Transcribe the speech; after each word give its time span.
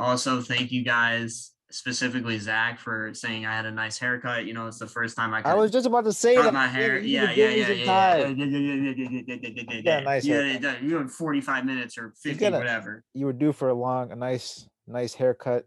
also 0.00 0.40
thank 0.40 0.72
you 0.72 0.82
guys 0.84 1.52
specifically 1.70 2.38
Zach 2.38 2.78
for 2.78 3.14
saying 3.14 3.46
I 3.46 3.54
had 3.54 3.66
a 3.66 3.70
nice 3.70 3.98
haircut. 3.98 4.44
You 4.44 4.54
know, 4.54 4.66
it's 4.66 4.78
the 4.78 4.86
first 4.86 5.16
time 5.16 5.32
I. 5.32 5.42
I 5.44 5.54
was 5.54 5.70
just 5.70 5.86
about 5.86 6.04
to 6.04 6.12
say 6.12 6.36
my 6.50 6.66
hair. 6.66 6.98
Yeah, 6.98 7.30
yeah, 7.30 7.50
yeah, 7.50 7.68
yeah, 7.68 8.16
yeah. 8.16 9.80
Yeah, 9.84 10.00
nice. 10.00 10.24
Yeah, 10.24 10.78
you 10.80 10.96
were 10.96 11.08
forty 11.08 11.40
five 11.40 11.64
minutes 11.64 11.96
or 11.96 12.12
fifty, 12.20 12.50
whatever. 12.50 13.04
You 13.14 13.26
were 13.26 13.32
due 13.32 13.52
for 13.52 13.68
a 13.68 13.74
long, 13.74 14.12
a 14.12 14.16
nice, 14.16 14.68
nice 14.86 15.14
haircut 15.14 15.66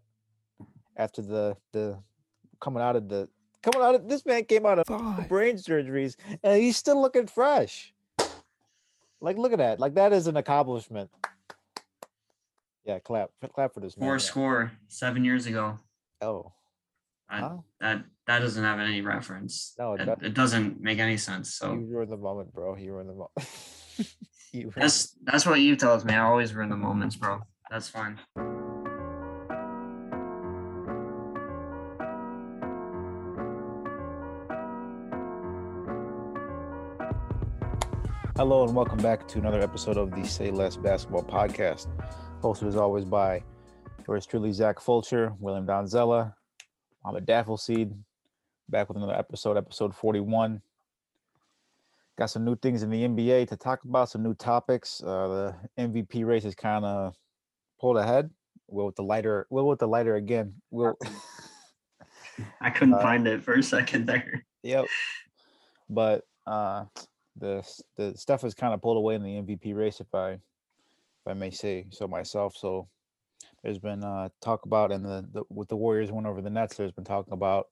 after 0.97 1.21
the 1.21 1.55
the 1.71 1.97
coming 2.59 2.83
out 2.83 2.95
of 2.95 3.09
the 3.09 3.27
coming 3.61 3.81
out 3.81 3.95
of 3.95 4.07
this 4.07 4.25
man 4.25 4.43
came 4.45 4.65
out 4.65 4.79
of 4.79 5.27
brain 5.27 5.55
surgeries 5.55 6.15
and 6.43 6.61
he's 6.61 6.77
still 6.77 7.01
looking 7.01 7.27
fresh. 7.27 7.93
Like, 9.21 9.37
look 9.37 9.53
at 9.53 9.59
that! 9.59 9.79
Like 9.79 9.95
that 9.95 10.11
is 10.11 10.27
an 10.27 10.35
accomplishment. 10.35 11.09
Yeah, 12.85 12.99
clap, 12.99 13.29
clap 13.53 13.73
for 13.73 13.79
this. 13.79 13.93
Four 13.93 14.19
score 14.19 14.73
seven 14.89 15.23
years 15.23 15.45
ago. 15.45 15.79
Oh, 16.21 16.51
I, 17.29 17.39
huh? 17.39 17.57
That 17.79 18.03
that 18.27 18.39
doesn't 18.39 18.63
have 18.63 18.79
any 18.79 18.99
reference. 18.99 19.73
No, 19.79 19.93
it 19.93 20.01
it, 20.01 20.05
doesn't. 20.05 20.25
it 20.25 20.33
doesn't 20.33 20.81
make 20.81 20.99
any 20.99 21.15
sense. 21.15 21.53
So 21.53 21.73
You 21.73 21.85
ruined 21.85 22.11
the 22.11 22.17
moment, 22.17 22.53
bro. 22.53 22.75
You 22.75 22.93
ruined 22.93 23.09
the 23.09 23.13
moment. 23.13 23.31
ruined 24.53 24.73
that's 24.75 25.15
that's 25.23 25.45
what 25.45 25.61
you 25.61 25.77
tells 25.77 26.03
me. 26.03 26.13
I 26.13 26.25
always 26.25 26.53
ruin 26.53 26.69
the 26.69 26.75
moments, 26.75 27.15
bro. 27.15 27.39
That's 27.71 27.87
fine. 27.87 28.19
Hello 38.35 38.65
and 38.65 38.75
welcome 38.75 38.97
back 38.97 39.25
to 39.29 39.39
another 39.39 39.61
episode 39.61 39.95
of 39.95 40.11
the 40.11 40.25
Say 40.25 40.51
Less 40.51 40.75
Basketball 40.75 41.23
Podcast. 41.23 41.87
Hosted 42.43 42.67
as 42.67 42.75
always 42.75 43.05
by 43.05 43.41
yours 44.05 44.25
truly, 44.25 44.51
Zach 44.51 44.81
Fulcher, 44.81 45.31
William 45.39 45.65
Donzella, 45.65 46.33
Mohamed 47.01 47.25
Daffleseed. 47.25 47.95
Back 48.67 48.89
with 48.89 48.97
another 48.97 49.15
episode, 49.15 49.55
episode 49.55 49.95
41. 49.95 50.61
Got 52.17 52.25
some 52.25 52.43
new 52.43 52.57
things 52.57 52.83
in 52.83 52.89
the 52.89 53.03
NBA 53.05 53.47
to 53.47 53.55
talk 53.55 53.85
about, 53.85 54.09
some 54.09 54.23
new 54.23 54.33
topics. 54.33 55.01
Uh, 55.01 55.55
the 55.77 55.85
MVP 55.87 56.25
race 56.25 56.43
is 56.43 56.53
kind 56.53 56.83
of 56.83 57.15
pulled 57.79 57.95
ahead. 57.95 58.29
Will 58.67 58.87
with 58.87 58.97
the 58.97 59.03
lighter, 59.03 59.47
Will 59.49 59.67
with 59.69 59.79
the 59.79 59.87
lighter 59.87 60.15
again. 60.15 60.53
Will, 60.69 60.97
I 62.59 62.69
couldn't 62.71 62.95
Uh, 62.95 63.01
find 63.01 63.25
it 63.25 63.41
for 63.41 63.53
a 63.53 63.63
second 63.63 64.05
there. 64.05 64.45
Yep. 64.63 64.85
But 65.89 66.23
uh 66.45 66.85
the 67.37 67.63
the 67.95 68.17
stuff 68.17 68.43
is 68.43 68.53
kind 68.53 68.73
of 68.73 68.81
pulled 68.81 68.97
away 68.97 69.15
in 69.15 69.23
the 69.23 69.41
MVP 69.41 69.75
race, 69.75 70.01
if 70.01 70.13
I 70.13 70.39
if 71.25 71.31
I 71.31 71.33
may 71.33 71.51
say 71.51 71.85
so 71.91 72.07
myself. 72.07 72.55
So 72.57 72.87
there's 73.63 73.79
been 73.79 74.03
uh 74.03 74.29
talk 74.41 74.65
about 74.65 74.91
and 74.91 75.05
the, 75.05 75.25
the 75.31 75.43
with 75.49 75.69
the 75.69 75.77
Warriors 75.77 76.11
went 76.11 76.27
over 76.27 76.41
the 76.41 76.49
Nets. 76.49 76.75
There's 76.75 76.91
been 76.91 77.05
talking 77.05 77.33
about 77.33 77.67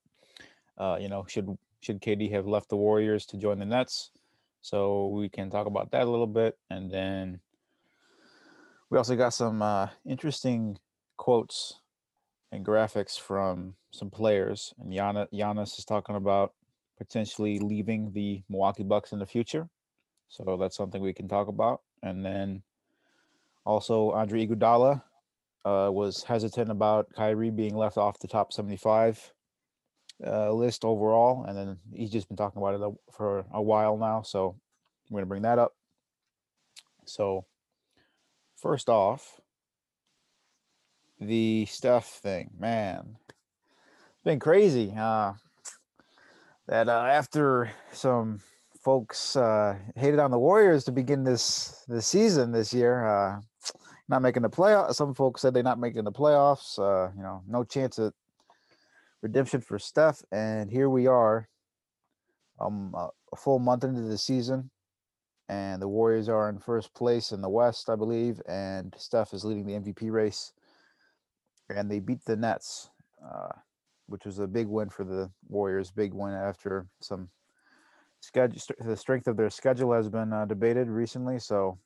uh 0.77 0.97
you 0.99 1.09
know 1.09 1.25
should 1.27 1.57
should 1.81 2.01
KD 2.01 2.31
have 2.31 2.47
left 2.47 2.69
the 2.69 2.77
Warriors 2.77 3.25
to 3.27 3.37
join 3.37 3.59
the 3.59 3.65
Nets. 3.65 4.11
So 4.61 5.07
we 5.07 5.27
can 5.27 5.49
talk 5.49 5.65
about 5.65 5.91
that 5.91 6.03
a 6.03 6.09
little 6.09 6.27
bit, 6.27 6.57
and 6.69 6.91
then 6.91 7.39
we 8.91 8.97
also 8.97 9.15
got 9.15 9.33
some 9.33 9.61
uh, 9.61 9.87
interesting 10.05 10.77
quotes 11.17 11.79
and 12.51 12.65
graphics 12.65 13.17
from 13.17 13.75
some 13.91 14.09
players. 14.11 14.73
And 14.79 14.91
Giannis 14.91 15.79
is 15.79 15.85
talking 15.85 16.15
about 16.15 16.53
potentially 16.97 17.57
leaving 17.57 18.11
the 18.11 18.43
Milwaukee 18.49 18.83
Bucks 18.83 19.13
in 19.13 19.19
the 19.19 19.25
future. 19.25 19.69
So 20.27 20.57
that's 20.59 20.75
something 20.75 21.01
we 21.01 21.13
can 21.13 21.29
talk 21.29 21.47
about. 21.47 21.81
And 22.03 22.25
then 22.25 22.63
also 23.65 24.11
Andre 24.11 24.47
Iguodala 24.47 25.01
uh, 25.65 25.89
was 25.91 26.23
hesitant 26.23 26.71
about 26.71 27.07
Kyrie 27.15 27.51
being 27.51 27.75
left 27.75 27.97
off 27.97 28.19
the 28.19 28.27
top 28.27 28.53
75 28.53 29.33
uh, 30.25 30.51
list 30.51 30.83
overall. 30.83 31.45
And 31.45 31.57
then 31.57 31.77
he's 31.93 32.11
just 32.11 32.27
been 32.27 32.37
talking 32.37 32.61
about 32.61 32.75
it 32.75 32.97
for 33.11 33.45
a 33.53 33.61
while 33.61 33.97
now. 33.97 34.21
So 34.21 34.55
we're 35.09 35.17
going 35.17 35.23
to 35.23 35.29
bring 35.29 35.41
that 35.43 35.59
up. 35.59 35.73
So 37.05 37.45
first 38.55 38.89
off, 38.89 39.39
the 41.19 41.65
Steph 41.67 42.07
thing, 42.07 42.51
man, 42.57 43.17
it's 43.27 44.23
been 44.23 44.39
crazy. 44.39 44.93
Uh, 44.97 45.33
that 46.67 46.89
uh, 46.89 47.03
after 47.03 47.71
some 47.91 48.39
folks 48.83 49.35
uh, 49.35 49.77
hated 49.95 50.19
on 50.19 50.31
the 50.31 50.39
Warriors 50.39 50.83
to 50.85 50.91
begin 50.91 51.23
this 51.23 51.83
this 51.87 52.07
season 52.07 52.51
this 52.51 52.73
year, 52.73 53.05
uh, 53.05 53.41
not 54.11 54.21
making 54.21 54.43
the 54.43 54.49
playoffs. 54.49 54.95
Some 54.95 55.15
folks 55.15 55.41
said 55.41 55.53
they're 55.53 55.63
not 55.63 55.79
making 55.79 56.03
the 56.03 56.11
playoffs. 56.11 56.77
Uh, 56.77 57.11
you 57.17 57.23
know, 57.23 57.41
no 57.47 57.63
chance 57.63 57.97
at 57.97 58.13
redemption 59.23 59.61
for 59.61 59.79
Steph, 59.79 60.21
and 60.31 60.69
here 60.69 60.89
we 60.89 61.07
are, 61.07 61.49
um, 62.59 62.93
a 62.95 63.09
a 63.33 63.35
full 63.35 63.59
month 63.59 63.83
into 63.83 64.01
the 64.01 64.17
season, 64.17 64.69
and 65.49 65.81
the 65.81 65.87
Warriors 65.87 66.29
are 66.29 66.49
in 66.49 66.59
first 66.59 66.93
place 66.93 67.31
in 67.31 67.41
the 67.41 67.49
West, 67.49 67.89
I 67.89 67.95
believe, 67.95 68.41
and 68.47 68.93
Steph 68.97 69.33
is 69.33 69.45
leading 69.45 69.65
the 69.65 69.79
MVP 69.79 70.11
race, 70.11 70.53
and 71.69 71.89
they 71.89 71.99
beat 71.99 72.23
the 72.25 72.35
Nets. 72.35 72.91
Uh, 73.23 73.53
which 74.11 74.25
was 74.25 74.39
a 74.39 74.47
big 74.47 74.67
win 74.67 74.89
for 74.89 75.05
the 75.05 75.31
Warriors. 75.47 75.89
Big 75.89 76.13
win 76.13 76.33
after 76.33 76.85
some 76.99 77.29
schedule. 78.19 78.61
The 78.79 78.97
strength 78.97 79.27
of 79.27 79.37
their 79.37 79.49
schedule 79.49 79.93
has 79.93 80.09
been 80.09 80.33
uh, 80.33 80.45
debated 80.45 80.89
recently. 80.89 81.39
So, 81.39 81.79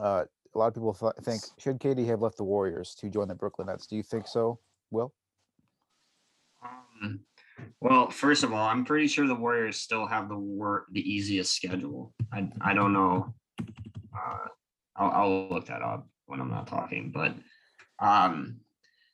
uh, 0.00 0.24
a 0.54 0.58
lot 0.58 0.68
of 0.68 0.74
people 0.74 0.94
th- 0.94 1.12
think 1.22 1.42
should 1.58 1.78
KD 1.78 2.06
have 2.06 2.22
left 2.22 2.36
the 2.36 2.44
Warriors 2.44 2.94
to 2.96 3.08
join 3.08 3.28
the 3.28 3.34
Brooklyn 3.34 3.66
Nets? 3.68 3.86
Do 3.86 3.96
you 3.96 4.02
think 4.02 4.26
so? 4.26 4.58
Will? 4.90 5.12
Um, 6.62 7.20
well, 7.80 8.10
first 8.10 8.44
of 8.44 8.52
all, 8.52 8.66
I'm 8.66 8.84
pretty 8.84 9.08
sure 9.08 9.26
the 9.26 9.34
Warriors 9.34 9.78
still 9.78 10.06
have 10.06 10.28
the 10.28 10.38
wor- 10.38 10.86
the 10.92 11.00
easiest 11.00 11.54
schedule. 11.54 12.12
I 12.32 12.50
I 12.60 12.74
don't 12.74 12.92
know. 12.92 13.34
Uh, 13.60 14.48
I'll, 14.96 15.10
I'll 15.10 15.48
look 15.48 15.66
that 15.66 15.82
up 15.82 16.08
when 16.26 16.40
I'm 16.40 16.50
not 16.50 16.66
talking. 16.66 17.10
But 17.12 17.34
um, 17.98 18.58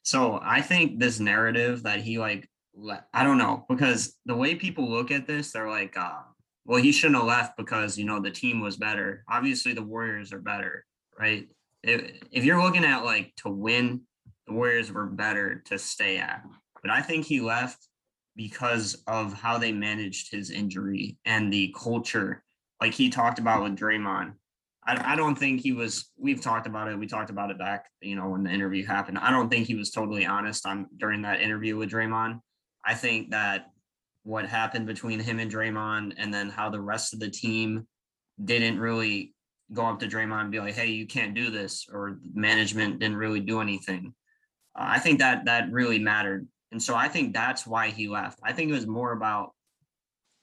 so 0.02 0.38
I 0.42 0.60
think 0.60 0.98
this 0.98 1.20
narrative 1.20 1.84
that 1.84 2.00
he 2.00 2.18
like, 2.18 2.48
le- 2.74 3.04
I 3.12 3.24
don't 3.24 3.38
know 3.38 3.64
because 3.68 4.16
the 4.26 4.36
way 4.36 4.54
people 4.54 4.90
look 4.90 5.10
at 5.10 5.26
this, 5.26 5.52
they're 5.52 5.68
like, 5.68 5.96
uh, 5.96 6.20
well, 6.64 6.80
he 6.80 6.92
shouldn't 6.92 7.18
have 7.18 7.26
left 7.26 7.56
because 7.56 7.98
you 7.98 8.04
know 8.04 8.20
the 8.20 8.30
team 8.30 8.60
was 8.60 8.76
better. 8.76 9.24
Obviously, 9.28 9.72
the 9.72 9.82
Warriors 9.82 10.32
are 10.32 10.40
better, 10.40 10.84
right? 11.18 11.48
If 11.82 12.20
if 12.30 12.44
you're 12.44 12.62
looking 12.62 12.84
at 12.84 13.04
like 13.04 13.34
to 13.36 13.50
win, 13.50 14.02
the 14.46 14.54
Warriors 14.54 14.92
were 14.92 15.06
better 15.06 15.62
to 15.66 15.78
stay 15.78 16.18
at. 16.18 16.42
But 16.82 16.90
I 16.90 17.00
think 17.00 17.24
he 17.24 17.40
left 17.40 17.88
because 18.36 19.02
of 19.06 19.32
how 19.32 19.58
they 19.58 19.72
managed 19.72 20.30
his 20.30 20.50
injury 20.50 21.18
and 21.24 21.52
the 21.52 21.74
culture, 21.78 22.42
like 22.80 22.92
he 22.92 23.08
talked 23.08 23.38
about 23.38 23.62
with 23.62 23.76
Draymond. 23.76 24.34
I, 24.86 25.12
I 25.12 25.16
don't 25.16 25.36
think 25.36 25.60
he 25.60 25.72
was. 25.72 26.10
We've 26.18 26.40
talked 26.40 26.66
about 26.66 26.88
it. 26.88 26.98
We 26.98 27.06
talked 27.06 27.30
about 27.30 27.50
it 27.50 27.58
back, 27.58 27.86
you 28.00 28.16
know, 28.16 28.28
when 28.28 28.44
the 28.44 28.50
interview 28.50 28.84
happened. 28.84 29.18
I 29.18 29.30
don't 29.30 29.48
think 29.48 29.66
he 29.66 29.74
was 29.74 29.90
totally 29.90 30.26
honest 30.26 30.66
on 30.66 30.86
during 30.96 31.22
that 31.22 31.40
interview 31.40 31.76
with 31.76 31.90
Draymond. 31.90 32.40
I 32.84 32.94
think 32.94 33.30
that 33.30 33.70
what 34.24 34.46
happened 34.46 34.86
between 34.86 35.20
him 35.20 35.38
and 35.38 35.50
Draymond, 35.50 36.14
and 36.18 36.32
then 36.32 36.50
how 36.50 36.70
the 36.70 36.80
rest 36.80 37.14
of 37.14 37.20
the 37.20 37.30
team 37.30 37.86
didn't 38.42 38.78
really 38.78 39.34
go 39.72 39.86
up 39.86 40.00
to 40.00 40.06
Draymond 40.06 40.42
and 40.42 40.50
be 40.50 40.60
like, 40.60 40.74
"Hey, 40.74 40.88
you 40.90 41.06
can't 41.06 41.34
do 41.34 41.50
this," 41.50 41.88
or 41.92 42.18
management 42.34 42.98
didn't 42.98 43.16
really 43.16 43.40
do 43.40 43.60
anything. 43.60 44.14
Uh, 44.78 44.84
I 44.86 44.98
think 44.98 45.18
that 45.20 45.44
that 45.46 45.70
really 45.70 45.98
mattered, 45.98 46.46
and 46.72 46.82
so 46.82 46.94
I 46.94 47.08
think 47.08 47.32
that's 47.32 47.66
why 47.66 47.90
he 47.90 48.08
left. 48.08 48.40
I 48.42 48.52
think 48.52 48.70
it 48.70 48.74
was 48.74 48.86
more 48.86 49.12
about 49.12 49.54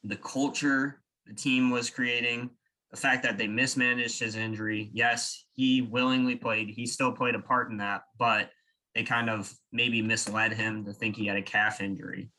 the 0.03 0.15
culture 0.15 1.01
the 1.27 1.35
team 1.35 1.69
was 1.69 1.89
creating, 1.89 2.49
the 2.89 2.97
fact 2.97 3.21
that 3.23 3.37
they 3.37 3.47
mismanaged 3.47 4.19
his 4.19 4.35
injury. 4.35 4.89
Yes, 4.93 5.45
he 5.53 5.81
willingly 5.81 6.35
played; 6.35 6.69
he 6.69 6.85
still 6.87 7.11
played 7.11 7.35
a 7.35 7.39
part 7.39 7.69
in 7.69 7.77
that, 7.77 8.03
but 8.17 8.49
they 8.95 9.03
kind 9.03 9.29
of 9.29 9.53
maybe 9.71 10.01
misled 10.01 10.53
him 10.53 10.85
to 10.85 10.93
think 10.93 11.15
he 11.15 11.27
had 11.27 11.37
a 11.37 11.41
calf 11.41 11.81
injury. 11.81 12.29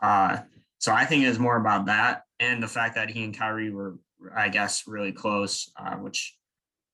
Uh, 0.00 0.38
so 0.78 0.92
I 0.94 1.04
think 1.04 1.22
it 1.22 1.28
was 1.28 1.38
more 1.38 1.56
about 1.56 1.86
that 1.86 2.22
and 2.38 2.62
the 2.62 2.68
fact 2.68 2.94
that 2.94 3.10
he 3.10 3.22
and 3.22 3.36
Kyrie 3.36 3.70
were, 3.70 3.98
I 4.34 4.48
guess, 4.48 4.84
really 4.86 5.12
close, 5.12 5.70
uh, 5.78 5.96
which 5.96 6.36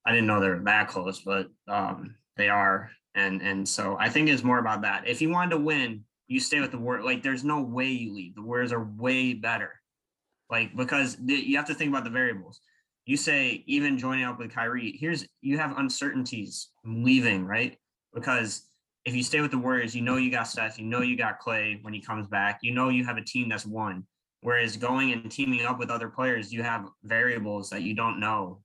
I 0.04 0.12
didn't 0.12 0.26
know 0.26 0.40
they 0.40 0.48
were 0.48 0.62
that 0.64 0.88
close, 0.88 1.20
but 1.20 1.48
um, 1.68 2.14
they 2.36 2.48
are. 2.48 2.90
And 3.14 3.42
and 3.42 3.68
so 3.68 3.96
I 3.98 4.08
think 4.08 4.28
it's 4.28 4.44
more 4.44 4.58
about 4.58 4.82
that. 4.82 5.08
If 5.08 5.20
you 5.20 5.30
wanted 5.30 5.50
to 5.50 5.58
win, 5.58 6.04
you 6.28 6.40
stay 6.40 6.60
with 6.60 6.70
the 6.70 6.78
Warriors. 6.78 7.04
Like 7.04 7.22
there's 7.22 7.44
no 7.44 7.62
way 7.62 7.86
you 7.86 8.14
leave. 8.14 8.34
The 8.34 8.42
Warriors 8.42 8.72
are 8.72 8.84
way 8.84 9.32
better. 9.32 9.72
Like 10.50 10.76
because 10.76 11.16
you 11.24 11.56
have 11.56 11.66
to 11.66 11.74
think 11.74 11.90
about 11.90 12.04
the 12.04 12.10
variables. 12.10 12.60
You 13.04 13.16
say 13.16 13.64
even 13.66 13.98
joining 13.98 14.24
up 14.24 14.38
with 14.38 14.52
Kyrie, 14.52 14.96
here's 14.98 15.26
you 15.40 15.58
have 15.58 15.78
uncertainties 15.78 16.68
leaving, 16.84 17.44
right? 17.44 17.76
Because 18.12 18.68
if 19.04 19.14
you 19.14 19.22
stay 19.22 19.40
with 19.40 19.52
the 19.52 19.58
Warriors, 19.58 19.94
you 19.94 20.02
know 20.02 20.16
you 20.16 20.30
got 20.30 20.48
Steph, 20.48 20.78
you 20.78 20.84
know 20.84 21.00
you 21.00 21.16
got 21.16 21.38
Clay 21.38 21.78
when 21.82 21.94
he 21.94 22.00
comes 22.00 22.26
back, 22.26 22.58
you 22.62 22.74
know 22.74 22.88
you 22.88 23.04
have 23.04 23.16
a 23.16 23.24
team 23.24 23.48
that's 23.48 23.66
won. 23.66 24.04
Whereas 24.46 24.76
going 24.76 25.10
and 25.10 25.28
teaming 25.28 25.66
up 25.66 25.80
with 25.80 25.90
other 25.90 26.08
players, 26.08 26.52
you 26.52 26.62
have 26.62 26.86
variables 27.02 27.68
that 27.70 27.82
you 27.82 27.96
don't 27.96 28.20
know 28.20 28.60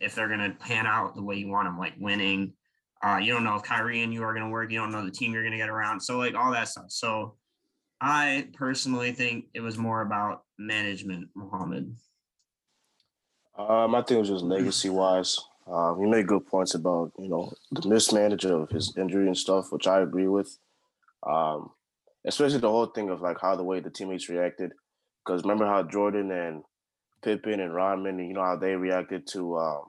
if 0.00 0.14
they're 0.14 0.28
going 0.28 0.38
to 0.38 0.56
pan 0.60 0.86
out 0.86 1.16
the 1.16 1.22
way 1.24 1.34
you 1.34 1.48
want 1.48 1.66
them, 1.66 1.76
like 1.76 1.94
winning, 1.98 2.52
Uh, 3.04 3.18
you 3.20 3.32
don't 3.32 3.42
know 3.42 3.56
if 3.56 3.64
Kyrie 3.64 4.04
and 4.04 4.14
you 4.14 4.22
are 4.22 4.32
going 4.32 4.44
to 4.44 4.48
work. 4.48 4.70
You 4.70 4.78
don't 4.78 4.92
know 4.92 5.04
the 5.04 5.10
team 5.10 5.32
you're 5.32 5.42
going 5.42 5.50
to 5.50 5.58
get 5.58 5.70
around. 5.70 5.98
So 5.98 6.18
like 6.18 6.36
all 6.36 6.52
that 6.52 6.68
stuff. 6.68 6.84
So 6.90 7.34
I 8.00 8.46
personally 8.54 9.10
think 9.10 9.46
it 9.54 9.60
was 9.60 9.76
more 9.76 10.02
about 10.02 10.44
management, 10.56 11.30
Mohammed. 11.34 11.96
Um, 13.58 13.96
I 13.96 14.02
think 14.02 14.18
it 14.18 14.20
was 14.20 14.28
just 14.28 14.44
legacy 14.54 14.88
wise. 14.88 15.36
Um, 15.66 16.00
you 16.00 16.06
made 16.06 16.28
good 16.28 16.46
points 16.46 16.76
about 16.76 17.10
you 17.18 17.28
know 17.28 17.52
the 17.72 17.88
mismanagement 17.88 18.62
of 18.62 18.70
his 18.70 18.96
injury 18.96 19.26
and 19.26 19.36
stuff, 19.36 19.72
which 19.72 19.88
I 19.88 20.00
agree 20.00 20.28
with. 20.28 20.56
Um, 21.26 21.70
especially 22.24 22.58
the 22.58 22.70
whole 22.70 22.86
thing 22.86 23.10
of 23.10 23.20
like 23.20 23.40
how 23.40 23.56
the 23.56 23.64
way 23.64 23.80
the 23.80 23.90
teammates 23.90 24.28
reacted. 24.28 24.74
Because 25.28 25.42
remember 25.42 25.66
how 25.66 25.82
Jordan 25.82 26.30
and 26.30 26.62
Pippen 27.22 27.60
and 27.60 27.74
Rodman, 27.74 28.18
you 28.18 28.32
know 28.32 28.42
how 28.42 28.56
they 28.56 28.74
reacted 28.76 29.26
to 29.28 29.58
um, 29.58 29.82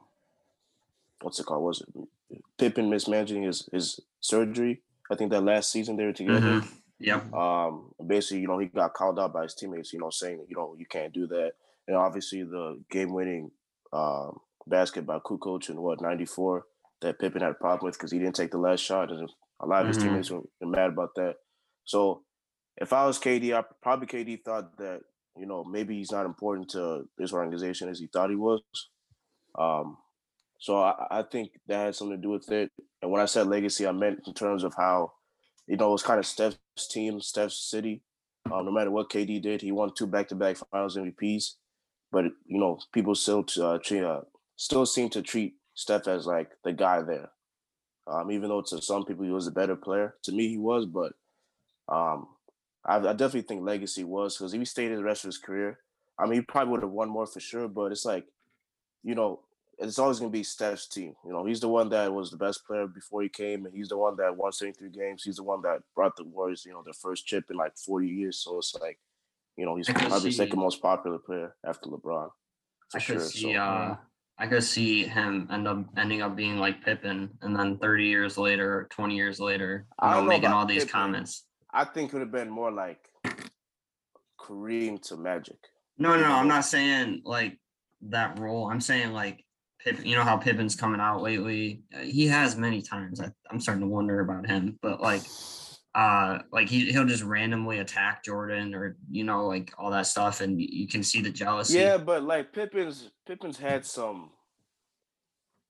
what's 1.22 1.40
it 1.40 1.46
called? 1.46 1.64
Was 1.64 1.82
it 1.82 2.42
Pippen 2.58 2.90
mismanaging 2.90 3.44
his 3.44 3.70
his 3.72 4.02
surgery? 4.20 4.82
I 5.10 5.16
think 5.16 5.32
that 5.32 5.42
last 5.42 5.72
season 5.72 5.96
they 5.96 6.04
were 6.06 6.12
together. 6.14 6.60
Mhm. 6.60 6.68
Yep. 7.00 7.34
Um, 7.34 7.94
basically, 8.06 8.42
you 8.42 8.48
know, 8.50 8.60
he 8.60 8.66
got 8.66 8.94
called 8.94 9.18
out 9.18 9.32
by 9.32 9.44
his 9.44 9.56
teammates, 9.56 9.94
you 9.94 10.00
know, 10.00 10.10
saying, 10.10 10.46
you 10.50 10.56
know, 10.58 10.76
you 10.78 10.86
can't 10.86 11.14
do 11.14 11.26
that. 11.28 11.54
And 11.88 11.96
obviously, 11.96 12.44
the 12.44 12.84
game 12.92 13.14
winning 13.14 13.52
um, 13.94 14.42
basket 14.68 15.06
by 15.06 15.20
Kukoc 15.20 15.70
in 15.70 15.82
what, 15.82 16.02
94, 16.02 16.66
that 17.02 17.18
Pippen 17.18 17.42
had 17.42 17.52
a 17.52 17.54
problem 17.54 17.86
with 17.88 17.98
because 17.98 18.12
he 18.12 18.20
didn't 18.20 18.36
take 18.36 18.52
the 18.52 18.58
last 18.58 18.82
shot. 18.82 19.10
And 19.12 19.32
a 19.62 19.66
lot 19.66 19.84
of 19.84 19.88
his 19.88 19.98
Mhm. 19.98 20.02
teammates 20.02 20.30
were 20.32 20.42
mad 20.62 20.90
about 20.90 21.16
that. 21.16 21.38
So 21.86 22.24
if 22.76 22.92
I 22.92 23.06
was 23.08 23.18
KD, 23.18 23.54
I 23.54 23.64
probably 23.82 24.08
KD 24.08 24.36
thought 24.44 24.76
that, 24.78 25.02
you 25.38 25.46
know, 25.46 25.64
maybe 25.64 25.98
he's 25.98 26.12
not 26.12 26.26
important 26.26 26.70
to 26.72 27.08
this 27.18 27.34
organization 27.34 27.90
as 27.90 28.00
he 28.00 28.08
thought 28.08 28.30
he 28.30 28.36
was. 28.36 28.62
Um, 29.58 29.98
so 30.60 30.82
I, 30.82 31.08
I 31.10 31.24
think 31.24 31.52
that 31.68 31.86
had 31.86 31.96
something 31.96 32.18
to 32.18 32.22
do 32.22 32.32
with 32.32 32.52
it. 32.52 32.72
And 33.02 33.12
when 33.12 33.22
I 33.22 33.26
said 33.26 33.48
legacy, 33.48 33.88
I 33.88 33.92
meant 33.92 34.22
in 34.28 34.34
terms 34.34 34.64
of 34.64 34.74
how, 34.76 35.14
you 35.68 35.78
know, 35.78 35.90
it 35.90 35.92
was 35.92 36.04
kind 36.04 36.20
of 36.20 36.26
Steph's 36.26 36.58
team, 36.90 37.22
Steph's 37.22 37.70
city. 37.70 38.02
Um, 38.52 38.66
no 38.66 38.72
matter 38.72 38.92
what 38.92 39.10
KD 39.10 39.42
did, 39.42 39.62
he 39.62 39.72
won 39.72 39.94
two 39.94 40.08
back-to-back 40.08 40.58
Finals 40.72 40.98
MVPs. 40.98 41.56
But 42.12 42.26
you 42.46 42.60
know, 42.60 42.80
people 42.92 43.16
still 43.16 43.46
uh, 43.62 43.78
treat, 43.78 44.04
uh, 44.04 44.22
still 44.56 44.86
seem 44.86 45.10
to 45.12 45.22
treat 45.22 45.56
Steph 45.76 46.08
as 46.08 46.26
like 46.26 46.50
the 46.64 46.74
guy 46.74 47.02
there. 47.02 47.30
Um, 48.08 48.32
even 48.32 48.50
though 48.50 48.64
to 48.64 48.82
some 48.82 49.06
people 49.06 49.26
he 49.26 49.32
was 49.32 49.48
a 49.48 49.52
better 49.52 49.76
player, 49.76 50.16
to 50.24 50.32
me 50.32 50.48
he 50.50 50.58
was. 50.58 50.86
But 50.86 51.14
um, 51.88 52.28
I, 52.86 52.98
I 52.98 53.14
definitely 53.14 53.42
think 53.42 53.64
legacy 53.64 54.04
was 54.04 54.38
because 54.38 54.54
if 54.54 54.60
he 54.60 54.66
stayed 54.66 54.92
in 54.92 54.98
the 54.98 55.04
rest 55.04 55.24
of 55.24 55.30
his 55.30 55.38
career, 55.38 55.80
I 56.18 56.26
mean, 56.26 56.36
he 56.36 56.42
probably 56.42 56.72
would 56.72 56.84
have 56.84 56.92
won 56.92 57.10
more 57.10 57.26
for 57.26 57.40
sure. 57.40 57.68
But 57.68 57.92
it's 57.92 58.06
like, 58.06 58.26
you 59.04 59.16
know, 59.16 59.42
it's 59.78 60.00
always 60.00 60.20
going 60.20 60.32
to 60.32 60.38
be 60.38 60.44
Steph's 60.44 60.88
team. 60.88 61.16
You 61.26 61.32
know, 61.32 61.46
he's 61.46 61.62
the 61.62 61.70
one 61.70 61.90
that 61.90 62.14
was 62.14 62.32
the 62.32 62.38
best 62.38 62.66
player 62.66 62.88
before 62.88 63.22
he 63.22 63.30
came, 63.30 63.66
and 63.66 63.74
he's 63.74 63.90
the 63.90 63.98
one 63.98 64.18
that 64.18 64.36
won 64.36 64.52
73 64.52 64.90
games. 64.90 65.24
He's 65.24 65.38
the 65.38 65.44
one 65.44 65.62
that 65.62 65.82
brought 65.96 66.16
the 66.16 66.26
Warriors, 66.26 66.66
you 66.66 66.74
know, 66.74 66.84
their 66.84 66.94
first 66.94 67.26
chip 67.26 67.46
in 67.50 67.58
like 67.58 67.78
40 67.78 68.08
years. 68.08 68.38
So 68.38 68.58
it's 68.58 68.76
like, 68.82 69.00
you 69.56 69.66
know, 69.66 69.76
he's 69.76 69.90
probably 69.90 70.20
the 70.20 70.32
second 70.32 70.60
most 70.60 70.82
popular 70.82 71.18
player 71.18 71.56
after 71.66 71.90
LeBron. 71.90 72.30
I 72.96 73.00
sure. 73.00 73.18
could 73.18 73.28
see 73.28 73.54
so, 73.54 73.60
uh 73.60 73.96
I 74.40 74.48
could 74.48 74.64
see 74.64 75.04
him 75.04 75.50
end 75.52 75.68
up 75.68 75.84
ending 75.98 76.22
up 76.22 76.36
being 76.36 76.58
like 76.58 76.84
Pippen 76.84 77.30
and 77.42 77.54
then 77.54 77.78
30 77.78 78.06
years 78.06 78.38
later, 78.38 78.88
20 78.90 79.14
years 79.16 79.40
later, 79.40 79.86
you 80.02 80.10
know, 80.10 80.22
know 80.22 80.28
making 80.28 80.52
all 80.52 80.66
these 80.66 80.86
Pippen. 80.86 81.00
comments. 81.00 81.44
I 81.74 81.86
think 81.86 82.10
it 82.10 82.14
would 82.14 82.22
have 82.22 82.32
been 82.32 82.50
more 82.50 82.72
like 82.72 83.10
Kareem 84.40 85.02
to 85.04 85.18
Magic. 85.18 85.58
No, 85.98 86.16
no, 86.16 86.22
no, 86.22 86.36
I'm 86.36 86.48
not 86.48 86.66
saying 86.66 87.22
like 87.26 87.58
that 88.02 88.40
role. 88.40 88.70
I'm 88.70 88.82
saying 88.82 89.12
like 89.12 89.46
Pippen, 89.80 90.06
you 90.06 90.16
know 90.16 90.24
how 90.24 90.38
Pippen's 90.38 90.76
coming 90.76 91.02
out 91.02 91.22
lately. 91.22 91.84
He 92.02 92.28
has 92.28 92.56
many 92.56 92.82
times. 92.82 93.22
I, 93.22 93.32
I'm 93.52 93.60
starting 93.60 93.82
to 93.82 93.88
wonder 93.88 94.20
about 94.22 94.48
him, 94.48 94.80
but 94.82 95.02
like 95.02 95.22
uh 95.96 96.40
like 96.52 96.70
he 96.70 96.92
he'll 96.92 97.06
just 97.06 97.24
randomly 97.24 97.80
attack 97.80 98.24
Jordan 98.24 98.76
or 98.76 98.96
you 99.10 99.24
know 99.24 99.48
like 99.48 99.74
all 99.78 99.90
that 99.90 100.06
stuff 100.06 100.40
and 100.40 100.62
you 100.62 100.88
can 100.88 101.04
see 101.04 101.22
the 101.22 101.32
jealousy. 101.32 101.80
Yeah, 101.80 101.98
but 101.98 102.24
like 102.24 102.54
Pippen's 102.54 103.10
Pippen's 103.26 103.58
had 103.58 103.86
some 103.86 104.32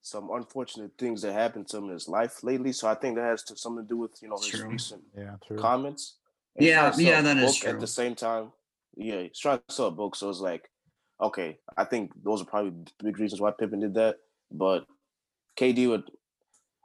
some 0.09 0.29
unfortunate 0.31 0.91
things 0.97 1.21
that 1.21 1.33
happened 1.33 1.67
to 1.69 1.77
him 1.77 1.85
in 1.85 1.91
his 1.91 2.07
life 2.07 2.43
lately. 2.43 2.71
So 2.71 2.87
I 2.87 2.95
think 2.95 3.15
that 3.15 3.25
has 3.25 3.43
to, 3.43 3.57
something 3.57 3.85
to 3.85 3.89
do 3.89 3.97
with 3.97 4.11
you 4.21 4.29
know 4.29 4.37
his 4.37 4.51
True. 4.51 4.69
recent 4.69 5.01
Yeah, 5.15 5.35
true. 5.45 5.57
comments. 5.57 6.15
And 6.55 6.65
he's 6.65 6.71
Yeah, 6.73 6.79
trying 6.79 6.91
to 6.91 6.97
sell 6.97 7.11
yeah, 7.11 7.21
that 7.21 7.37
is 7.37 7.59
book 7.59 7.69
At 7.69 7.79
the 7.79 7.87
same 7.87 8.15
time, 8.15 8.51
yeah, 8.95 9.21
he's 9.23 9.39
trying 9.39 9.59
to 9.67 9.73
sell 9.73 9.87
a 9.87 9.91
book. 9.91 10.15
So 10.15 10.29
it's 10.29 10.39
like, 10.39 10.69
okay, 11.21 11.59
I 11.77 11.85
think 11.85 12.11
those 12.23 12.41
are 12.41 12.45
probably 12.45 12.73
big 13.03 13.19
reasons 13.19 13.41
why 13.41 13.51
Pippen 13.51 13.79
did 13.79 13.93
that. 13.95 14.17
But 14.51 14.85
KD 15.57 15.89
would, 15.89 16.03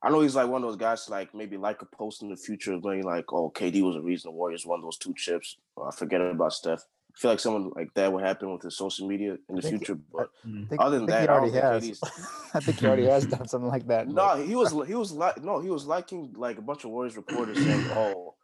I 0.03 0.11
know 0.11 0.21
he's 0.21 0.37
like 0.37 0.49
one 0.49 0.63
of 0.63 0.69
those 0.69 0.77
guys 0.77 1.07
to 1.07 1.11
like 1.11 1.35
maybe 1.35 1.57
like 1.57 1.81
a 1.83 1.87
post 1.87 2.23
in 2.23 2.29
the 2.29 2.37
future 2.37 2.75
of 2.75 2.83
being 2.83 3.05
like, 3.05 3.33
oh, 3.33 3.51
KD 3.51 3.83
was 3.83 3.95
the 3.95 4.03
reason 4.03 4.31
the 4.31 4.37
Warriors 4.37 4.67
won 4.67 4.83
those 4.83 4.99
two 4.99 5.15
chips. 5.17 5.57
Or 5.77 5.89
I 5.89 5.95
forget 5.95 6.21
about 6.21 6.53
Steph. 6.53 6.85
I 7.17 7.21
feel 7.21 7.31
like 7.31 7.41
someone 7.41 7.71
like 7.77 7.95
that 7.95 8.13
would 8.13 8.25
happen 8.25 8.53
with 8.53 8.63
the 8.63 8.71
social 8.73 9.07
media 9.07 9.39
in 9.49 9.55
the 9.57 9.63
think- 9.63 9.79
future. 9.79 9.95
But 10.13 10.31
Mm. 10.47 10.65
I 10.65 10.69
think, 10.69 10.81
Other 10.83 10.97
I 10.97 10.99
than 10.99 11.07
think 11.07 11.21
he 11.21 11.27
that, 11.27 11.31
I 11.31 11.33
already 11.35 11.53
don't 11.53 11.63
has. 11.85 12.01
I 12.55 12.61
think 12.61 12.81
he 12.81 12.87
already 12.87 13.07
has 13.07 13.27
done 13.27 13.47
something 13.49 13.69
like 13.71 13.87
that. 13.87 14.07
but- 14.07 14.15
no, 14.15 14.45
he 14.45 14.57
was 14.57 14.73
he 14.89 14.95
was 14.95 15.13
like 15.13 15.43
no, 15.43 15.61
he 15.61 15.71
was 15.71 15.87
liking 15.87 16.33
like 16.37 16.59
a 16.59 16.63
bunch 16.63 16.85
of 16.85 16.91
Warriors 16.91 17.17
reporters 17.17 17.59
saying, 17.59 17.87
"Oh, 17.95 18.35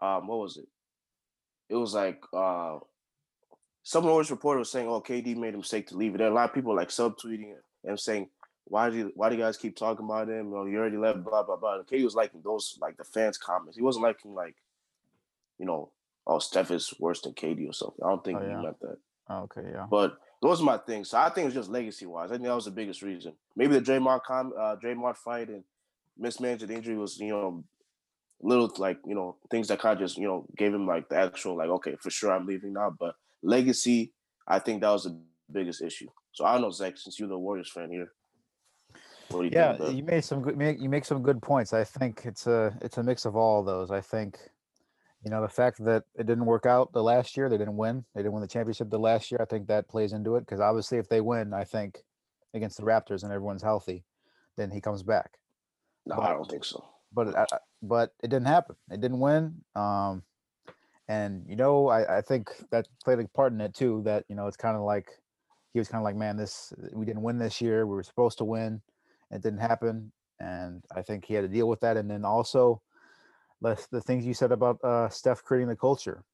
um, 0.00 0.26
what 0.28 0.38
was 0.38 0.56
it? 0.58 0.68
It 1.68 1.74
was 1.76 1.92
like 1.94 2.22
uh, 2.32 2.78
some 3.82 4.04
Warriors 4.04 4.30
reporter 4.30 4.58
was 4.60 4.70
saying, 4.70 4.86
"Oh, 4.88 5.00
KD 5.00 5.36
made 5.36 5.54
a 5.54 5.58
mistake 5.58 5.88
to 5.88 5.96
leave 5.96 6.14
it." 6.14 6.18
There 6.18 6.28
a 6.28 6.34
lot 6.34 6.48
of 6.48 6.54
people 6.54 6.74
like 6.76 6.88
subtweeting 6.90 7.50
it 7.52 7.64
and 7.84 7.98
saying, 7.98 8.28
"Why 8.64 8.90
do 8.90 8.96
you, 8.96 9.12
why 9.16 9.28
do 9.28 9.34
you 9.36 9.42
guys 9.42 9.56
keep 9.56 9.76
talking 9.76 10.04
about 10.04 10.28
him? 10.28 10.52
Oh, 10.54 10.66
you 10.66 10.78
already 10.78 10.96
left." 10.98 11.24
Blah 11.24 11.42
blah 11.42 11.56
blah. 11.56 11.76
And 11.78 11.86
KD 11.86 12.04
was 12.04 12.14
liking 12.14 12.42
those 12.44 12.78
like 12.80 12.96
the 12.96 13.04
fans' 13.04 13.38
comments. 13.38 13.76
He 13.76 13.82
wasn't 13.82 14.04
liking 14.04 14.34
like, 14.34 14.54
you 15.58 15.66
know, 15.66 15.90
oh 16.26 16.38
Steph 16.38 16.70
is 16.70 16.92
worse 16.98 17.20
than 17.22 17.32
KD 17.32 17.68
or 17.68 17.72
something. 17.72 18.04
I 18.04 18.08
don't 18.08 18.24
think 18.24 18.38
Oh, 18.40 18.42
he 18.42 18.54
meant 18.54 18.80
that. 18.80 18.96
Oh, 19.28 19.42
okay, 19.42 19.68
yeah. 19.72 19.86
But 19.90 20.16
those 20.42 20.60
are 20.60 20.64
my 20.64 20.78
things. 20.78 21.10
So 21.10 21.18
I 21.18 21.30
think 21.30 21.46
it's 21.46 21.54
just 21.54 21.70
legacy 21.70 22.06
wise. 22.06 22.30
I 22.30 22.34
think 22.34 22.44
that 22.44 22.54
was 22.54 22.64
the 22.64 22.70
biggest 22.70 23.02
reason. 23.02 23.32
Maybe 23.56 23.78
the 23.78 23.80
Draymond 23.80 24.22
com, 24.26 24.52
uh, 24.58 24.76
Draymond 24.82 25.16
fight 25.16 25.48
and 25.48 25.64
mismanaged 26.18 26.70
injury 26.70 26.96
was, 26.96 27.18
you 27.18 27.28
know, 27.28 27.64
little 28.42 28.72
like 28.78 28.98
you 29.06 29.14
know 29.14 29.36
things 29.50 29.68
that 29.68 29.78
kind 29.80 29.92
of 29.92 29.98
just 29.98 30.16
you 30.16 30.26
know 30.26 30.46
gave 30.56 30.72
him 30.72 30.86
like 30.86 31.06
the 31.10 31.16
actual 31.16 31.58
like 31.58 31.68
okay 31.68 31.94
for 32.00 32.10
sure 32.10 32.32
I'm 32.32 32.46
leaving 32.46 32.72
now. 32.72 32.94
But 32.98 33.14
legacy, 33.42 34.12
I 34.48 34.58
think 34.58 34.80
that 34.80 34.90
was 34.90 35.04
the 35.04 35.20
biggest 35.52 35.82
issue. 35.82 36.08
So 36.32 36.44
I 36.44 36.52
don't 36.52 36.62
know 36.62 36.70
Zach, 36.70 36.96
since 36.96 37.18
you're 37.18 37.28
the 37.28 37.38
Warriors 37.38 37.70
fan 37.70 37.90
here. 37.90 38.12
You 39.32 39.50
Yeah? 39.52 39.88
You 39.88 40.02
made 40.02 40.24
some 40.24 40.42
good. 40.42 40.56
Make, 40.56 40.80
you 40.80 40.88
make 40.88 41.04
some 41.04 41.22
good 41.22 41.40
points. 41.40 41.72
I 41.72 41.84
think 41.84 42.22
it's 42.24 42.46
a 42.46 42.76
it's 42.80 42.98
a 42.98 43.02
mix 43.02 43.24
of 43.24 43.36
all 43.36 43.62
those. 43.62 43.90
I 43.90 44.00
think, 44.00 44.38
you 45.24 45.30
know, 45.30 45.42
the 45.42 45.48
fact 45.48 45.84
that 45.84 46.04
it 46.14 46.26
didn't 46.26 46.46
work 46.46 46.64
out 46.66 46.92
the 46.92 47.02
last 47.02 47.36
year, 47.36 47.48
they 47.48 47.58
didn't 47.58 47.76
win. 47.76 48.04
They 48.14 48.22
didn't 48.22 48.32
win 48.32 48.42
the 48.42 48.48
championship 48.48 48.88
the 48.90 48.98
last 48.98 49.30
year. 49.30 49.38
I 49.40 49.44
think 49.44 49.66
that 49.68 49.88
plays 49.88 50.12
into 50.12 50.36
it 50.36 50.40
because 50.40 50.60
obviously, 50.60 50.98
if 50.98 51.08
they 51.08 51.20
win, 51.20 51.52
I 51.52 51.64
think 51.64 51.98
against 52.54 52.76
the 52.78 52.84
Raptors 52.84 53.22
and 53.22 53.32
everyone's 53.32 53.62
healthy, 53.62 54.04
then 54.56 54.70
he 54.70 54.80
comes 54.80 55.02
back. 55.02 55.38
no, 56.06 56.16
but- 56.16 56.24
I 56.24 56.30
don't 56.32 56.50
think 56.50 56.64
so. 56.64 56.84
But 57.12 57.28
it, 57.28 57.34
I, 57.34 57.42
I- 57.52 57.58
but 57.82 58.14
it 58.22 58.28
didn't 58.28 58.46
happen. 58.46 58.76
It 58.90 59.00
didn't 59.00 59.20
win. 59.20 59.62
Um, 59.74 60.22
and 61.08 61.44
you 61.48 61.56
know, 61.56 61.88
I 61.88 62.18
I 62.18 62.20
think 62.20 62.50
that 62.70 62.86
played 63.04 63.18
a 63.18 63.26
part 63.28 63.52
in 63.52 63.60
it 63.60 63.74
too. 63.74 64.02
That 64.04 64.24
you 64.28 64.36
know, 64.36 64.46
it's 64.46 64.56
kind 64.56 64.76
of 64.76 64.82
like 64.82 65.08
he 65.72 65.78
was 65.80 65.88
kind 65.88 66.00
of 66.00 66.04
like, 66.04 66.14
man, 66.16 66.36
this 66.36 66.72
we 66.92 67.04
didn't 67.04 67.22
win 67.22 67.38
this 67.38 67.60
year. 67.60 67.86
We 67.86 67.94
were 67.96 68.02
supposed 68.04 68.38
to 68.38 68.44
win. 68.44 68.80
It 69.32 69.42
didn't 69.42 69.58
happen, 69.60 70.12
and 70.38 70.82
I 70.94 71.02
think 71.02 71.24
he 71.24 71.34
had 71.34 71.40
to 71.42 71.48
deal 71.48 71.68
with 71.68 71.80
that. 71.80 71.96
And 71.96 72.08
then 72.10 72.24
also, 72.24 72.80
the 73.60 73.86
the 73.90 74.00
things 74.00 74.24
you 74.24 74.34
said 74.34 74.52
about 74.52 74.82
uh, 74.82 75.08
Steph 75.08 75.42
creating 75.42 75.68
the 75.68 75.76
culture, 75.76 76.24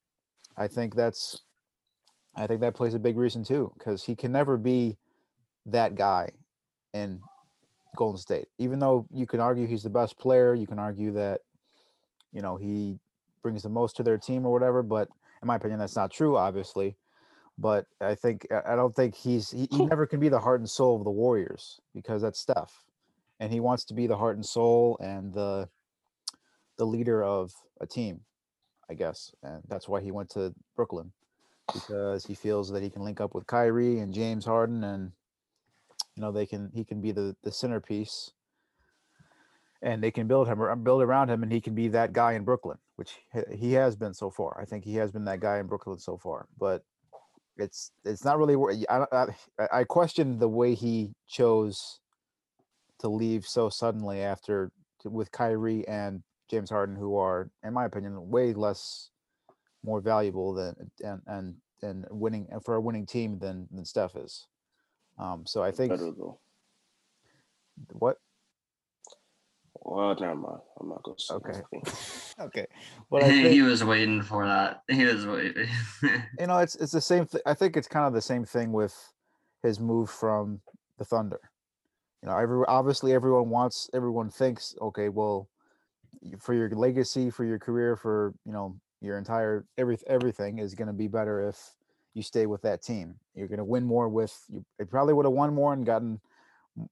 I 0.57 0.67
think 0.67 0.95
that's, 0.95 1.41
I 2.35 2.47
think 2.47 2.61
that 2.61 2.75
plays 2.75 2.93
a 2.93 2.99
big 2.99 3.17
reason 3.17 3.43
too, 3.43 3.71
because 3.77 4.03
he 4.03 4.15
can 4.15 4.31
never 4.31 4.57
be 4.57 4.97
that 5.65 5.95
guy 5.95 6.31
in 6.93 7.21
Golden 7.95 8.19
State. 8.19 8.47
Even 8.57 8.79
though 8.79 9.07
you 9.11 9.25
can 9.25 9.39
argue 9.39 9.67
he's 9.67 9.83
the 9.83 9.89
best 9.89 10.17
player, 10.17 10.55
you 10.55 10.67
can 10.67 10.79
argue 10.79 11.11
that, 11.13 11.41
you 12.31 12.41
know, 12.41 12.55
he 12.55 12.97
brings 13.43 13.63
the 13.63 13.69
most 13.69 13.95
to 13.97 14.03
their 14.03 14.17
team 14.17 14.45
or 14.45 14.51
whatever. 14.51 14.81
But 14.81 15.09
in 15.41 15.47
my 15.47 15.55
opinion, 15.55 15.79
that's 15.79 15.95
not 15.95 16.11
true, 16.11 16.37
obviously. 16.37 16.95
But 17.59 17.85
I 17.99 18.13
think 18.15 18.47
I 18.51 18.75
don't 18.75 18.95
think 18.95 19.15
he's 19.15 19.49
he, 19.51 19.67
he 19.71 19.85
never 19.91 20.05
can 20.05 20.19
be 20.19 20.29
the 20.29 20.39
heart 20.39 20.59
and 20.59 20.69
soul 20.69 20.97
of 20.97 21.03
the 21.03 21.11
Warriors 21.11 21.81
because 21.93 22.21
that's 22.21 22.39
Steph, 22.39 22.85
and 23.39 23.51
he 23.51 23.59
wants 23.59 23.83
to 23.85 23.93
be 23.93 24.05
the 24.05 24.17
heart 24.17 24.35
and 24.35 24.45
soul 24.45 24.97
and 25.01 25.33
the 25.33 25.67
the 26.77 26.85
leader 26.85 27.23
of 27.23 27.53
a 27.81 27.87
team, 27.87 28.21
I 28.89 28.93
guess, 28.93 29.33
and 29.43 29.63
that's 29.67 29.87
why 29.87 30.01
he 30.01 30.11
went 30.11 30.29
to 30.31 30.53
Brooklyn 30.75 31.11
because 31.73 32.25
he 32.25 32.33
feels 32.33 32.69
that 32.71 32.83
he 32.83 32.89
can 32.89 33.03
link 33.03 33.19
up 33.19 33.33
with 33.35 33.47
Kyrie 33.47 33.99
and 33.99 34.13
James 34.13 34.45
Harden 34.45 34.83
and 34.83 35.11
you 36.15 36.21
know 36.21 36.31
they 36.31 36.45
can 36.45 36.71
he 36.73 36.83
can 36.83 37.01
be 37.01 37.11
the 37.11 37.35
the 37.43 37.51
centerpiece 37.51 38.31
and 39.81 40.01
they 40.01 40.11
can 40.11 40.27
build 40.27 40.47
him 40.47 40.61
or 40.61 40.75
build 40.75 41.01
around 41.01 41.29
him 41.29 41.43
and 41.43 41.51
he 41.51 41.61
can 41.61 41.75
be 41.75 41.87
that 41.89 42.13
guy 42.13 42.33
in 42.33 42.43
Brooklyn 42.43 42.77
which 42.95 43.17
he- 43.53 43.73
has 43.73 43.95
been 43.95 44.13
so 44.13 44.31
far. 44.31 44.57
I 44.59 44.65
think 44.65 44.83
he 44.83 44.95
has 44.95 45.11
been 45.11 45.25
that 45.25 45.39
guy 45.39 45.59
in 45.59 45.67
Brooklyn 45.67 45.99
so 45.99 46.17
far 46.17 46.47
but 46.57 46.83
it's 47.57 47.91
it's 48.05 48.23
not 48.23 48.37
really 48.37 48.55
I 48.89 49.05
I, 49.11 49.27
I- 49.71 49.83
question 49.83 50.39
the 50.39 50.49
way 50.49 50.73
he 50.73 51.13
chose 51.27 51.99
to 52.99 53.09
leave 53.09 53.45
so 53.45 53.69
suddenly 53.69 54.21
after 54.21 54.71
with 55.03 55.31
Kyrie 55.31 55.87
and 55.87 56.23
James 56.49 56.69
Harden, 56.69 56.95
who 56.95 57.17
are, 57.17 57.49
in 57.63 57.73
my 57.73 57.85
opinion, 57.85 58.29
way 58.29 58.53
less 58.53 59.09
more 59.83 60.01
valuable 60.01 60.53
than 60.53 60.75
and 61.03 61.21
and 61.27 61.55
and 61.81 62.05
winning 62.09 62.47
and 62.51 62.63
for 62.63 62.75
a 62.75 62.81
winning 62.81 63.05
team 63.05 63.39
than 63.39 63.67
than 63.71 63.85
Steph 63.85 64.15
is. 64.15 64.47
Um, 65.19 65.45
so 65.45 65.63
I 65.63 65.71
think 65.71 65.91
Better 65.91 66.11
though. 66.11 66.39
what 67.93 68.17
Well, 69.81 70.15
never 70.19 70.35
mind. 70.35 70.61
I'm 70.79 70.89
not 70.89 71.03
gonna 71.03 71.19
say 71.19 71.35
Okay. 71.35 71.61
okay, 72.39 72.65
but 73.09 73.23
I 73.23 73.31
he 73.31 73.61
was 73.61 73.83
waiting 73.83 74.21
for 74.21 74.45
that. 74.45 74.83
He 74.87 75.05
was 75.05 75.25
waiting. 75.25 75.67
you 76.39 76.47
know 76.47 76.57
it's 76.57 76.75
it's 76.75 76.91
the 76.91 77.01
same 77.01 77.25
thing. 77.25 77.41
I 77.45 77.53
think 77.53 77.77
it's 77.77 77.87
kind 77.87 78.05
of 78.05 78.13
the 78.13 78.21
same 78.21 78.45
thing 78.45 78.71
with 78.71 78.95
his 79.63 79.79
move 79.79 80.09
from 80.09 80.61
the 80.97 81.05
Thunder. 81.05 81.39
You 82.21 82.29
know, 82.29 82.37
every 82.37 82.65
obviously 82.67 83.13
everyone 83.13 83.49
wants 83.49 83.89
everyone 83.93 84.29
thinks 84.29 84.75
okay, 84.81 85.09
well, 85.09 85.47
y- 85.47 85.56
for 86.39 86.53
your 86.53 86.69
legacy, 86.69 87.29
for 87.29 87.45
your 87.45 87.59
career, 87.59 87.95
for 87.95 88.33
you 88.45 88.51
know 88.51 88.75
your 89.01 89.17
entire 89.17 89.65
every 89.77 89.97
everything 90.07 90.59
is 90.59 90.73
going 90.73 90.87
to 90.87 90.93
be 90.93 91.07
better 91.07 91.47
if 91.47 91.57
you 92.13 92.23
stay 92.23 92.45
with 92.45 92.61
that 92.63 92.81
team. 92.81 93.15
You're 93.35 93.47
going 93.47 93.59
to 93.59 93.65
win 93.65 93.83
more 93.83 94.09
with 94.09 94.35
you. 94.49 94.65
Probably 94.89 95.13
would 95.13 95.25
have 95.25 95.33
won 95.33 95.53
more 95.53 95.73
and 95.73 95.85
gotten, 95.85 96.19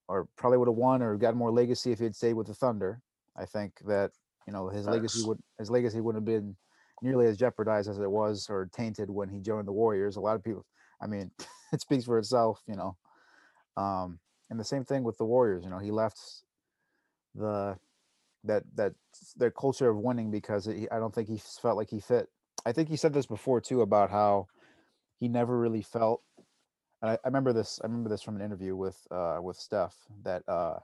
or 0.07 0.27
probably 0.35 0.57
would 0.57 0.67
have 0.67 0.75
won 0.75 1.01
or 1.01 1.15
gotten 1.17 1.37
more 1.37 1.51
legacy 1.51 1.91
if 1.91 1.99
he'd 1.99 2.15
stayed 2.15 2.33
with 2.33 2.47
the 2.47 2.53
Thunder. 2.53 3.01
I 3.35 3.45
think 3.45 3.73
that 3.87 4.11
you 4.47 4.53
know 4.53 4.69
his 4.69 4.87
legacy 4.87 5.23
would 5.25 5.39
his 5.57 5.71
legacy 5.71 6.01
wouldn't 6.01 6.21
have 6.21 6.41
been 6.41 6.55
nearly 7.01 7.27
as 7.27 7.37
jeopardized 7.37 7.89
as 7.89 7.99
it 7.99 8.09
was 8.09 8.47
or 8.49 8.69
tainted 8.73 9.09
when 9.09 9.29
he 9.29 9.39
joined 9.39 9.67
the 9.67 9.73
Warriors. 9.73 10.15
A 10.15 10.21
lot 10.21 10.35
of 10.35 10.43
people, 10.43 10.65
I 11.01 11.07
mean, 11.07 11.31
it 11.73 11.81
speaks 11.81 12.05
for 12.05 12.17
itself, 12.17 12.61
you 12.67 12.75
know. 12.75 12.95
Um, 13.77 14.19
and 14.49 14.59
the 14.59 14.63
same 14.63 14.85
thing 14.85 15.03
with 15.03 15.17
the 15.17 15.25
Warriors. 15.25 15.63
You 15.63 15.69
know, 15.69 15.79
he 15.79 15.91
left 15.91 16.19
the 17.33 17.77
that 18.45 18.63
that 18.75 18.93
their 19.35 19.51
culture 19.51 19.89
of 19.89 19.97
winning 19.97 20.31
because 20.31 20.65
he, 20.65 20.89
I 20.89 20.99
don't 20.99 21.13
think 21.13 21.27
he 21.27 21.37
felt 21.61 21.77
like 21.77 21.89
he 21.89 21.99
fit. 21.99 22.29
I 22.65 22.71
think 22.71 22.89
he 22.89 22.95
said 22.95 23.13
this 23.13 23.25
before 23.25 23.61
too 23.61 23.81
about 23.81 24.09
how 24.09 24.47
he 25.19 25.27
never 25.27 25.57
really 25.57 25.81
felt. 25.81 26.21
And 27.01 27.11
I, 27.11 27.13
I 27.15 27.27
remember 27.27 27.53
this. 27.53 27.79
I 27.83 27.87
remember 27.87 28.09
this 28.09 28.21
from 28.21 28.35
an 28.35 28.41
interview 28.41 28.75
with 28.75 28.97
uh, 29.11 29.39
with 29.41 29.57
Steph 29.57 29.95
that 30.23 30.43
uh, 30.47 30.79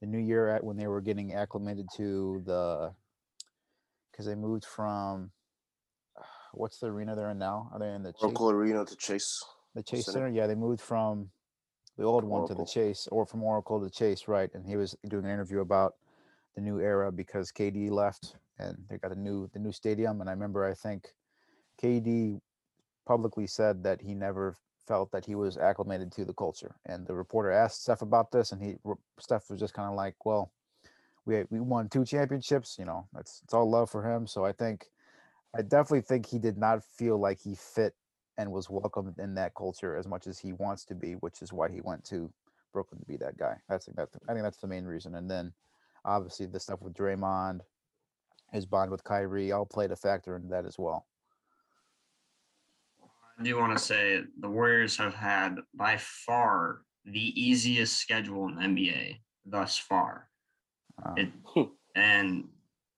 the 0.00 0.06
new 0.06 0.18
year 0.18 0.48
at 0.48 0.64
when 0.64 0.76
they 0.76 0.86
were 0.86 1.00
getting 1.00 1.34
acclimated 1.34 1.86
to 1.96 2.42
the 2.44 2.92
because 4.10 4.26
they 4.26 4.34
moved 4.34 4.64
from 4.64 5.30
what's 6.52 6.78
the 6.78 6.86
arena 6.86 7.14
they're 7.14 7.30
in 7.30 7.38
now? 7.38 7.70
Are 7.72 7.78
they 7.78 7.92
in 7.92 8.02
the 8.02 8.12
Chase, 8.12 8.22
Oracle 8.22 8.50
Arena 8.50 8.84
to 8.84 8.96
Chase. 8.96 9.44
the 9.74 9.82
Chase 9.82 10.06
Center. 10.06 10.26
Center? 10.26 10.28
Yeah, 10.28 10.46
they 10.46 10.54
moved 10.54 10.80
from 10.80 11.30
the 11.96 12.04
old 12.04 12.24
one 12.24 12.46
to 12.48 12.54
the 12.54 12.64
Chase, 12.64 13.08
or 13.12 13.24
from 13.24 13.42
Oracle 13.42 13.80
to 13.80 13.90
Chase, 13.90 14.26
right? 14.26 14.50
And 14.54 14.66
he 14.66 14.76
was 14.76 14.96
doing 15.08 15.24
an 15.24 15.30
interview 15.30 15.60
about 15.60 15.94
the 16.54 16.60
new 16.60 16.80
era 16.80 17.10
because 17.10 17.50
KD 17.50 17.90
left 17.90 18.36
and 18.58 18.76
they 18.88 18.98
got 18.98 19.12
a 19.12 19.18
new 19.18 19.48
the 19.52 19.58
new 19.58 19.72
stadium. 19.72 20.20
And 20.20 20.30
I 20.30 20.32
remember 20.32 20.64
I 20.64 20.74
think 20.74 21.14
KD 21.82 22.40
publicly 23.06 23.46
said 23.46 23.82
that 23.84 24.00
he 24.00 24.14
never 24.14 24.56
felt 24.86 25.10
that 25.12 25.24
he 25.24 25.34
was 25.34 25.56
acclimated 25.56 26.12
to 26.12 26.24
the 26.24 26.34
culture. 26.34 26.76
And 26.86 27.06
the 27.06 27.14
reporter 27.14 27.50
asked 27.50 27.82
Steph 27.82 28.02
about 28.02 28.30
this, 28.30 28.52
and 28.52 28.62
he 28.62 28.76
Steph 29.18 29.50
was 29.50 29.60
just 29.60 29.74
kind 29.74 29.88
of 29.88 29.94
like, 29.94 30.14
"Well, 30.24 30.52
we 31.26 31.44
we 31.50 31.60
won 31.60 31.88
two 31.88 32.04
championships. 32.04 32.76
You 32.78 32.84
know, 32.84 33.06
that's 33.12 33.40
it's 33.44 33.54
all 33.54 33.68
love 33.68 33.90
for 33.90 34.08
him." 34.08 34.26
So 34.26 34.44
I 34.44 34.52
think 34.52 34.90
I 35.56 35.62
definitely 35.62 36.02
think 36.02 36.26
he 36.26 36.38
did 36.38 36.58
not 36.58 36.84
feel 36.84 37.18
like 37.18 37.38
he 37.40 37.54
fit 37.54 37.94
and 38.36 38.50
was 38.50 38.68
welcomed 38.68 39.18
in 39.18 39.34
that 39.36 39.54
culture 39.54 39.96
as 39.96 40.08
much 40.08 40.26
as 40.26 40.38
he 40.38 40.52
wants 40.52 40.84
to 40.86 40.94
be, 40.94 41.12
which 41.14 41.40
is 41.40 41.52
why 41.52 41.70
he 41.70 41.80
went 41.80 42.04
to 42.04 42.32
Brooklyn 42.72 43.00
to 43.00 43.06
be 43.06 43.16
that 43.18 43.36
guy. 43.36 43.56
That's 43.68 43.86
that. 43.86 44.08
I 44.28 44.32
think 44.32 44.42
that's 44.42 44.58
the 44.58 44.66
main 44.66 44.84
reason. 44.84 45.14
And 45.14 45.30
then 45.30 45.52
obviously 46.04 46.46
the 46.46 46.60
stuff 46.60 46.82
with 46.82 46.94
Draymond, 46.94 47.60
his 48.52 48.66
bond 48.66 48.90
with 48.90 49.04
Kyrie, 49.04 49.52
all 49.52 49.66
played 49.66 49.90
a 49.90 49.96
factor 49.96 50.36
in 50.36 50.48
that 50.50 50.66
as 50.66 50.76
well. 50.78 51.06
I 53.38 53.42
do 53.42 53.58
want 53.58 53.76
to 53.76 53.82
say 53.82 54.20
the 54.38 54.48
Warriors 54.48 54.96
have 54.96 55.14
had 55.14 55.56
by 55.74 55.96
far 55.96 56.82
the 57.04 57.40
easiest 57.40 57.96
schedule 57.96 58.48
in 58.48 58.54
the 58.56 58.62
NBA 58.62 59.16
thus 59.44 59.76
far. 59.76 60.28
Uh, 61.04 61.14
It 61.16 61.32
and 61.96 62.48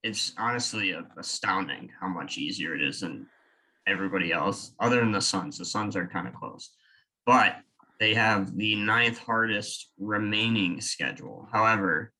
it's 0.02 0.32
honestly 0.38 0.94
astounding 1.18 1.90
how 2.00 2.08
much 2.08 2.38
easier 2.38 2.74
it 2.74 2.82
is 2.82 3.00
than 3.00 3.26
everybody 3.86 4.32
else, 4.32 4.72
other 4.78 5.00
than 5.00 5.12
the 5.12 5.20
Suns. 5.20 5.58
The 5.58 5.64
Suns 5.64 5.96
are 5.96 6.06
kind 6.06 6.28
of 6.28 6.34
close, 6.34 6.70
but 7.24 7.56
they 7.98 8.14
have 8.14 8.56
the 8.56 8.74
ninth 8.76 9.18
hardest 9.18 9.90
remaining 9.98 10.80
schedule. 10.80 11.48
However, 11.50 12.12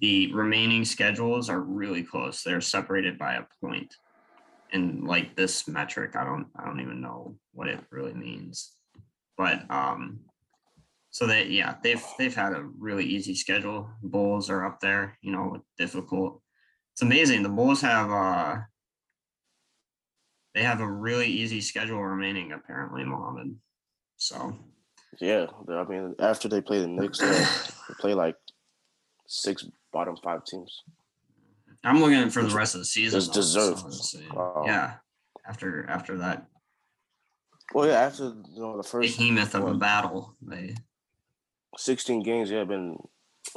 the 0.00 0.32
remaining 0.32 0.84
schedules 0.84 1.48
are 1.48 1.60
really 1.60 2.02
close. 2.02 2.42
They're 2.42 2.60
separated 2.60 3.18
by 3.18 3.34
a 3.34 3.44
point. 3.64 3.94
And 4.72 5.04
like 5.04 5.36
this 5.36 5.68
metric, 5.68 6.16
I 6.16 6.24
don't 6.24 6.46
I 6.56 6.64
don't 6.64 6.80
even 6.80 7.00
know 7.00 7.36
what 7.52 7.68
it 7.68 7.80
really 7.90 8.14
means. 8.14 8.72
But 9.36 9.70
um 9.70 10.20
so 11.10 11.26
they 11.26 11.46
yeah, 11.46 11.76
they've 11.82 12.02
they've 12.18 12.34
had 12.34 12.54
a 12.54 12.64
really 12.78 13.04
easy 13.04 13.34
schedule. 13.34 13.90
Bulls 14.02 14.48
are 14.48 14.64
up 14.64 14.80
there, 14.80 15.18
you 15.20 15.30
know, 15.30 15.62
difficult. 15.78 16.40
It's 16.94 17.02
amazing. 17.02 17.42
The 17.42 17.48
Bulls 17.50 17.82
have 17.82 18.10
uh 18.10 18.56
they 20.54 20.62
have 20.62 20.80
a 20.80 20.90
really 20.90 21.28
easy 21.28 21.60
schedule 21.60 22.02
remaining, 22.02 22.52
apparently, 22.52 23.04
Mohammed. 23.04 23.56
So 24.16 24.54
Yeah, 25.20 25.46
I 25.68 25.84
mean, 25.84 26.14
after 26.18 26.48
they 26.48 26.60
play 26.60 26.80
the 26.80 26.88
Knicks, 26.88 27.18
they, 27.18 27.26
they 27.28 27.94
play 28.00 28.14
like 28.14 28.36
six 29.26 29.66
bottom 29.92 30.16
five 30.16 30.44
teams. 30.44 30.82
I'm 31.84 32.00
looking 32.00 32.30
for 32.30 32.42
the 32.42 32.54
rest 32.54 32.74
of 32.74 32.80
the 32.80 32.84
season. 32.84 33.20
so 33.20 33.32
deserved. 33.32 33.84
Uh, 34.36 34.62
yeah. 34.64 34.94
After 35.46 35.84
after 35.88 36.18
that 36.18 36.46
Well, 37.74 37.88
yeah, 37.88 38.00
after 38.00 38.24
you 38.24 38.60
know 38.60 38.76
the 38.76 38.82
first 38.82 39.18
behemoth 39.18 39.54
of 39.54 39.66
a 39.66 39.74
battle, 39.74 40.34
they 40.40 40.74
16 41.76 42.22
games, 42.22 42.50
yeah, 42.50 42.64
been 42.64 42.96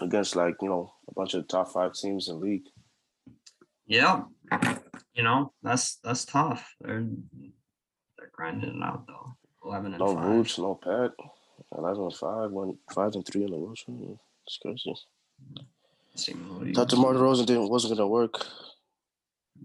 against 0.01 0.35
like 0.35 0.55
you 0.61 0.69
know 0.69 0.91
a 1.07 1.13
bunch 1.13 1.33
of 1.35 1.47
top 1.47 1.71
five 1.71 1.93
teams 1.93 2.27
in 2.27 2.39
the 2.39 2.45
league. 2.45 2.65
yeah, 3.85 4.23
you 5.13 5.21
know 5.21 5.53
that's 5.61 5.97
that's 6.03 6.25
tough. 6.25 6.75
They're 6.81 7.05
they're 8.17 8.31
grinding 8.31 8.77
it 8.77 8.83
out 8.83 9.05
though. 9.05 9.35
Eleven 9.63 9.93
and 9.93 9.99
No 9.99 10.15
five. 10.15 10.23
Vooch, 10.25 10.57
no 10.57 10.75
Pat. 10.75 11.11
11 11.77 12.03
and 12.03 12.13
5, 12.15 12.51
one, 12.51 12.77
5 12.93 13.15
and 13.15 13.25
3 13.25 13.43
in 13.43 13.51
the 13.51 13.57
Wilson. 13.57 14.19
It's 14.45 14.57
crazy. 14.57 14.93
Seemingly 16.15 16.73
Thought 16.73 16.89
DeMar 16.89 17.13
DeRozan 17.13 17.45
didn't, 17.45 17.69
wasn't 17.69 17.91
going 17.91 17.99
to 17.99 18.07
work. 18.07 18.45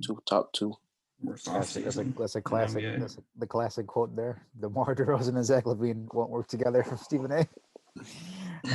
Two 0.05 0.19
top 0.29 0.53
two. 0.53 0.75
worst 1.23 1.47
that's, 1.47 1.77
a, 1.77 1.81
that's, 1.81 1.97
a, 1.97 2.05
that's 2.05 2.35
a 2.35 2.39
in 2.39 2.43
the 2.43 2.49
classic. 2.49 2.85
That's 2.99 3.17
a, 3.19 3.21
the 3.39 3.47
classic 3.47 3.87
quote 3.87 4.17
there. 4.17 4.43
DeMar 4.61 4.95
DeRozan 4.95 5.37
and 5.37 5.45
Zach 5.45 5.65
LaVine 5.65 6.12
won't 6.12 6.31
work 6.31 6.49
together 6.49 6.83
from 6.83 6.99
Stephen 6.99 7.33
A. 7.33 7.47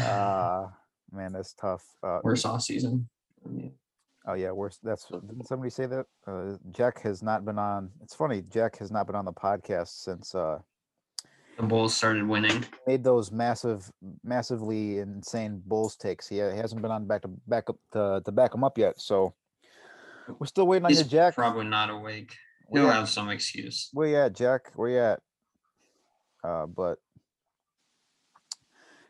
Uh, 0.01 0.65
man, 1.11 1.31
that's 1.31 1.53
tough. 1.53 1.83
Uh, 2.01 2.19
Worst 2.23 2.43
off 2.43 2.63
season. 2.63 3.07
Oh 4.27 4.33
yeah, 4.33 4.51
worse. 4.51 4.79
That's 4.81 5.05
didn't 5.05 5.47
somebody 5.47 5.69
say 5.69 5.85
that? 5.85 6.05
Uh, 6.25 6.57
Jack 6.71 7.01
has 7.03 7.21
not 7.21 7.45
been 7.45 7.59
on. 7.59 7.91
It's 8.01 8.15
funny. 8.15 8.43
Jack 8.49 8.77
has 8.79 8.91
not 8.91 9.05
been 9.05 9.15
on 9.15 9.25
the 9.25 9.33
podcast 9.33 10.03
since 10.03 10.33
uh, 10.33 10.59
the 11.57 11.63
Bulls 11.63 11.95
started 11.95 12.27
winning. 12.27 12.65
made 12.85 13.03
those 13.03 13.31
massive, 13.31 13.91
massively 14.23 14.99
insane 14.99 15.61
Bulls 15.65 15.95
takes. 15.95 16.27
He, 16.27 16.41
uh, 16.41 16.51
he 16.51 16.57
hasn't 16.57 16.81
been 16.81 16.91
on 16.91 17.07
back 17.07 17.21
to 17.21 17.29
back 17.47 17.69
up 17.69 17.77
to, 17.93 18.21
to 18.25 18.31
back 18.31 18.53
him 18.53 18.63
up 18.63 18.77
yet. 18.77 18.99
So 18.99 19.33
we're 20.39 20.47
still 20.47 20.67
waiting 20.67 20.85
on 20.85 20.93
you, 20.93 21.03
Jack. 21.03 21.35
probably 21.35 21.65
not 21.65 21.89
awake. 21.89 22.35
Where 22.67 22.83
He'll 22.83 22.91
at? 22.91 22.95
have 22.95 23.09
some 23.09 23.29
excuse. 23.29 23.89
Where 23.93 24.07
you 24.07 24.17
at, 24.17 24.33
Jack? 24.35 24.71
Where 24.75 24.89
you 24.89 24.99
at? 24.99 25.19
Uh, 26.43 26.65
but 26.65 26.97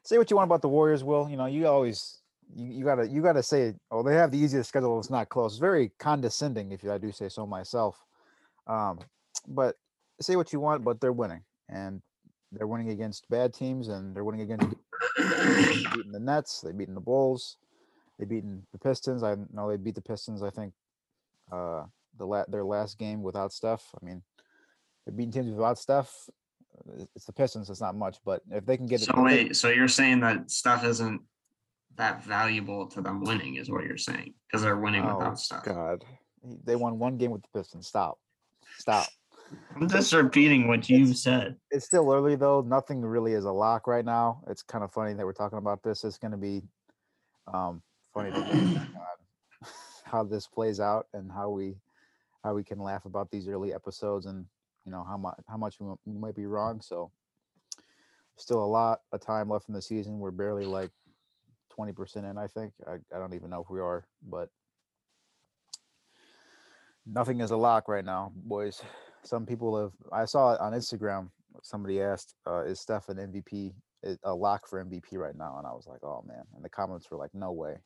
say 0.04 0.18
what 0.18 0.30
you 0.30 0.38
want 0.38 0.48
about 0.48 0.62
the 0.62 0.70
Warriors, 0.70 1.04
Will. 1.04 1.30
You 1.30 1.38
know, 1.38 1.46
you 1.46 1.68
always 1.68 2.20
you, 2.54 2.72
you 2.72 2.86
gotta 2.86 3.08
you 3.08 3.22
gotta 3.22 3.44
say, 3.44 3.74
oh, 3.92 4.04
they 4.04 4.16
have 4.16 4.32
the 4.32 4.38
easiest 4.38 4.70
schedule. 4.70 5.00
It's 5.00 5.10
not 5.10 5.30
close. 5.30 5.54
It's 5.54 5.60
very 5.60 5.92
condescending, 6.00 6.72
if 6.72 6.86
I 6.88 6.98
do 6.98 7.12
say 7.12 7.30
so 7.30 7.46
myself. 7.46 7.98
Um, 8.68 9.00
but 9.48 9.76
say 10.22 10.36
what 10.36 10.54
you 10.54 10.60
want, 10.60 10.84
but 10.84 11.02
they're 11.02 11.14
winning, 11.14 11.44
and 11.70 12.02
they're 12.56 12.68
winning 12.68 12.90
against 12.90 13.30
bad 13.30 13.54
teams, 13.54 13.88
and 13.90 14.16
they're 14.16 14.24
winning 14.24 14.42
against 14.42 14.68
beating 15.18 16.12
the 16.12 16.20
Nets. 16.20 16.62
They 16.62 16.72
beating 16.72 16.96
the 16.96 17.02
Bulls. 17.02 17.58
they've 18.18 18.28
beaten 18.30 18.66
the 18.72 18.80
Pistons. 18.80 19.24
I 19.24 19.36
know 19.54 19.70
they 19.70 19.78
beat 19.78 19.96
the 19.96 20.02
Pistons. 20.02 20.42
I 20.44 20.50
think 20.50 20.74
uh, 21.52 21.84
the 22.18 22.26
la- 22.26 22.46
their 22.48 22.64
last 22.64 22.98
game 22.98 23.22
without 23.22 23.52
Steph. 23.54 23.84
I 24.02 24.06
mean, 24.06 24.22
they're 25.06 25.14
beating 25.16 25.32
teams 25.32 25.52
without 25.54 25.78
Steph. 25.78 26.12
uh, 26.78 27.04
It's 27.16 27.26
the 27.26 27.34
Pistons. 27.34 27.70
It's 27.70 27.82
not 27.82 27.96
much, 27.96 28.18
but 28.26 28.42
if 28.52 28.66
they 28.66 28.78
can 28.78 28.86
get 28.88 29.02
it, 29.02 29.06
So 29.06 29.22
wait, 29.22 29.56
so 29.56 29.70
you're 29.70 29.88
saying 29.88 30.22
that 30.22 30.50
stuff 30.50 30.84
isn't 30.84 31.22
that 31.96 32.24
valuable 32.24 32.88
to 32.88 33.02
them 33.02 33.22
winning, 33.24 33.56
is 33.56 33.70
what 33.70 33.86
you're 33.86 33.98
saying, 33.98 34.34
because 34.48 34.62
they're 34.64 34.78
winning 34.78 35.04
Oh, 35.06 35.18
without 35.18 35.40
stuff. 35.40 35.64
God, 35.64 36.04
they 36.64 36.76
won 36.76 37.00
one 37.00 37.18
game 37.18 37.32
with 37.32 37.42
the 37.44 37.48
Pistons. 37.60 37.88
Stop, 37.88 38.18
stop. 38.78 39.08
I'm 39.76 39.90
just 39.90 40.14
repeating 40.14 40.68
what 40.68 40.90
you've 40.90 41.18
said. 41.18 41.58
It's 41.72 41.86
still 41.86 42.12
early 42.12 42.36
though. 42.36 42.62
Nothing 42.62 43.02
really 43.02 43.34
is 43.34 43.46
a 43.46 43.52
lock 43.52 43.88
right 43.88 44.06
now. 44.06 44.42
It's 44.48 44.64
kind 44.64 44.84
of 44.84 44.92
funny 44.92 45.14
that 45.14 45.26
we're 45.26 45.34
talking 45.34 45.58
about 45.58 45.84
this. 45.84 46.04
It's 46.04 46.18
going 46.18 46.32
to 46.32 46.38
be 46.38 46.62
um, 47.54 47.82
funny 48.14 48.32
to 48.32 48.38
on 48.38 48.90
how 50.04 50.24
this 50.24 50.48
plays 50.48 50.80
out 50.80 51.08
and 51.14 51.32
how 51.32 51.50
we 51.50 51.76
how 52.44 52.54
we 52.54 52.64
can 52.64 52.80
laugh 52.80 53.06
about 53.06 53.32
these 53.32 53.48
early 53.48 53.74
episodes 53.74 54.28
and 54.28 54.46
you 54.86 54.92
know 54.92 55.04
how 55.04 55.18
much 55.18 55.36
how 55.48 55.58
much 55.58 55.80
we, 55.80 55.94
we 56.06 56.18
might 56.18 56.36
be 56.36 56.46
wrong. 56.46 56.80
So 56.82 57.12
still 58.38 58.64
a 58.64 58.66
lot 58.66 59.02
of 59.12 59.20
time 59.20 59.50
left 59.50 59.68
in 59.68 59.76
the 59.76 59.82
season. 59.82 60.20
We're 60.20 60.32
barely 60.32 60.66
like 60.66 60.92
twenty 61.70 61.92
percent 61.92 62.26
in. 62.26 62.38
I 62.38 62.48
think 62.48 62.74
I, 62.88 62.96
I 63.16 63.20
don't 63.20 63.34
even 63.34 63.50
know 63.50 63.62
if 63.62 63.70
we 63.70 63.80
are, 63.80 64.06
but 64.28 64.50
nothing 67.06 67.42
is 67.42 67.52
a 67.52 67.58
lock 67.58 67.88
right 67.88 68.06
now, 68.06 68.32
boys. 68.36 68.82
Some 69.26 69.46
people 69.46 69.80
have. 69.82 69.92
I 70.12 70.26
saw 70.26 70.54
it 70.54 70.60
on 70.60 70.74
Instagram. 70.74 71.30
Somebody 71.64 72.02
asked, 72.02 72.36
uh, 72.48 72.64
"Is 72.64 72.80
Steph 72.80 73.10
an 73.10 73.18
MVP? 73.18 73.74
i- 74.06 74.18
A 74.24 74.34
lock 74.34 74.68
for 74.68 74.80
MVP 74.80 75.18
right 75.18 75.36
now?" 75.36 75.58
And 75.58 75.66
I 75.66 75.72
was 75.74 75.88
like, 75.88 76.04
"Oh 76.04 76.22
man!" 76.28 76.46
And 76.56 76.64
the 76.64 76.70
comments 76.70 77.10
were 77.10 77.18
like, 77.18 77.34
"No 77.34 77.52
way. 77.52 77.78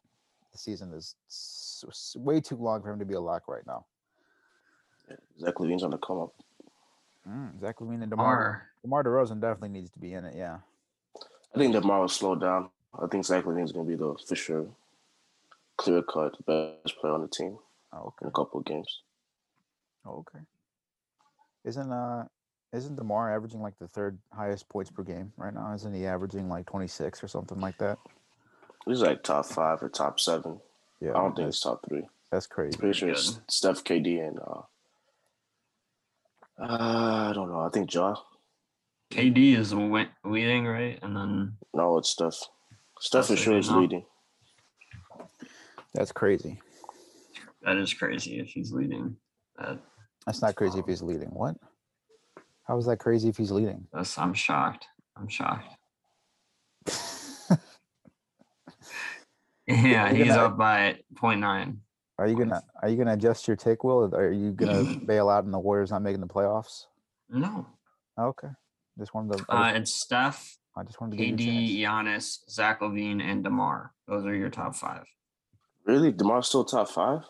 The 0.51 0.57
season 0.57 0.93
is 0.93 1.15
s- 1.27 1.85
s- 1.87 2.15
way 2.17 2.41
too 2.41 2.55
long 2.57 2.81
for 2.81 2.89
him 2.91 2.99
to 2.99 3.05
be 3.05 3.13
a 3.13 3.21
lock 3.21 3.47
right 3.47 3.65
now." 3.65 3.85
Zach 5.39 5.55
LaVine's 5.55 5.83
on 5.83 5.91
the 5.91 5.97
come 5.97 6.19
up. 6.19 6.33
Mm, 7.27 7.59
Zach 7.59 7.77
LaVine 7.79 8.01
and 8.03 8.09
Demar 8.11 8.37
Or 8.37 8.69
Demar 8.83 9.03
Derozan 9.03 9.39
definitely 9.39 9.69
needs 9.69 9.91
to 9.91 9.99
be 9.99 10.13
in 10.13 10.25
it. 10.25 10.35
Yeah. 10.35 10.59
I 11.55 11.57
think 11.57 11.73
DeMar 11.73 12.01
will 12.01 12.07
slow 12.07 12.35
down. 12.35 12.69
I 12.93 13.07
think 13.07 13.25
Zach 13.25 13.43
LaVine's 13.45 13.71
going 13.71 13.85
to 13.85 13.89
be 13.89 13.95
the 13.95 14.15
for 14.27 14.35
sure 14.35 14.67
clear 15.77 16.01
cut 16.03 16.33
best 16.45 16.97
player 16.99 17.13
on 17.13 17.21
the 17.21 17.27
team 17.27 17.57
Oh, 17.93 18.13
in 18.21 18.27
a 18.27 18.31
couple 18.31 18.59
of 18.59 18.65
games. 18.65 19.01
Oh, 20.05 20.17
okay. 20.19 20.39
Isn't 21.65 21.91
uh 21.91 22.25
isn't 22.71 22.95
Demar 22.95 23.33
averaging 23.35 23.61
like 23.61 23.77
the 23.79 23.87
third 23.87 24.19
highest 24.31 24.69
points 24.69 24.91
per 24.91 25.03
game 25.03 25.33
right 25.37 25.53
now? 25.53 25.73
Isn't 25.73 25.93
he 25.93 26.05
averaging 26.05 26.49
like 26.49 26.65
26 26.67 27.23
or 27.23 27.27
something 27.27 27.59
like 27.59 27.77
that? 27.79 27.97
He's 28.85 29.01
like 29.01 29.23
top 29.23 29.45
five 29.47 29.81
or 29.81 29.89
top 29.89 30.19
seven. 30.19 30.59
Yeah. 31.01 31.11
I 31.11 31.21
don't 31.21 31.35
think 31.35 31.47
it's 31.49 31.61
top 31.61 31.81
three. 31.87 32.03
that's 32.31 32.45
crazy. 32.47 32.77
Pretty 32.77 32.97
sure 32.97 33.07
Pretty 33.09 33.19
it's. 33.19 33.39
Steph, 33.49 33.83
KD, 33.83 34.27
and 34.27 34.39
uh, 34.39 34.61
uh, 36.61 37.29
I 37.29 37.31
don't 37.33 37.49
know. 37.49 37.59
I 37.61 37.69
think 37.69 37.93
Ja. 37.93 38.15
KD 39.11 39.57
is 39.57 39.71
wi- 39.71 40.09
leading, 40.23 40.65
right? 40.67 40.99
And 41.01 41.15
then 41.15 41.53
No, 41.73 41.97
it's 41.97 42.09
Steph. 42.09 42.35
Steph 42.99 43.25
for 43.27 43.31
That's 43.33 43.41
sure 43.41 43.57
is 43.57 43.71
leading. 43.71 44.05
That's 45.93 46.11
crazy. 46.11 46.61
that 47.63 47.77
is 47.77 47.93
crazy 47.93 48.39
if 48.39 48.47
he's 48.49 48.71
leading. 48.71 49.15
That 49.57 49.79
That's 50.25 50.41
not 50.41 50.55
crazy 50.55 50.79
if 50.79 50.85
he's 50.85 51.01
leading. 51.01 51.29
What? 51.29 51.55
How 52.63 52.77
is 52.77 52.85
that 52.85 52.97
crazy 52.97 53.29
if 53.29 53.37
he's 53.37 53.51
leading? 53.51 53.87
that's 53.93 54.17
I'm 54.17 54.33
shocked. 54.33 54.85
I'm 55.17 55.27
shocked. 55.27 55.75
Yeah, 59.67 60.09
You're 60.11 60.25
he's 60.25 60.33
gonna- 60.35 60.47
up 60.47 60.57
by 60.57 60.99
0.9. 61.15 61.77
Are 62.17 62.27
you 62.27 62.35
gonna 62.35 62.61
Are 62.81 62.89
you 62.89 62.97
gonna 62.97 63.13
adjust 63.13 63.47
your 63.47 63.55
take, 63.55 63.83
Will? 63.83 64.13
Are 64.15 64.31
you 64.31 64.51
gonna 64.51 64.95
bail 65.05 65.29
out 65.29 65.43
and 65.45 65.53
the 65.53 65.59
Warriors 65.59 65.91
not 65.91 66.01
making 66.01 66.21
the 66.21 66.27
playoffs? 66.27 66.85
No. 67.29 67.67
Okay. 68.19 68.49
Just 68.97 69.13
wanted 69.13 69.37
to. 69.37 69.45
I 69.47 69.69
Uh, 69.69 69.71
just, 69.73 69.81
it's 69.81 70.01
Steph, 70.01 70.57
I 70.75 70.83
just 70.83 70.99
wanted 70.99 71.17
to 71.17 71.23
give 71.23 71.39
you 71.39 71.49
a 71.51 71.53
KD, 71.53 71.81
chance. 71.83 72.25
Giannis, 72.47 72.49
Zach 72.51 72.81
LaVine, 72.81 73.21
and 73.21 73.43
DeMar. 73.43 73.93
Those 74.07 74.25
are 74.25 74.35
your 74.35 74.49
top 74.49 74.75
five. 74.75 75.05
Really? 75.85 76.11
DeMar's 76.11 76.47
still 76.47 76.65
top 76.65 76.89
five? 76.89 77.21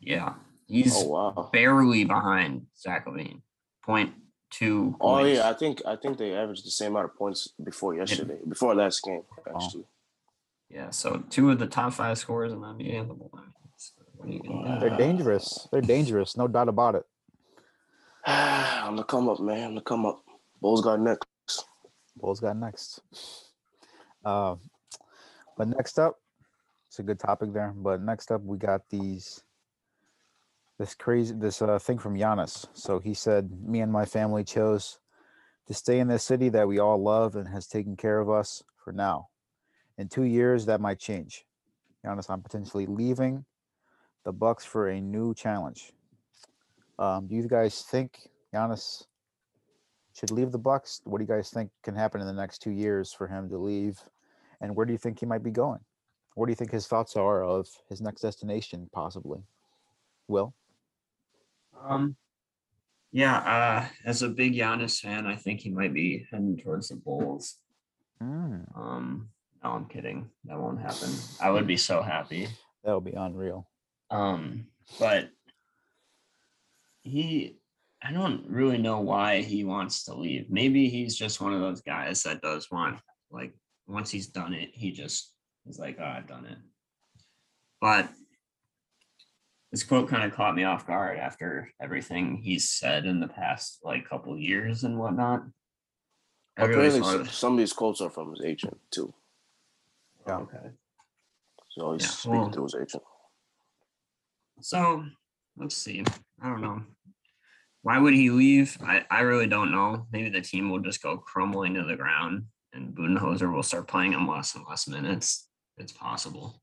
Yeah. 0.00 0.34
He's 0.66 0.94
Oh 0.96 1.08
wow. 1.08 1.50
barely 1.52 2.04
behind 2.04 2.66
Zach 2.78 3.06
LaVine. 3.06 3.42
Point 3.84 4.14
two. 4.50 4.96
Oh 5.00 5.16
points. 5.18 5.36
yeah, 5.38 5.48
I 5.48 5.54
think 5.54 5.82
I 5.86 5.96
think 5.96 6.18
they 6.18 6.34
averaged 6.34 6.64
the 6.66 6.70
same 6.70 6.92
amount 6.92 7.06
of 7.06 7.16
points 7.16 7.48
before 7.62 7.94
yesterday, 7.94 8.38
before 8.48 8.74
last 8.74 9.02
game 9.02 9.22
actually. 9.54 9.84
Yeah, 10.70 10.90
so 10.90 11.22
two 11.28 11.50
of 11.50 11.58
the 11.58 11.66
top 11.66 11.92
five 11.92 12.16
scorers 12.18 12.52
in 12.52 12.60
the 12.60 12.66
NBA 12.68 13.00
on 13.00 13.08
the 13.08 13.14
ball. 13.14 13.30
What 14.16 14.28
are 14.28 14.32
you 14.32 14.40
gonna 14.42 14.80
do? 14.80 14.88
They're 14.88 14.96
dangerous. 14.96 15.68
They're 15.70 15.80
dangerous. 15.82 16.36
No 16.36 16.48
doubt 16.48 16.68
about 16.68 16.94
it. 16.94 17.04
I'm 18.26 18.96
the 18.96 19.04
come 19.04 19.28
up, 19.28 19.40
man. 19.40 19.64
I'm 19.68 19.74
the 19.74 19.80
come 19.80 20.06
up. 20.06 20.22
Bulls 20.60 20.80
got 20.80 21.00
next. 21.00 21.26
Bulls 22.16 22.40
got 22.40 22.56
next. 22.56 23.00
Uh, 24.24 24.54
but 25.58 25.68
next 25.68 25.98
up, 25.98 26.18
it's 26.88 26.98
a 27.00 27.02
good 27.02 27.18
topic 27.18 27.52
there. 27.52 27.72
But 27.76 28.00
next 28.00 28.30
up, 28.30 28.42
we 28.42 28.56
got 28.58 28.88
these 28.90 29.42
this 30.82 30.96
crazy 30.96 31.32
this 31.32 31.62
uh, 31.62 31.78
thing 31.78 31.96
from 31.96 32.16
Giannis. 32.16 32.66
So 32.74 32.98
he 32.98 33.14
said, 33.14 33.50
"Me 33.64 33.80
and 33.80 33.92
my 33.92 34.04
family 34.04 34.42
chose 34.42 34.98
to 35.68 35.74
stay 35.74 36.00
in 36.00 36.08
this 36.08 36.24
city 36.24 36.48
that 36.48 36.66
we 36.66 36.80
all 36.80 37.00
love 37.00 37.36
and 37.36 37.46
has 37.46 37.68
taken 37.68 37.96
care 37.96 38.18
of 38.18 38.28
us 38.28 38.64
for 38.82 38.92
now. 38.92 39.28
In 39.96 40.08
two 40.08 40.24
years, 40.24 40.66
that 40.66 40.80
might 40.80 40.98
change. 40.98 41.44
Giannis, 42.04 42.28
I'm 42.28 42.42
potentially 42.42 42.86
leaving 42.86 43.44
the 44.24 44.32
Bucks 44.32 44.64
for 44.64 44.88
a 44.88 45.00
new 45.00 45.34
challenge. 45.34 45.92
Um, 46.98 47.28
do 47.28 47.36
you 47.36 47.46
guys 47.46 47.82
think 47.82 48.28
Giannis 48.52 49.04
should 50.14 50.32
leave 50.32 50.50
the 50.50 50.58
Bucks? 50.58 51.00
What 51.04 51.18
do 51.18 51.24
you 51.24 51.28
guys 51.28 51.50
think 51.50 51.70
can 51.84 51.94
happen 51.94 52.20
in 52.20 52.26
the 52.26 52.32
next 52.32 52.58
two 52.58 52.72
years 52.72 53.12
for 53.12 53.28
him 53.28 53.48
to 53.50 53.56
leave? 53.58 54.00
And 54.60 54.74
where 54.74 54.84
do 54.84 54.92
you 54.92 54.98
think 54.98 55.20
he 55.20 55.26
might 55.26 55.44
be 55.44 55.52
going? 55.52 55.80
What 56.34 56.46
do 56.46 56.50
you 56.50 56.56
think 56.56 56.72
his 56.72 56.88
thoughts 56.88 57.14
are 57.14 57.44
of 57.44 57.68
his 57.88 58.00
next 58.00 58.22
destination, 58.22 58.90
possibly? 58.92 59.44
Will? 60.26 60.54
Um, 61.84 62.16
yeah, 63.12 63.36
uh, 63.38 63.86
as 64.06 64.22
a 64.22 64.28
big 64.28 64.54
Giannis 64.54 65.00
fan, 65.00 65.26
I 65.26 65.36
think 65.36 65.60
he 65.60 65.70
might 65.70 65.92
be 65.92 66.26
heading 66.30 66.56
towards 66.56 66.88
the 66.88 66.96
Bulls. 66.96 67.56
Mm, 68.22 68.64
Um, 68.76 69.28
no, 69.62 69.70
I'm 69.70 69.86
kidding. 69.86 70.30
That 70.44 70.58
won't 70.58 70.80
happen. 70.80 71.10
I 71.40 71.50
would 71.50 71.66
be 71.66 71.76
so 71.76 72.02
happy. 72.02 72.48
that 72.84 72.94
would 72.94 73.04
be 73.04 73.12
unreal. 73.12 73.68
Um, 74.10 74.66
but 74.98 75.30
he, 77.02 77.58
I 78.02 78.12
don't 78.12 78.44
really 78.48 78.78
know 78.78 79.00
why 79.00 79.42
he 79.42 79.64
wants 79.64 80.04
to 80.04 80.14
leave. 80.14 80.50
Maybe 80.50 80.88
he's 80.88 81.16
just 81.16 81.40
one 81.40 81.52
of 81.52 81.60
those 81.60 81.80
guys 81.82 82.22
that 82.22 82.42
does 82.42 82.70
want, 82.70 82.98
like, 83.30 83.54
once 83.86 84.10
he's 84.10 84.28
done 84.28 84.52
it, 84.54 84.70
he 84.72 84.90
just 84.92 85.32
is 85.66 85.78
like, 85.78 85.98
oh, 86.00 86.04
I've 86.04 86.26
done 86.26 86.46
it. 86.46 86.58
But 87.80 88.08
this 89.72 89.82
quote 89.82 90.08
kind 90.08 90.22
of 90.22 90.36
caught 90.36 90.54
me 90.54 90.64
off 90.64 90.86
guard 90.86 91.18
after 91.18 91.72
everything 91.80 92.36
he's 92.36 92.68
said 92.70 93.06
in 93.06 93.18
the 93.20 93.26
past, 93.28 93.80
like, 93.82 94.08
couple 94.08 94.38
years 94.38 94.84
and 94.84 94.98
whatnot. 94.98 95.42
I 96.58 96.64
really 96.66 96.86
Apparently, 96.88 97.00
thought- 97.00 97.26
s- 97.28 97.34
some 97.34 97.54
of 97.54 97.58
these 97.58 97.72
quotes 97.72 98.00
are 98.02 98.10
from 98.10 98.30
his 98.30 98.44
agent 98.44 98.78
too. 98.90 99.14
Yeah. 100.26 100.36
Okay. 100.36 100.70
So 101.70 101.94
he's 101.94 102.02
Yeah, 102.02 102.08
speaking 102.08 102.38
well- 102.40 102.50
to 102.50 102.62
his 102.64 102.74
agent. 102.74 103.02
So 104.60 105.04
let's 105.56 105.76
see. 105.76 106.04
I 106.40 106.48
don't 106.50 106.60
know. 106.60 106.82
Why 107.80 107.98
would 107.98 108.14
he 108.14 108.30
leave? 108.30 108.76
I, 108.82 109.04
I 109.10 109.20
really 109.22 109.46
don't 109.48 109.72
know. 109.72 110.06
Maybe 110.12 110.28
the 110.28 110.40
team 110.42 110.70
will 110.70 110.78
just 110.80 111.02
go 111.02 111.16
crumbling 111.18 111.74
to 111.74 111.82
the 111.84 111.96
ground 111.96 112.44
and 112.74 112.94
Budenholzer 112.94 113.52
will 113.52 113.62
start 113.64 113.88
playing 113.88 114.12
him 114.12 114.28
less 114.28 114.54
and 114.54 114.64
less 114.68 114.86
minutes. 114.86 115.48
It's 115.78 115.92
possible. 115.92 116.61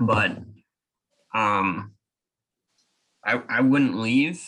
But 0.00 0.38
um 1.34 1.92
I 3.24 3.42
I 3.48 3.60
wouldn't 3.60 3.98
leave. 3.98 4.42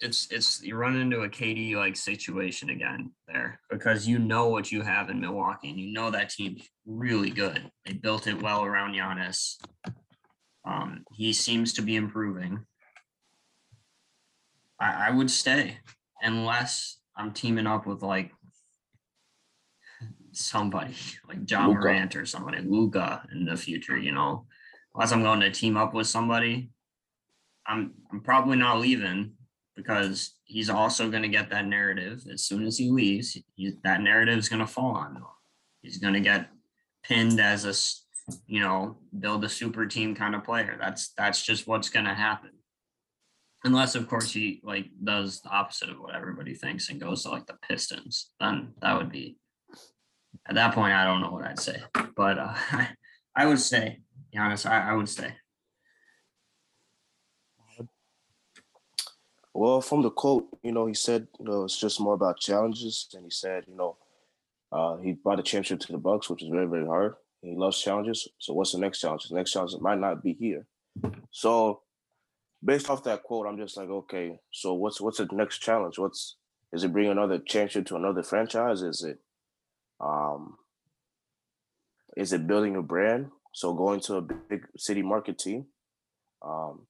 It's 0.00 0.28
it's 0.30 0.62
you 0.62 0.76
run 0.76 0.96
into 0.96 1.22
a 1.22 1.28
KD 1.28 1.74
like 1.76 1.96
situation 1.96 2.70
again 2.70 3.12
there 3.28 3.60
because 3.70 4.08
you 4.08 4.18
know 4.18 4.48
what 4.48 4.72
you 4.72 4.80
have 4.80 5.10
in 5.10 5.20
Milwaukee 5.20 5.68
and 5.68 5.78
you 5.78 5.92
know 5.92 6.10
that 6.10 6.30
team's 6.30 6.68
really 6.86 7.30
good. 7.30 7.70
They 7.84 7.92
built 7.92 8.26
it 8.26 8.42
well 8.42 8.64
around 8.64 8.94
Giannis. 8.94 9.56
Um, 10.64 11.04
he 11.12 11.32
seems 11.32 11.72
to 11.74 11.82
be 11.82 11.96
improving. 11.96 12.64
I, 14.78 15.08
I 15.08 15.10
would 15.10 15.30
stay 15.30 15.78
unless 16.22 16.98
I'm 17.16 17.32
teaming 17.32 17.66
up 17.66 17.86
with 17.86 18.02
like 18.02 18.32
somebody 20.32 20.94
like 21.28 21.44
John 21.44 21.68
Luka. 21.68 21.80
Morant 21.80 22.16
or 22.16 22.26
somebody, 22.26 22.58
Luka 22.62 23.26
in 23.32 23.44
the 23.44 23.56
future, 23.56 23.96
you 23.96 24.12
know. 24.12 24.46
Unless 24.94 25.12
I'm 25.12 25.22
going 25.22 25.40
to 25.40 25.50
team 25.50 25.76
up 25.76 25.94
with 25.94 26.08
somebody, 26.08 26.70
I'm 27.66 27.92
I'm 28.10 28.20
probably 28.20 28.56
not 28.56 28.80
leaving 28.80 29.32
because 29.76 30.34
he's 30.44 30.68
also 30.68 31.10
going 31.10 31.22
to 31.22 31.28
get 31.28 31.50
that 31.50 31.66
narrative 31.66 32.24
as 32.32 32.44
soon 32.44 32.66
as 32.66 32.76
he 32.76 32.90
leaves. 32.90 33.38
He, 33.54 33.72
that 33.84 34.00
narrative 34.00 34.38
is 34.38 34.48
going 34.48 34.60
to 34.60 34.66
fall 34.66 34.96
on 34.96 35.16
him. 35.16 35.24
He's 35.82 35.98
going 35.98 36.14
to 36.14 36.20
get 36.20 36.50
pinned 37.02 37.40
as 37.40 37.64
a, 37.64 37.74
you 38.46 38.60
know 38.60 38.98
build 39.18 39.44
a 39.44 39.48
super 39.48 39.86
team 39.86 40.14
kind 40.14 40.34
of 40.34 40.44
player. 40.44 40.76
That's 40.80 41.12
that's 41.16 41.44
just 41.44 41.66
what's 41.66 41.88
going 41.88 42.06
to 42.06 42.14
happen. 42.14 42.50
Unless 43.64 43.94
of 43.94 44.08
course 44.08 44.32
he 44.32 44.60
like 44.64 44.86
does 45.02 45.40
the 45.40 45.50
opposite 45.50 45.90
of 45.90 46.00
what 46.00 46.14
everybody 46.14 46.54
thinks 46.54 46.88
and 46.88 47.00
goes 47.00 47.22
to 47.22 47.30
like 47.30 47.46
the 47.46 47.58
Pistons, 47.68 48.30
then 48.40 48.72
that 48.82 48.96
would 48.96 49.10
be 49.10 49.36
at 50.50 50.56
that 50.56 50.74
point 50.74 50.92
I 50.92 51.04
don't 51.04 51.20
know 51.20 51.30
what 51.30 51.44
I'd 51.44 51.60
say, 51.60 51.80
but 52.16 52.36
uh, 52.36 52.54
I 53.36 53.46
would. 53.46 53.60
Be 53.70 54.38
honest, 54.38 54.66
I, 54.66 54.90
I 54.90 54.94
would 54.94 55.08
stay. 55.08 55.32
Well, 59.54 59.80
from 59.80 60.02
the 60.02 60.10
quote, 60.10 60.46
you 60.62 60.72
know, 60.72 60.86
he 60.86 60.94
said, 60.94 61.28
you 61.38 61.44
know, 61.44 61.64
it's 61.64 61.78
just 61.78 62.00
more 62.00 62.14
about 62.14 62.40
challenges, 62.40 63.08
and 63.14 63.24
he 63.24 63.30
said, 63.30 63.64
you 63.68 63.76
know, 63.76 63.96
uh, 64.72 64.96
he 64.98 65.12
brought 65.12 65.40
a 65.40 65.42
championship 65.42 65.80
to 65.80 65.92
the 65.92 65.98
Bucks, 65.98 66.28
which 66.28 66.42
is 66.42 66.48
very, 66.48 66.66
very 66.66 66.86
hard. 66.86 67.14
He 67.42 67.54
loves 67.56 67.80
challenges. 67.80 68.28
So 68.38 68.52
what's 68.52 68.72
the 68.72 68.78
next 68.78 69.00
challenge? 69.00 69.28
The 69.28 69.36
next 69.36 69.52
challenge 69.52 69.74
might 69.80 69.98
not 69.98 70.22
be 70.22 70.34
here. 70.34 70.66
So 71.30 71.82
based 72.62 72.90
off 72.90 73.04
that 73.04 73.22
quote, 73.22 73.46
I'm 73.46 73.56
just 73.56 73.76
like, 73.76 73.88
okay, 73.88 74.38
so 74.52 74.74
what's 74.74 75.00
what's 75.00 75.18
the 75.18 75.28
next 75.32 75.58
challenge? 75.58 75.98
What's 75.98 76.36
is 76.72 76.84
it 76.84 76.92
bring 76.92 77.10
another 77.10 77.38
championship 77.38 77.86
to 77.86 77.96
another 77.96 78.22
franchise? 78.22 78.82
Is 78.82 79.02
it 79.02 79.18
um 80.00 80.56
is 82.16 82.32
it 82.32 82.46
building 82.46 82.76
a 82.76 82.82
brand? 82.82 83.30
So 83.52 83.74
going 83.74 84.00
to 84.00 84.16
a 84.16 84.22
big 84.22 84.66
city 84.76 85.02
market 85.02 85.38
team. 85.38 85.66
Um, 86.42 86.86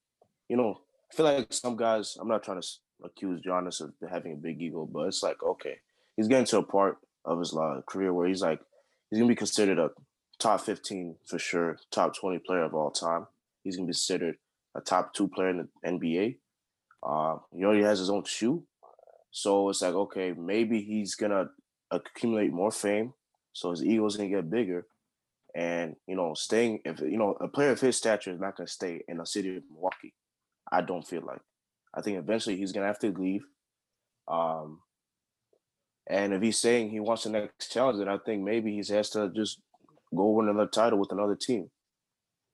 you 0.49 0.57
know, 0.57 0.81
I 1.11 1.17
feel 1.17 1.27
like 1.27 1.53
some 1.53 1.77
guys, 1.77 2.17
I'm 2.21 2.29
not 2.29 2.43
trying 2.43 2.61
to 2.61 2.69
accuse 3.05 3.41
Giannis 3.41 3.81
of 3.81 3.93
having 4.11 4.33
a 4.33 4.37
big 4.37 4.61
ego, 4.61 4.89
but 4.91 5.09
it's 5.09 5.23
like, 5.23 5.43
okay, 5.43 5.77
he's 6.17 6.29
getting 6.29 6.47
to 6.47 6.59
a 6.59 6.63
part 6.63 6.99
of 7.25 7.39
his 7.39 7.57
career 7.87 8.13
where 8.13 8.29
he's 8.29 8.43
like, 8.43 8.61
he's 9.09 9.19
gonna 9.19 9.29
be 9.29 9.37
considered 9.37 9.79
a 9.79 9.91
top 10.39 10.61
15 10.63 11.17
for 11.27 11.39
sure, 11.39 11.79
top 11.91 12.17
20 12.17 12.39
player 12.41 12.65
of 12.65 12.75
all 12.75 12.91
time. 12.91 13.27
He's 13.63 13.77
gonna 13.77 13.87
be 13.87 13.93
considered 13.93 14.37
a 14.75 14.81
top 14.81 15.15
two 15.15 15.29
player 15.29 15.51
in 15.51 15.69
the 15.83 15.89
NBA. 15.89 16.37
Uh, 17.03 17.39
he 17.55 17.65
already 17.65 17.83
has 17.83 17.99
his 17.99 18.11
own 18.11 18.25
shoe. 18.25 18.63
So 19.31 19.69
it's 19.69 19.83
like, 19.83 19.95
okay, 19.95 20.33
maybe 20.33 20.83
he's 20.83 21.15
gonna 21.15 21.51
accumulate 21.91 22.53
more 22.53 22.71
fame. 22.71 23.13
So 23.53 23.71
his 23.71 23.85
ego 23.85 24.07
is 24.07 24.17
gonna 24.17 24.29
get 24.29 24.51
bigger. 24.51 24.87
And 25.55 25.97
you 26.07 26.17
know, 26.17 26.35
staying 26.35 26.81
if 26.85 27.01
you 27.01 27.19
know, 27.19 27.37
a 27.41 27.49
player 27.49 27.71
of 27.71 27.81
his 27.81 27.97
stature 27.97 28.33
is 28.33 28.41
not 28.41 28.57
gonna 28.57 28.69
stay 28.69 29.03
in 29.09 29.19
the 29.19 29.27
city 29.27 29.57
of 29.57 29.63
Milwaukee. 29.71 30.15
I 30.71 30.83
don't 30.83 31.07
feel 31.07 31.23
like. 31.27 31.41
I 31.95 32.03
think 32.03 32.19
eventually 32.19 32.57
he's 32.57 32.73
gonna 32.73 32.87
have 32.87 33.01
to 33.01 33.13
leave. 33.13 33.45
Um 34.29 34.81
and 36.09 36.33
if 36.35 36.43
he's 36.43 36.59
saying 36.59 36.91
he 36.91 37.01
wants 37.01 37.25
the 37.25 37.31
next 37.31 37.73
challenge, 37.73 37.99
then 37.99 38.09
I 38.09 38.19
think 38.19 38.43
maybe 38.43 38.73
he 38.73 38.95
has 38.95 39.11
to 39.11 39.31
just 39.35 39.61
go 40.15 40.31
win 40.31 40.49
another 40.49 40.69
title 40.69 40.99
with 40.99 41.13
another 41.13 41.37
team. 41.37 41.71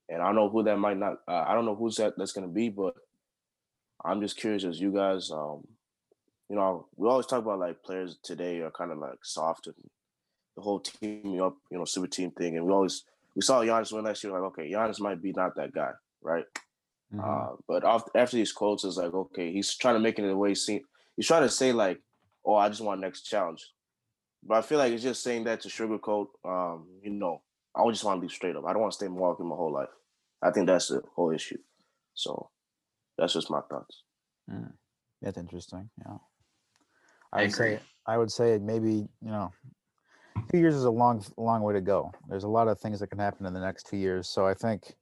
And 0.08 0.22
I 0.22 0.26
don't 0.26 0.36
know 0.36 0.50
who 0.50 0.62
that 0.64 0.78
might 0.78 0.98
not. 0.98 1.14
Uh, 1.26 1.44
I 1.46 1.54
don't 1.54 1.64
know 1.64 1.74
who's 1.74 1.96
that 1.96 2.14
that's 2.16 2.34
to 2.34 2.46
be, 2.46 2.68
but 2.68 2.94
I'm 4.04 4.20
just 4.20 4.36
curious 4.36 4.64
as 4.64 4.80
you 4.80 4.92
guys. 4.92 5.30
Um, 5.30 5.66
you 6.48 6.56
know, 6.56 6.86
we 6.96 7.08
always 7.08 7.26
talk 7.26 7.42
about 7.42 7.58
like 7.58 7.82
players 7.82 8.18
today 8.22 8.60
are 8.60 8.70
kind 8.70 8.92
of 8.92 8.98
like 8.98 9.18
soft 9.22 9.66
and 9.66 9.74
the 10.56 10.62
whole 10.62 10.80
team 10.80 11.40
up, 11.40 11.56
you 11.70 11.78
know, 11.78 11.84
super 11.84 12.06
team 12.06 12.30
thing. 12.30 12.56
And 12.56 12.66
we 12.66 12.72
always 12.72 13.04
we 13.34 13.42
saw 13.42 13.60
Giannis 13.60 13.92
win 13.92 14.04
last 14.04 14.22
year. 14.22 14.32
Like, 14.32 14.42
okay, 14.42 14.70
Giannis 14.70 15.00
might 15.00 15.22
be 15.22 15.32
not 15.32 15.56
that 15.56 15.72
guy, 15.72 15.92
right? 16.22 16.44
Mm-hmm. 17.14 17.20
Uh, 17.20 17.56
but 17.68 17.84
after 18.14 18.36
these 18.36 18.52
quotes, 18.52 18.84
it's 18.84 18.96
like, 18.96 19.12
okay, 19.12 19.52
he's 19.52 19.74
trying 19.74 19.94
to 19.94 20.00
make 20.00 20.18
it 20.18 20.22
the 20.22 20.36
way 20.36 20.54
he. 20.54 20.82
He's 21.16 21.26
trying 21.26 21.42
to 21.42 21.48
say 21.48 21.72
like, 21.72 22.00
oh, 22.44 22.54
I 22.54 22.68
just 22.68 22.82
want 22.82 23.00
next 23.00 23.22
challenge. 23.22 23.64
But 24.42 24.58
I 24.58 24.62
feel 24.62 24.78
like 24.78 24.92
it's 24.92 25.02
just 25.02 25.22
saying 25.22 25.44
that 25.44 25.62
to 25.62 25.68
sugarcoat. 25.68 26.26
Um, 26.44 26.86
you 27.02 27.10
know, 27.10 27.42
I 27.74 27.88
just 27.90 28.04
want 28.04 28.20
to 28.20 28.26
be 28.26 28.32
straight 28.32 28.54
up. 28.54 28.64
I 28.66 28.72
don't 28.72 28.82
want 28.82 28.92
to 28.92 28.96
stay 28.96 29.06
in 29.06 29.14
Milwaukee 29.14 29.44
my 29.44 29.56
whole 29.56 29.72
life. 29.72 29.88
I 30.42 30.50
think 30.50 30.66
that's 30.66 30.88
the 30.88 31.02
whole 31.14 31.32
issue. 31.32 31.58
So 32.14 32.50
that's 33.18 33.32
just 33.32 33.50
my 33.50 33.60
thoughts. 33.68 34.02
Mm. 34.50 34.72
That's 35.22 35.38
interesting. 35.38 35.90
Yeah. 36.04 36.18
I'd 37.32 37.52
say 37.52 37.80
I 38.06 38.18
would 38.18 38.30
say 38.30 38.58
maybe, 38.58 39.08
you 39.20 39.30
know, 39.30 39.52
two 40.50 40.58
years 40.58 40.74
is 40.74 40.84
a 40.84 40.90
long, 40.90 41.24
long 41.36 41.62
way 41.62 41.74
to 41.74 41.80
go. 41.80 42.12
There's 42.28 42.44
a 42.44 42.48
lot 42.48 42.68
of 42.68 42.78
things 42.78 43.00
that 43.00 43.08
can 43.08 43.18
happen 43.18 43.46
in 43.46 43.52
the 43.52 43.60
next 43.60 43.86
two 43.88 43.96
years. 43.96 44.28
So 44.28 44.46
I 44.46 44.54
think 44.54 44.94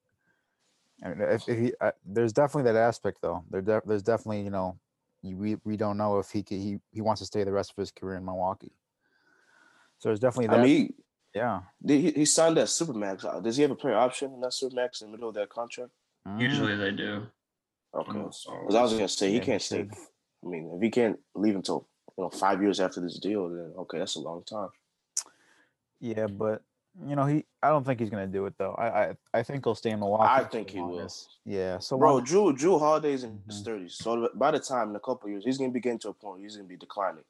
I 1.05 1.09
mean, 1.09 1.21
if, 1.21 1.49
if 1.49 1.59
he, 1.59 1.73
uh, 1.81 1.91
there's 2.07 2.33
definitely 2.33 2.71
that 2.73 2.79
aspect 2.79 3.19
though. 3.21 3.45
There, 3.51 3.61
de- 3.61 3.83
there's 3.85 4.03
definitely, 4.03 4.43
you 4.43 4.51
know, 4.51 4.79
we, 5.23 5.57
we 5.65 5.77
don't 5.77 5.97
know 5.97 6.19
if 6.19 6.31
he 6.31 6.43
could, 6.43 6.59
he, 6.59 6.79
he 6.93 7.01
wants 7.01 7.21
to 7.21 7.27
stay 7.27 7.45
the 7.45 7.53
rest 7.53 7.71
of 7.71 7.77
his 7.77 7.91
career 7.91 8.17
in 8.17 8.25
Milwaukee. 8.25 8.73
So 9.99 10.09
there's 10.09 10.21
definitely 10.21 10.49
that. 10.49 10.61
I 10.61 10.65
mean, 10.65 10.95
yeah. 11.35 11.61
He, 11.87 12.11
he 12.11 12.25
signed 12.25 12.57
that 12.57 12.67
supermax. 12.67 13.43
Does 13.43 13.57
he 13.57 13.63
have 13.63 13.71
a 13.71 13.77
player 13.77 13.97
option 13.97 14.33
in 14.33 14.41
that 14.41 14.53
supermax 14.53 15.03
in 15.03 15.09
the 15.09 15.13
middle 15.13 15.29
of 15.29 15.35
that 15.35 15.49
contract? 15.49 15.91
Usually 16.39 16.77
they 16.77 16.91
do. 16.91 17.27
Okay. 17.95 18.13
Because 18.13 18.47
I 18.49 18.83
was 18.83 18.93
gonna 18.93 19.09
say 19.09 19.31
he 19.31 19.41
can't 19.41 19.61
stay. 19.61 19.81
I 19.81 20.49
mean, 20.49 20.73
if 20.75 20.83
he 20.83 20.91
can't 20.91 21.19
leave 21.35 21.55
until 21.55 21.89
you 22.17 22.25
know 22.25 22.31
five 22.31 22.63
years 22.63 22.81
after 22.81 23.01
this 23.01 23.19
deal, 23.19 23.49
then 23.49 23.73
okay, 23.79 23.99
that's 23.99 24.17
a 24.17 24.21
long 24.21 24.43
time. 24.45 24.69
Yeah, 26.01 26.27
but 26.27 26.63
you 27.07 27.17
know 27.17 27.27
he. 27.27 27.45
I 27.63 27.71
don't 27.71 27.85
think 27.85 28.01
he's 28.01 28.11
gonna 28.11 28.27
do 28.27 28.47
it 28.47 28.55
though. 28.59 28.73
I 28.73 28.87
I, 28.87 29.17
I 29.33 29.43
think 29.43 29.65
he'll 29.65 29.75
stay 29.75 29.91
in 29.91 30.01
Milwaukee. 30.01 30.31
I 30.31 30.45
think 30.45 30.71
he 30.71 30.81
will. 30.81 31.09
Yeah. 31.45 31.79
So 31.79 31.99
bro, 31.99 32.15
long- 32.15 32.25
Drew 32.25 32.53
Jrue 32.53 32.79
Holiday's 32.79 33.25
in 33.25 33.31
mm-hmm. 33.31 33.51
his 33.51 33.63
thirties, 33.63 33.97
so 33.97 34.29
by 34.35 34.51
the 34.51 34.61
time 34.61 34.91
in 34.91 34.97
a 34.97 35.01
couple 35.01 35.29
years 35.29 35.45
he's 35.45 35.59
gonna 35.59 35.71
be 35.71 35.81
getting 35.81 35.99
to 36.01 36.11
a 36.11 36.15
point 36.15 36.43
he's 36.43 36.57
gonna 36.57 36.69
be 36.69 36.77
declining. 36.77 37.25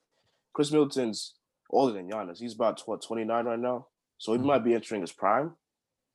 Khris 0.52 0.70
Middleton's 0.70 1.34
older 1.70 1.92
than 1.92 2.10
Giannis. 2.10 2.38
He's 2.38 2.54
about 2.54 2.82
what 2.86 3.02
twenty 3.02 3.24
nine 3.24 3.46
right 3.46 3.58
now. 3.58 3.86
So 4.18 4.32
he 4.32 4.38
mm-hmm. 4.38 4.46
might 4.48 4.64
be 4.64 4.74
entering 4.74 5.00
his 5.00 5.12
prime. 5.12 5.52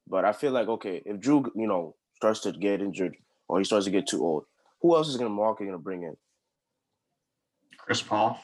But 0.08 0.26
I 0.26 0.34
feel 0.34 0.52
like 0.52 0.68
okay, 0.68 1.02
if 1.06 1.18
Jrue, 1.18 1.50
you 1.56 1.68
know, 1.68 1.96
starts 2.16 2.42
to 2.42 2.52
get 2.52 2.82
injured 2.82 3.16
or 3.48 3.60
he 3.60 3.64
starts 3.64 3.86
to 3.86 3.92
get 3.92 4.08
too 4.08 4.24
old, 4.24 4.46
who 4.82 4.96
else 4.96 5.08
is 5.08 5.18
gonna 5.18 5.30
market 5.30 5.66
gonna 5.66 5.78
bring 5.78 6.04
in? 6.04 6.18
Chris 7.78 8.02
Paul. 8.02 8.40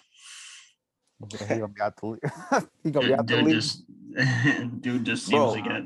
He 1.30 1.38
gonna 1.48 1.68
be 1.68 1.82
out 1.82 1.96
the 1.96 2.68
he 2.84 2.92
gonna 2.92 3.08
be 3.08 3.14
out 3.14 3.28
the 3.28 3.42
league. 3.42 3.56
Just, 3.56 3.84
dude 4.82 5.06
just 5.06 5.26
seems 5.26 5.54
Bro, 5.54 5.56
to 5.56 5.62
get. 5.62 5.82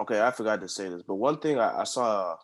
Okay, 0.00 0.20
I 0.20 0.30
forgot 0.30 0.60
to 0.60 0.68
say 0.68 0.88
this, 0.88 1.02
but 1.06 1.14
one 1.14 1.38
thing 1.38 1.58
I, 1.58 1.80
I 1.80 1.84
saw 1.84 2.36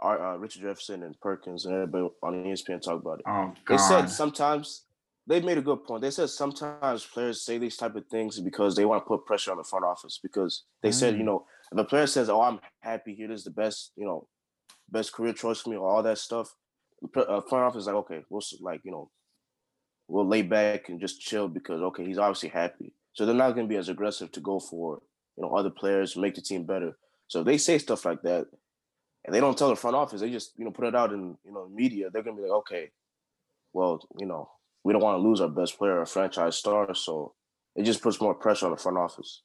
our, 0.00 0.34
uh, 0.34 0.36
Richard 0.36 0.62
Jefferson 0.62 1.02
and 1.02 1.18
Perkins 1.20 1.64
and 1.64 1.74
everybody 1.74 2.08
on 2.22 2.44
ESPN 2.44 2.82
talk 2.82 3.00
about 3.00 3.20
it. 3.20 3.24
Oh, 3.26 3.54
God. 3.64 3.78
They 3.78 3.78
said 3.78 4.06
sometimes 4.10 4.82
they 5.26 5.40
made 5.40 5.58
a 5.58 5.62
good 5.62 5.84
point. 5.84 6.02
They 6.02 6.10
said 6.10 6.28
sometimes 6.28 7.04
players 7.04 7.42
say 7.42 7.58
these 7.58 7.76
type 7.76 7.96
of 7.96 8.06
things 8.06 8.38
because 8.38 8.76
they 8.76 8.84
want 8.84 9.02
to 9.02 9.08
put 9.08 9.24
pressure 9.24 9.50
on 9.50 9.56
the 9.56 9.64
front 9.64 9.84
office 9.84 10.20
because 10.22 10.64
they 10.82 10.90
mm. 10.90 10.94
said, 10.94 11.14
you 11.14 11.22
mm. 11.22 11.26
know, 11.26 11.46
if 11.72 11.78
a 11.78 11.84
player 11.84 12.06
says, 12.06 12.28
"Oh, 12.28 12.42
I'm 12.42 12.60
happy 12.80 13.14
here. 13.14 13.28
This 13.28 13.40
is 13.40 13.44
the 13.44 13.50
best, 13.50 13.92
you 13.96 14.04
know, 14.04 14.28
best 14.90 15.12
career 15.12 15.32
choice 15.32 15.60
for 15.60 15.70
me," 15.70 15.76
or 15.76 15.88
all 15.88 16.02
that 16.02 16.18
stuff, 16.18 16.54
uh, 17.16 17.40
front 17.40 17.64
office 17.64 17.82
is 17.82 17.86
like, 17.86 17.96
okay, 17.96 18.22
we'll 18.30 18.42
like, 18.60 18.82
you 18.84 18.92
know, 18.92 19.10
we'll 20.08 20.26
lay 20.26 20.42
back 20.42 20.88
and 20.88 21.00
just 21.00 21.20
chill 21.20 21.48
because 21.48 21.80
okay, 21.80 22.04
he's 22.04 22.18
obviously 22.18 22.48
happy. 22.48 22.92
So 23.12 23.24
they're 23.24 23.34
not 23.34 23.54
going 23.54 23.66
to 23.66 23.72
be 23.72 23.78
as 23.78 23.88
aggressive 23.88 24.30
to 24.32 24.40
go 24.40 24.60
for 24.60 25.00
you 25.36 25.42
know 25.42 25.54
other 25.54 25.70
players, 25.70 26.16
make 26.16 26.34
the 26.34 26.40
team 26.40 26.64
better. 26.64 26.96
So 27.28 27.40
if 27.40 27.46
they 27.46 27.58
say 27.58 27.78
stuff 27.78 28.04
like 28.04 28.22
that, 28.22 28.46
and 29.24 29.34
they 29.34 29.40
don't 29.40 29.58
tell 29.58 29.68
the 29.68 29.76
front 29.76 29.96
office, 29.96 30.20
they 30.20 30.30
just 30.30 30.52
you 30.56 30.64
know 30.64 30.70
put 30.70 30.86
it 30.86 30.94
out 30.94 31.12
in 31.12 31.36
you 31.44 31.52
know 31.52 31.68
media. 31.68 32.10
They're 32.10 32.22
going 32.22 32.36
to 32.36 32.42
be 32.42 32.48
like, 32.48 32.58
okay, 32.58 32.90
well, 33.72 34.00
you 34.18 34.26
know, 34.26 34.48
we 34.84 34.92
don't 34.92 35.02
want 35.02 35.18
to 35.18 35.28
lose 35.28 35.40
our 35.40 35.48
best 35.48 35.78
player, 35.78 36.00
a 36.00 36.06
franchise 36.06 36.56
star. 36.56 36.94
So 36.94 37.34
it 37.74 37.84
just 37.84 38.02
puts 38.02 38.20
more 38.20 38.34
pressure 38.34 38.66
on 38.66 38.72
the 38.72 38.78
front 38.78 38.98
office. 38.98 39.42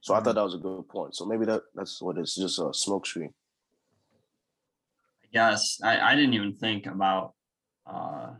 So 0.00 0.12
mm-hmm. 0.12 0.20
I 0.20 0.24
thought 0.24 0.34
that 0.36 0.44
was 0.44 0.54
a 0.54 0.58
good 0.58 0.88
point. 0.88 1.14
So 1.14 1.26
maybe 1.26 1.44
that 1.46 1.62
that's 1.74 2.00
what 2.00 2.18
it's 2.18 2.34
just 2.34 2.58
a 2.58 2.72
smoke 2.72 3.06
screen. 3.06 3.32
Yes, 5.32 5.78
I, 5.82 6.00
I 6.00 6.14
didn't 6.16 6.34
even 6.34 6.54
think 6.54 6.86
about 6.86 7.34
uh, 7.86 8.30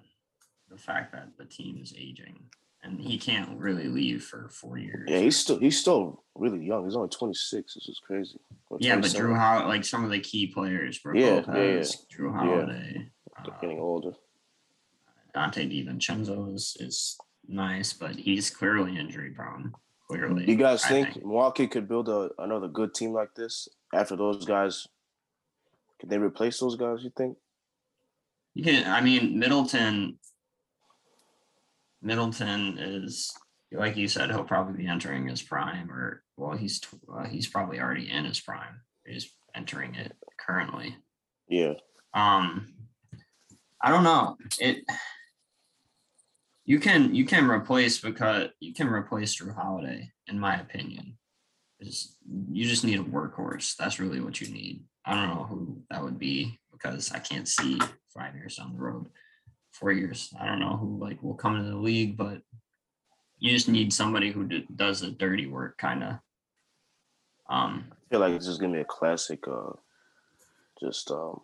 fact 0.81 1.12
that 1.12 1.29
the 1.38 1.45
team 1.45 1.79
is 1.83 1.95
aging 1.97 2.45
and 2.83 3.01
he 3.01 3.19
can't 3.19 3.59
really 3.59 3.88
leave 3.88 4.25
for 4.25 4.49
four 4.49 4.79
years. 4.79 5.09
Yeah, 5.09 5.19
he's 5.19 5.38
still 5.38 5.59
he's 5.59 5.79
still 5.79 6.25
really 6.35 6.64
young. 6.64 6.85
He's 6.85 6.97
only 6.97 7.09
26. 7.09 7.75
This 7.75 7.88
is 7.88 8.01
crazy. 8.05 8.38
yeah, 8.79 8.97
but 8.97 9.11
Jrue 9.11 9.37
How 9.37 9.66
like 9.69 9.85
some 9.85 10.05
of 10.05 10.11
the 10.11 10.21
key 10.21 10.47
players, 10.47 10.99
Brook 10.99 11.16
yeah, 11.16 11.43
Lopez, 11.47 12.07
yeah, 12.11 12.16
Jrue 12.16 12.35
Holiday, 12.35 13.11
yeah. 13.45 13.55
getting 13.61 13.79
uh, 13.79 13.83
older. 13.83 14.12
Donte 15.35 15.71
DiVincenzo 15.71 16.53
is, 16.55 16.77
is 16.81 17.16
nice, 17.47 17.93
but 17.93 18.16
he's 18.16 18.51
clearly 18.51 18.99
injury 18.99 19.31
prone. 19.31 19.73
Clearly, 20.09 20.49
you 20.49 20.57
guys 20.57 20.85
think, 20.85 21.12
think, 21.12 21.25
Milwaukee 21.25 21.69
could 21.69 21.87
build 21.87 22.09
a, 22.09 22.31
another 22.38 22.66
good 22.66 22.95
team 22.95 23.12
like 23.12 23.35
this 23.35 23.69
after 23.95 24.16
those 24.16 24.45
guys? 24.45 24.88
Can 26.01 26.09
they 26.09 26.19
replace 26.19 26.59
those 26.59 26.75
guys? 26.75 27.05
You 27.05 27.12
think? 27.16 27.37
You 28.55 28.64
can. 28.64 28.90
I 28.90 29.01
mean, 29.03 29.38
Middleton. 29.38 30.19
Middleton 32.03 32.79
is 32.79 33.33
like 33.73 33.97
you 33.97 34.09
said. 34.09 34.31
He'll 34.31 34.45
probably 34.45 34.83
be 34.83 34.89
entering 34.89 35.29
his 35.29 35.43
prime, 35.43 35.91
or 35.91 36.23
well, 36.37 36.57
he's 36.57 36.81
uh, 37.13 37.27
he's 37.27 37.47
probably 37.47 37.81
already 37.81 38.11
in 38.11 38.25
his 38.25 38.41
prime. 38.41 38.81
He's 39.07 39.31
entering 39.55 39.95
it 39.95 40.13
currently. 40.39 40.97
Yeah. 41.49 41.75
Um, 42.15 42.73
I 43.83 43.91
don't 43.91 44.05
know. 44.05 44.37
It 44.59 44.85
you 46.65 46.79
can 46.79 47.15
you 47.15 47.25
can 47.25 47.51
replace 47.51 47.99
because 47.99 48.49
you 48.61 48.73
can 48.73 48.89
replace 48.89 49.37
Jrue 49.37 49.55
Holiday, 49.55 50.11
in 50.27 50.39
my 50.39 50.61
opinion. 50.61 51.17
Is 51.81 52.17
you 52.51 52.69
just 52.69 52.85
need 52.85 53.01
a 53.01 53.05
workhorse. 53.05 53.75
That's 53.77 53.99
really 53.99 54.21
what 54.21 54.41
you 54.41 54.49
need. 54.53 54.85
I 55.05 55.15
don't 55.15 55.35
know 55.35 55.45
who 55.45 55.83
that 55.91 56.03
would 56.03 56.19
be 56.19 56.61
because 56.71 57.11
I 57.11 57.19
can't 57.19 57.49
see 57.49 57.81
five 58.15 58.35
years 58.35 58.57
down 58.57 58.75
the 58.75 58.83
road, 58.83 59.07
four 59.72 59.92
years. 59.92 60.33
I 60.40 60.46
don't 60.46 60.61
know 60.61 60.76
who 60.76 60.98
like 60.98 61.22
will 61.22 61.35
come 61.35 61.56
into 61.56 61.70
the 61.70 61.76
league, 61.76 62.16
but 62.16 62.42
you 63.38 63.50
just 63.50 63.68
need 63.68 63.92
somebody 63.92 64.30
who 64.30 64.44
do, 64.46 64.62
does 64.74 65.00
the 65.00 65.11
dirty 65.11 65.46
work, 65.46 65.78
kind 65.78 66.02
of. 66.02 66.12
Um, 67.48 67.87
I 67.90 67.94
feel 68.11 68.20
like 68.20 68.35
this 68.35 68.46
is 68.46 68.59
gonna 68.59 68.74
be 68.74 68.80
a 68.80 68.85
classic. 68.85 69.46
Uh, 69.48 69.72
just 70.80 71.11
um, 71.11 71.40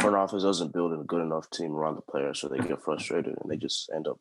front 0.00 0.16
office 0.16 0.42
doesn't 0.42 0.72
build 0.72 0.92
a 0.92 1.04
good 1.04 1.22
enough 1.22 1.48
team 1.50 1.72
around 1.76 1.96
the 1.96 2.02
players, 2.02 2.40
so 2.40 2.48
they 2.48 2.58
get 2.58 2.82
frustrated 2.82 3.36
and 3.40 3.50
they 3.50 3.56
just 3.56 3.90
end 3.94 4.08
up 4.08 4.18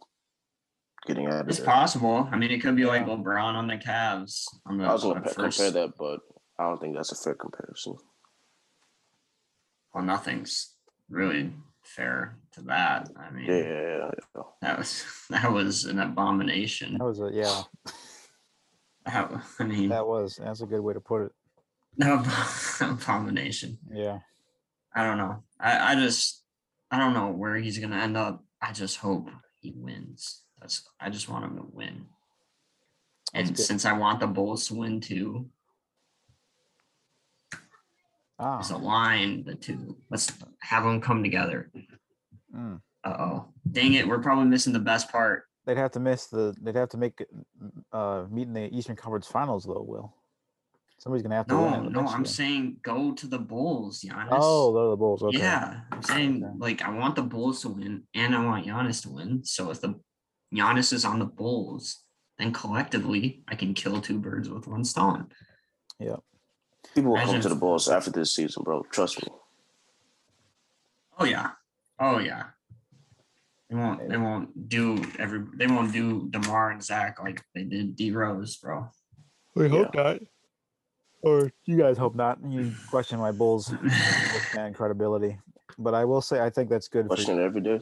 getting 1.07 1.27
out 1.27 1.41
of 1.41 1.47
It's 1.49 1.57
there. 1.57 1.65
possible. 1.65 2.27
I 2.31 2.37
mean, 2.37 2.51
it 2.51 2.59
could 2.61 2.75
be 2.75 2.85
like. 2.85 3.05
LeBron 3.05 3.53
on 3.55 3.67
the 3.67 3.77
Cavs 3.77 4.45
on 4.65 4.77
the, 4.77 4.83
I 4.85 4.93
was 4.93 5.03
gonna 5.03 5.21
the 5.21 5.29
first. 5.29 5.57
compare 5.57 5.71
that, 5.87 5.93
but 5.97 6.19
I 6.59 6.63
don't 6.67 6.79
think 6.81 6.95
that's 6.95 7.11
a 7.11 7.15
fair 7.15 7.35
comparison. 7.35 7.95
Well, 9.93 10.03
nothing's 10.03 10.75
really 11.09 11.51
fair 11.83 12.37
to 12.53 12.61
that. 12.63 13.09
I 13.17 13.31
mean, 13.31 13.45
Yeah, 13.45 13.57
yeah, 13.57 13.81
yeah, 13.81 14.11
yeah. 14.35 14.41
that 14.61 14.77
was 14.77 15.05
that 15.29 15.51
was 15.51 15.85
an 15.85 15.99
abomination. 15.99 16.97
That 16.97 17.05
was 17.05 17.19
a 17.19 17.29
yeah. 17.33 17.63
That, 19.05 19.31
I 19.59 19.63
mean, 19.63 19.89
That 19.89 20.05
was 20.07 20.35
that's 20.41 20.61
a 20.61 20.65
good 20.65 20.81
way 20.81 20.93
to 20.93 20.99
put 21.01 21.23
it. 21.23 21.31
No 21.97 22.23
abomination. 22.81 23.77
Yeah. 23.91 24.19
I 24.95 25.03
don't 25.03 25.17
know. 25.17 25.43
I, 25.59 25.91
I 25.91 25.95
just 25.95 26.43
I 26.91 26.97
don't 26.97 27.13
know 27.13 27.29
where 27.31 27.55
he's 27.57 27.77
gonna 27.79 27.97
end 27.97 28.15
up. 28.15 28.43
I 28.61 28.71
just 28.71 28.97
hope 28.97 29.27
he 29.59 29.73
wins. 29.75 30.43
That's 30.61 30.87
I 30.99 31.09
just 31.09 31.27
want 31.29 31.45
him 31.45 31.57
to 31.57 31.65
win. 31.71 32.05
And 33.33 33.57
since 33.57 33.85
I 33.85 33.93
want 33.93 34.19
the 34.19 34.27
Bulls 34.27 34.67
to 34.67 34.75
win 34.75 35.01
too, 35.01 35.49
Ah. 38.39 38.55
let's 38.57 38.69
align 38.69 39.43
the 39.43 39.55
two. 39.55 39.97
Let's 40.09 40.31
have 40.61 40.83
them 40.83 41.01
come 41.01 41.21
together. 41.23 41.71
mm. 42.55 42.79
Uh 43.03 43.15
oh. 43.19 43.45
Dang 43.71 43.93
it, 43.93 44.07
we're 44.07 44.19
probably 44.19 44.45
missing 44.45 44.73
the 44.73 44.79
best 44.79 45.11
part. 45.11 45.43
They'd 45.65 45.77
have 45.77 45.91
to 45.91 45.99
miss 45.99 46.27
the. 46.27 46.55
They'd 46.61 46.75
have 46.75 46.89
to 46.89 46.97
make 46.97 47.23
uh 47.91 48.25
meet 48.29 48.47
in 48.47 48.53
the 48.53 48.75
Eastern 48.75 48.95
Conference 48.95 49.27
Finals 49.27 49.65
though. 49.65 49.83
Will 49.87 50.15
somebody's 50.99 51.23
gonna 51.23 51.35
have 51.35 51.47
to? 51.47 51.53
No, 51.53 51.83
no, 51.83 52.07
I'm 52.07 52.21
year. 52.21 52.25
saying 52.25 52.77
go 52.81 53.11
to 53.13 53.27
the 53.27 53.39
Bulls, 53.39 54.01
Giannis. 54.01 54.29
Oh, 54.31 54.73
they're 54.73 54.89
the 54.89 54.97
Bulls. 54.97 55.21
Okay. 55.23 55.37
Yeah, 55.37 55.81
I'm 55.91 56.01
saying 56.03 56.43
Okay. 56.43 56.53
like 56.57 56.81
I 56.81 56.89
want 56.89 57.15
the 57.15 57.23
Bulls 57.23 57.61
to 57.61 57.69
win 57.69 58.03
and 58.13 58.35
I 58.35 58.43
want 58.43 58.65
Giannis 58.65 59.01
to 59.03 59.09
win. 59.09 59.43
So 59.43 59.69
if 59.69 59.79
the 59.81 59.99
Giannis 60.53 60.91
is 60.91 61.05
on 61.05 61.19
the 61.19 61.25
Bulls, 61.25 62.03
then 62.37 62.51
collectively 62.51 63.43
I 63.47 63.55
can 63.55 63.73
kill 63.73 64.01
two 64.01 64.17
birds 64.19 64.49
with 64.49 64.65
one 64.67 64.83
stone. 64.83 65.27
People 66.95 67.11
will 67.11 67.19
come 67.19 67.41
to 67.41 67.49
the 67.49 67.55
Bulls 67.55 67.87
after 67.87 68.11
this 68.11 68.33
season, 68.35 68.63
bro. 68.63 68.83
Trust 68.91 69.21
me. 69.21 69.29
Oh 71.17 71.25
yeah. 71.25 71.51
Oh 71.99 72.19
yeah. 72.19 72.45
They 73.69 73.75
won't 73.75 74.09
they 74.09 74.17
won't 74.17 74.69
do 74.69 75.03
every 75.19 75.43
they 75.55 75.67
won't 75.67 75.93
do 75.93 76.27
DeMar 76.31 76.71
and 76.71 76.83
Zach 76.83 77.21
like 77.21 77.43
they 77.53 77.63
did 77.63 77.95
D 77.95 78.11
Rose, 78.11 78.57
bro. 78.57 78.89
We 79.53 79.69
hope 79.69 79.93
not. 79.93 80.19
Or 81.21 81.51
you 81.65 81.77
guys 81.77 81.97
hope 81.97 82.15
not. 82.15 82.39
You 82.47 82.71
question 82.89 83.19
my 83.19 83.31
Bulls 83.31 83.71
fan 84.53 84.73
credibility, 84.73 85.37
but 85.77 85.93
I 85.93 86.05
will 86.05 86.21
say 86.21 86.39
I 86.39 86.49
think 86.49 86.69
that's 86.69 86.87
good. 86.87 87.05
For, 87.05 87.15
Question 87.15 87.39
it 87.39 87.43
every 87.43 87.61
day. 87.61 87.79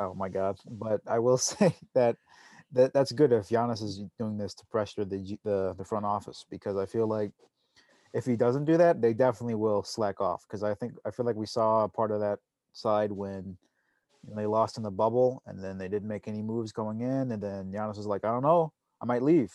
oh 0.00 0.14
my 0.14 0.28
God! 0.28 0.58
But 0.68 1.02
I 1.06 1.20
will 1.20 1.38
say 1.38 1.76
that 1.94 2.16
that 2.72 2.92
that's 2.92 3.12
good 3.12 3.30
if 3.32 3.48
Giannis 3.48 3.82
is 3.82 4.02
doing 4.18 4.38
this 4.38 4.54
to 4.54 4.66
pressure 4.66 5.04
the 5.04 5.38
the 5.44 5.74
the 5.78 5.84
front 5.84 6.04
office 6.04 6.44
because 6.50 6.76
I 6.76 6.86
feel 6.86 7.06
like 7.06 7.30
if 8.18 8.26
he 8.26 8.36
doesn't 8.36 8.64
do 8.64 8.76
that, 8.76 9.00
they 9.00 9.14
definitely 9.14 9.54
will 9.54 9.84
slack 9.84 10.20
off. 10.20 10.44
Because 10.46 10.64
I 10.64 10.74
think 10.74 10.94
I 11.06 11.10
feel 11.12 11.24
like 11.24 11.36
we 11.36 11.46
saw 11.46 11.84
a 11.84 11.88
part 11.88 12.10
of 12.10 12.20
that 12.20 12.40
side 12.72 13.12
when 13.12 13.56
they 14.36 14.44
lost 14.44 14.76
in 14.76 14.82
the 14.82 14.90
bubble 14.90 15.40
and 15.46 15.62
then 15.62 15.78
they 15.78 15.88
didn't 15.88 16.08
make 16.08 16.26
any 16.26 16.42
moves 16.42 16.72
going 16.72 17.00
in, 17.00 17.30
and 17.30 17.40
then 17.40 17.72
Giannis 17.72 17.96
was 17.96 18.06
like, 18.06 18.24
I 18.24 18.32
don't 18.32 18.42
know, 18.42 18.72
I 19.00 19.06
might 19.06 19.22
leave, 19.22 19.52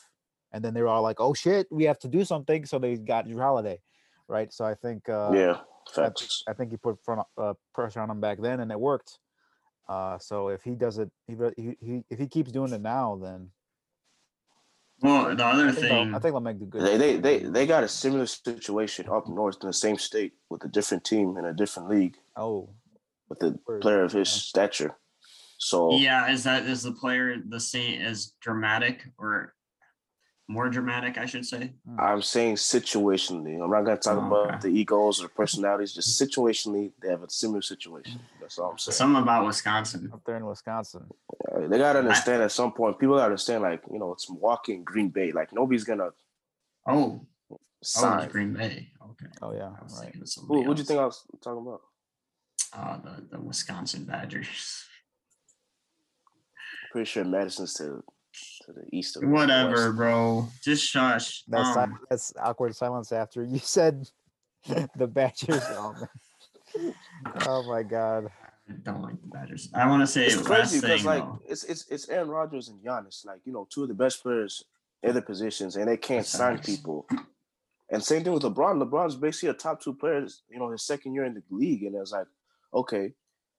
and 0.54 0.64
then 0.64 0.74
they 0.74 0.82
were 0.82 0.88
all 0.88 1.04
like, 1.04 1.20
Oh 1.20 1.34
shit, 1.34 1.68
we 1.70 1.84
have 1.84 2.00
to 2.00 2.08
do 2.08 2.24
something, 2.24 2.66
so 2.66 2.80
they 2.80 2.96
got 2.96 3.28
Jrue 3.28 3.42
Holiday, 3.42 3.82
right? 4.30 4.52
So 4.54 4.64
I 4.64 4.76
think 4.76 5.10
uh, 5.10 5.32
yeah, 5.34 5.58
facts. 5.94 6.44
I 6.48 6.54
think 6.54 6.72
he 6.72 6.78
put 6.78 7.04
front 7.04 7.22
uh, 7.38 7.54
pressure 7.76 8.00
on 8.00 8.10
him 8.10 8.22
back 8.22 8.42
then, 8.42 8.62
and 8.62 8.72
it 8.72 8.80
worked. 8.80 9.20
Uh, 9.90 10.18
so 10.18 10.48
if 10.48 10.64
he 10.64 10.72
does 10.72 10.98
it, 10.98 11.12
he, 11.28 11.36
he, 11.58 11.76
he 11.82 12.04
if 12.10 12.18
he 12.18 12.28
keeps 12.28 12.54
doing 12.54 12.72
it 12.72 12.82
now, 12.82 13.20
then 13.22 13.50
Well, 15.02 15.36
the 15.36 15.46
other 15.46 15.68
I 15.68 15.72
think, 15.72 15.88
thing 15.88 16.16
I 16.16 16.20
think 16.20 16.34
they'll 16.34 16.40
make 16.40 16.60
the 16.60 16.66
good. 16.66 16.82
They, 16.82 16.98
they 16.98 17.18
they 17.18 17.40
they 17.40 17.66
got 17.66 17.84
a 17.84 17.88
similar 17.88 18.26
situation 18.26 19.10
up 19.10 19.28
north 19.28 19.58
in 19.62 19.68
the 19.68 19.74
same 19.74 19.98
state 19.98 20.34
with 20.50 20.64
a 20.64 20.70
different 20.70 21.04
team 21.04 21.38
in 21.38 21.46
a 21.46 21.54
different 21.54 21.90
league 21.90 22.18
oh, 22.38 22.70
with 23.30 23.44
a 23.44 23.58
player 23.82 24.04
of 24.04 24.14
his 24.14 24.30
Yeah. 24.30 24.40
stature. 24.40 24.98
So 25.58 25.92
Yeah, 25.98 26.32
is 26.32 26.44
that 26.44 26.66
is 26.66 26.84
the 26.84 26.92
player 26.94 27.38
the 27.46 27.60
same 27.60 28.02
as 28.02 28.34
dramatic 28.42 29.06
or 29.18 29.56
more 30.50 30.70
dramatic, 30.70 31.18
I 31.18 31.26
should 31.26 31.46
say? 31.46 31.72
I'm 31.98 32.22
saying 32.22 32.56
situationally. 32.56 33.64
I'm 33.64 33.72
not 33.72 33.84
gonna 33.84 33.98
talk 33.98 34.18
Oh, 34.22 34.28
about 34.28 34.48
okay. 34.56 34.60
the 34.64 34.68
egos 34.80 35.24
or 35.24 35.30
personalities. 35.30 35.94
Just 35.94 36.20
situationally, 36.22 36.92
they 37.02 37.10
have 37.10 37.24
a 37.24 37.30
similar 37.30 37.62
situation. 37.62 38.20
That's 38.42 38.60
all 38.60 38.72
I'm 38.72 38.78
saying. 38.78 38.94
Something 38.96 39.24
about 39.24 39.46
Wisconsin. 39.46 40.10
up 40.14 40.22
there 40.26 40.36
in 40.38 40.46
Wisconsin. 40.46 41.06
Uh, 41.52 41.68
They 41.68 41.78
gotta 41.78 42.00
understand 42.00 42.44
at 42.44 42.52
some 42.52 42.74
point. 42.74 43.00
People 43.00 43.16
gotta 43.16 43.26
understand, 43.26 43.64
like 43.64 43.82
you 43.92 44.00
know, 44.00 44.12
it's 44.12 44.30
Milwaukee 44.30 44.74
and 44.76 44.86
Green 44.86 45.10
Bay. 45.10 45.32
Like 45.32 45.54
nobody's 45.54 45.86
gonna 45.86 46.10
Oh, 46.86 47.26
oh, 47.52 47.58
sign. 47.82 48.24
it's 48.24 48.32
Green 48.34 48.54
Bay. 48.54 48.92
Okay. 49.12 49.28
Oh 49.42 49.54
yeah, 49.54 49.72
I 49.80 49.84
was 49.84 49.94
right. 49.96 50.04
thinking 50.04 50.22
of 50.22 50.28
Who, 50.28 50.32
somebody 50.32 50.62
what'd 50.68 50.80
you 50.80 50.86
think 50.86 51.00
I 51.00 51.06
was 51.06 51.24
talking 51.42 51.62
about? 51.66 51.82
Uh, 52.76 52.98
the, 52.98 53.38
the 53.38 53.40
Wisconsin 53.40 54.04
Badgers. 54.04 54.84
Pretty 56.92 57.06
sure 57.06 57.24
Madison's 57.24 57.74
to 57.76 58.04
to 58.66 58.74
the 58.74 58.84
east 58.92 59.18
of 59.18 59.24
Whatever, 59.24 59.88
west. 59.88 59.96
bro. 59.98 60.48
Just 60.64 60.86
shush. 60.86 61.44
That's 61.48 61.74
si- 61.74 61.80
Um, 61.80 62.00
that's 62.10 62.34
awkward 62.40 62.76
silence 62.76 63.12
after 63.12 63.44
you 63.44 63.60
said 63.78 64.10
the 64.96 65.08
Badgers. 65.08 65.62
Oh, 65.70 65.96
oh 67.46 67.64
my 67.70 67.84
God. 67.84 68.32
I 68.70 68.74
don't 68.84 69.02
like 69.02 69.20
the 69.22 69.28
Badgers. 69.28 69.70
I 69.74 69.88
want 69.88 70.02
to 70.02 70.08
say 70.08 70.26
It's 70.26 70.38
last 70.38 70.48
crazy 70.72 70.80
because 70.82 70.98
thing, 71.02 71.06
like 71.06 71.24
though. 71.24 71.40
it's 71.48 71.64
it's 71.66 71.86
it's 71.90 72.08
Aaron 72.10 72.30
Rodgers 72.30 72.70
and 72.70 72.80
Giannis, 72.84 73.26
like 73.26 73.42
you 73.46 73.52
know, 73.52 73.68
two 73.70 73.84
of 73.84 73.90
the 73.90 73.94
best 73.94 74.24
players 74.24 74.64
in 75.04 75.14
their 75.14 75.22
positions, 75.22 75.76
and 75.76 75.88
they 75.88 75.98
can't 75.98 76.20
That's 76.22 76.30
sign 76.30 76.56
facts. 76.58 76.68
people. 76.70 77.06
And 77.92 78.02
same 78.04 78.24
thing 78.24 78.34
with 78.34 78.44
LeBron. 78.44 78.82
LeBron's 78.82 79.18
basically 79.18 79.50
a 79.50 79.54
top 79.54 79.82
two 79.82 79.94
player, 79.94 80.26
you 80.50 80.58
know, 80.60 80.72
his 80.72 80.82
second 80.84 81.14
year 81.14 81.26
in 81.26 81.34
the 81.34 81.44
league, 81.52 81.84
and 81.84 81.94
it's 81.96 82.12
like, 82.14 82.26
okay, 82.74 83.12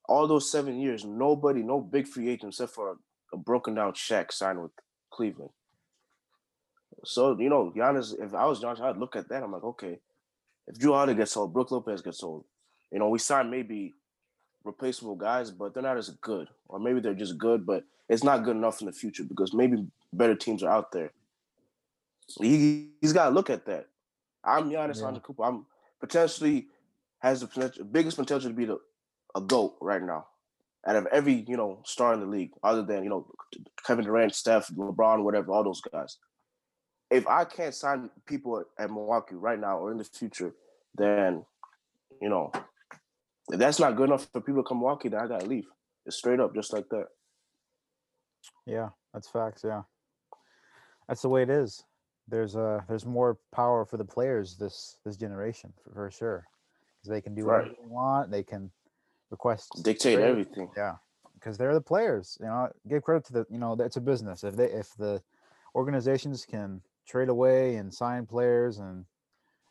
all 0.09 0.27
those 0.27 0.51
seven 0.51 0.79
years, 0.79 1.05
nobody, 1.05 1.61
no 1.61 1.79
big 1.79 2.07
free 2.07 2.29
agent 2.29 2.51
except 2.53 2.73
for 2.73 2.91
a, 2.91 2.95
a 3.35 3.37
broken 3.37 3.75
down 3.75 3.93
Shaq 3.93 4.31
signed 4.31 4.61
with 4.61 4.71
Cleveland. 5.15 5.51
So 7.03 7.37
you 7.39 7.49
know, 7.49 7.71
Giannis, 7.75 8.13
if 8.19 8.33
I 8.33 8.45
was 8.45 8.61
Giannis, 8.61 8.81
I'd 8.81 8.97
look 8.97 9.15
at 9.15 9.29
that. 9.29 9.43
I'm 9.43 9.51
like, 9.51 9.63
okay, 9.63 9.99
if 10.67 10.77
Jrue 10.77 10.93
Holiday 10.93 11.15
gets 11.17 11.31
sold, 11.31 11.53
Brook 11.53 11.71
Lopez 11.71 12.01
gets 12.01 12.19
sold, 12.19 12.43
you 12.91 12.99
know, 12.99 13.09
we 13.09 13.19
sign 13.19 13.49
maybe 13.49 13.93
replaceable 14.63 15.15
guys, 15.15 15.51
but 15.51 15.73
they're 15.73 15.83
not 15.83 15.97
as 15.97 16.09
good, 16.21 16.47
or 16.67 16.79
maybe 16.79 16.99
they're 16.99 17.13
just 17.13 17.37
good, 17.37 17.65
but 17.65 17.83
it's 18.09 18.23
not 18.23 18.43
good 18.43 18.55
enough 18.55 18.81
in 18.81 18.87
the 18.87 18.93
future 18.93 19.23
because 19.23 19.53
maybe 19.53 19.85
better 20.13 20.35
teams 20.35 20.63
are 20.63 20.71
out 20.71 20.91
there. 20.91 21.11
He 22.39 22.89
he's 23.01 23.13
got 23.13 23.29
to 23.29 23.35
look 23.35 23.49
at 23.49 23.65
that. 23.67 23.87
I'm 24.43 24.69
Giannis 24.69 25.01
Yeah. 25.01 25.07
Antetokounmpo. 25.07 25.47
I'm 25.47 25.65
potentially 25.99 26.67
has 27.19 27.41
the 27.41 27.47
potential, 27.47 27.85
biggest 27.85 28.17
potential 28.17 28.49
to 28.49 28.55
be 28.55 28.65
the 28.65 28.79
a 29.35 29.41
goat 29.41 29.75
right 29.81 30.01
now, 30.01 30.27
out 30.87 30.95
of 30.95 31.07
every 31.07 31.45
you 31.47 31.57
know 31.57 31.81
star 31.83 32.13
in 32.13 32.19
the 32.19 32.25
league, 32.25 32.51
other 32.63 32.83
than 32.83 33.03
you 33.03 33.09
know 33.09 33.27
Kevin 33.85 34.05
Durant, 34.05 34.35
Steph, 34.35 34.67
LeBron, 34.69 35.23
whatever, 35.23 35.51
all 35.51 35.63
those 35.63 35.81
guys. 35.81 36.17
If 37.09 37.27
I 37.27 37.45
can't 37.45 37.73
sign 37.73 38.09
people 38.25 38.63
at, 38.79 38.89
Milwaukee 38.89 39.35
right 39.35 39.59
now 39.59 39.77
or 39.77 39.91
in 39.91 39.97
the 39.97 40.03
future, 40.03 40.53
then 40.95 41.45
you 42.21 42.29
know 42.29 42.51
if 43.49 43.59
that's 43.59 43.79
not 43.79 43.95
good 43.95 44.09
enough 44.09 44.27
for 44.31 44.41
people 44.41 44.63
to 44.63 44.67
come 44.67 44.79
Milwaukee, 44.79 45.09
then 45.09 45.19
I 45.19 45.27
gotta 45.27 45.45
leave. 45.45 45.65
It's 46.05 46.17
straight 46.17 46.39
up, 46.39 46.53
just 46.53 46.73
like 46.73 46.89
that. 46.89 47.07
Yeah, 48.65 48.89
that's 49.13 49.29
facts. 49.29 49.63
Yeah, 49.63 49.83
that's 51.07 51.21
the 51.21 51.29
way 51.29 51.43
it 51.43 51.49
is. 51.49 51.83
There's 52.27 52.55
uh 52.55 52.81
there's 52.87 53.05
more 53.05 53.37
power 53.53 53.85
for 53.85 53.97
the 53.97 54.05
players 54.05 54.57
this 54.57 54.97
this 55.05 55.17
generation 55.17 55.73
for, 55.83 55.93
for 55.93 56.11
sure, 56.11 56.47
because 56.97 57.09
they 57.09 57.21
can 57.21 57.35
do 57.35 57.45
whatever 57.45 57.69
they 57.69 57.87
want. 57.87 58.31
They 58.31 58.43
can 58.43 58.71
request 59.35 59.67
Dictate 59.83 60.15
trade. 60.17 60.25
everything. 60.31 60.69
Yeah, 60.77 60.95
because 61.35 61.57
they're 61.57 61.73
the 61.73 61.81
players. 61.93 62.37
You 62.39 62.47
know, 62.47 62.69
give 62.87 63.03
credit 63.03 63.25
to 63.27 63.33
the 63.33 63.45
you 63.49 63.59
know 63.59 63.75
it's 63.79 63.97
a 63.97 64.01
business. 64.01 64.43
If 64.43 64.55
they 64.55 64.69
if 64.71 64.89
the 64.97 65.21
organizations 65.75 66.45
can 66.45 66.81
trade 67.07 67.29
away 67.29 67.75
and 67.75 67.93
sign 67.93 68.25
players 68.25 68.79
and 68.79 69.05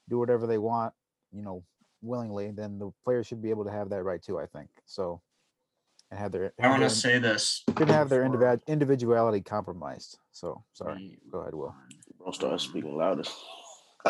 do 0.09 0.19
whatever 0.19 0.47
they 0.47 0.59
want, 0.59 0.93
you 1.33 1.43
know, 1.43 1.65
willingly, 2.03 2.51
then 2.51 2.79
the 2.79 2.91
players 3.05 3.27
should 3.27 3.43
be 3.43 3.51
able 3.51 3.65
to 3.65 3.71
have 3.79 3.89
that 3.91 4.03
right 4.05 4.23
too. 4.23 4.39
I 4.39 4.47
think 4.47 4.69
so, 4.87 5.21
and 6.11 6.21
have 6.21 6.31
their 6.33 6.53
I 6.61 6.69
want 6.69 6.83
to 6.83 6.91
say 6.91 7.19
this. 7.19 7.65
should 7.79 7.89
have 7.89 8.09
their 8.11 8.23
before 8.29 8.39
individ- 8.39 8.67
individuality 8.67 9.41
compromised. 9.41 10.19
So 10.33 10.63
sorry, 10.75 11.19
go 11.33 11.39
ahead, 11.41 11.55
Will. 11.55 11.75
Bro, 12.19 12.33
start 12.33 12.61
speaking 12.61 12.97
louder. 12.97 13.25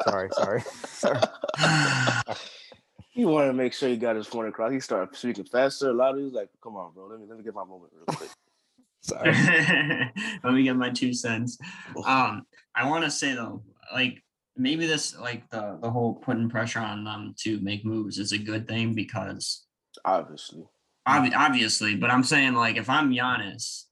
Sorry, 0.08 0.28
sorry, 0.32 0.62
sorry. 1.02 1.20
move 3.14 3.20
He 3.20 3.24
wanted 3.24 3.48
to 3.48 3.52
make 3.54 3.72
sure 3.72 3.88
he 3.88 3.96
got 3.96 4.16
his 4.16 4.26
point 4.26 4.48
across. 4.48 4.72
He 4.72 4.80
started 4.80 5.16
speaking 5.16 5.44
faster, 5.44 5.92
louder. 5.92 6.18
He 6.18 6.24
was 6.24 6.34
like, 6.34 6.50
"Come 6.62 6.76
on, 6.76 6.92
bro. 6.92 7.06
Let 7.06 7.20
me 7.20 7.26
let 7.28 7.38
me 7.38 7.44
get 7.44 7.54
my 7.54 7.64
moment 7.64 7.92
real 7.94 8.16
quick." 8.16 8.30
sorry. 9.00 9.32
Let 10.42 10.54
me 10.54 10.62
get 10.62 10.76
my 10.76 10.90
two 10.90 11.12
cents. 11.12 11.58
Um, 12.06 12.46
I 12.74 12.88
want 12.88 13.04
to 13.04 13.10
say 13.10 13.34
though, 13.34 13.62
like 13.92 14.22
maybe 14.56 14.86
this, 14.86 15.16
like 15.18 15.48
the 15.50 15.78
the 15.82 15.90
whole 15.90 16.14
putting 16.14 16.48
pressure 16.48 16.80
on 16.80 17.04
them 17.04 17.34
to 17.40 17.60
make 17.60 17.84
moves 17.84 18.18
is 18.18 18.32
a 18.32 18.38
good 18.38 18.66
thing 18.66 18.94
because 18.94 19.66
Obviously, 20.04 20.64
obvi- 21.06 21.36
obviously, 21.36 21.96
but 21.96 22.10
I'm 22.10 22.24
saying 22.24 22.54
like 22.54 22.76
if 22.76 22.90
I'm 22.90 23.12
Giannis, 23.12 23.84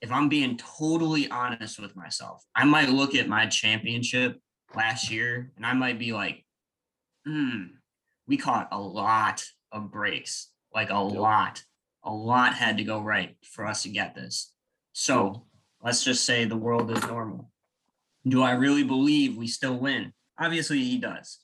if 0.00 0.12
I'm 0.12 0.28
being 0.28 0.56
totally 0.56 1.28
honest 1.30 1.80
with 1.80 1.96
myself, 1.96 2.44
I 2.54 2.64
might 2.64 2.88
look 2.88 3.14
at 3.14 3.28
my 3.28 3.46
championship 3.46 4.38
last 4.74 5.10
year 5.10 5.52
and 5.56 5.66
I 5.66 5.72
might 5.72 5.98
be 5.98 6.12
like, 6.12 6.44
hmm, 7.26 7.64
we 8.32 8.38
caught 8.38 8.68
a 8.72 8.80
lot 8.80 9.44
of 9.72 9.90
breaks, 9.90 10.48
like 10.74 10.88
a 10.88 10.94
Yep. 10.94 11.20
lot. 11.20 11.62
A 12.02 12.10
lot 12.10 12.54
had 12.54 12.78
to 12.78 12.82
go 12.82 12.98
right 12.98 13.36
for 13.44 13.66
us 13.66 13.82
to 13.82 13.90
get 13.90 14.14
this. 14.14 14.54
So 14.94 15.46
let's 15.82 16.02
just 16.02 16.24
say 16.24 16.46
the 16.46 16.56
world 16.56 16.90
is 16.90 17.02
normal. 17.02 17.52
Do 18.26 18.42
I 18.42 18.52
really 18.52 18.84
believe 18.84 19.36
we 19.36 19.46
still 19.48 19.76
win? 19.76 20.14
Obviously, 20.38 20.82
he 20.82 20.96
does. 20.96 21.40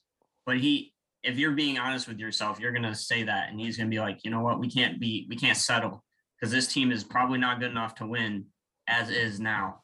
But 0.46 0.60
he, 0.60 0.94
if 1.22 1.36
you're 1.36 1.52
being 1.52 1.78
honest 1.78 2.08
with 2.08 2.18
yourself, 2.18 2.58
you're 2.58 2.72
gonna 2.72 2.94
say 2.94 3.22
that, 3.24 3.50
and 3.50 3.60
he's 3.60 3.76
gonna 3.76 3.90
be 3.90 4.00
like, 4.00 4.24
you 4.24 4.30
know 4.30 4.40
what, 4.40 4.58
we 4.58 4.70
can't 4.70 4.98
be, 4.98 5.26
we 5.28 5.36
can't 5.36 5.58
settle 5.58 6.02
because 6.34 6.50
this 6.50 6.72
team 6.72 6.90
is 6.90 7.04
probably 7.04 7.38
not 7.38 7.60
good 7.60 7.70
enough 7.70 7.96
to 7.96 8.06
win 8.06 8.46
as 8.86 9.10
is 9.10 9.38
now. 9.38 9.82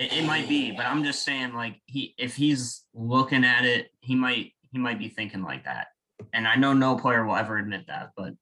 It, 0.00 0.12
it 0.12 0.24
might 0.24 0.48
be, 0.48 0.72
but 0.72 0.86
I'm 0.86 1.04
just 1.04 1.22
saying, 1.22 1.54
like 1.54 1.80
he, 1.86 2.16
if 2.18 2.34
he's 2.34 2.84
looking 2.94 3.44
at 3.44 3.64
it, 3.64 3.92
he 4.00 4.16
might, 4.16 4.54
he 4.72 4.78
might 4.78 4.98
be 4.98 5.08
thinking 5.08 5.44
like 5.44 5.66
that. 5.66 5.86
And 6.32 6.46
I 6.46 6.56
know 6.56 6.72
no 6.72 6.96
player 6.96 7.24
will 7.24 7.36
ever 7.36 7.58
admit 7.58 7.86
that, 7.86 8.12
but 8.16 8.34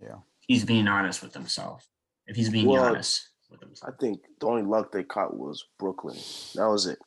Yeah. 0.00 0.20
he's 0.40 0.64
being 0.64 0.88
honest 0.88 1.22
with 1.22 1.34
himself. 1.34 1.88
If 2.26 2.36
he's 2.36 2.50
being 2.50 2.66
Well, 2.68 2.84
honest 2.84 3.28
with 3.50 3.60
himself, 3.60 3.92
I 3.92 3.96
think 3.98 4.22
the 4.38 4.46
only 4.46 4.62
luck 4.62 4.92
they 4.92 5.04
caught 5.04 5.36
was 5.36 5.64
Brooklyn. 5.78 6.16
That 6.54 6.66
was 6.68 6.86
it. 6.86 6.98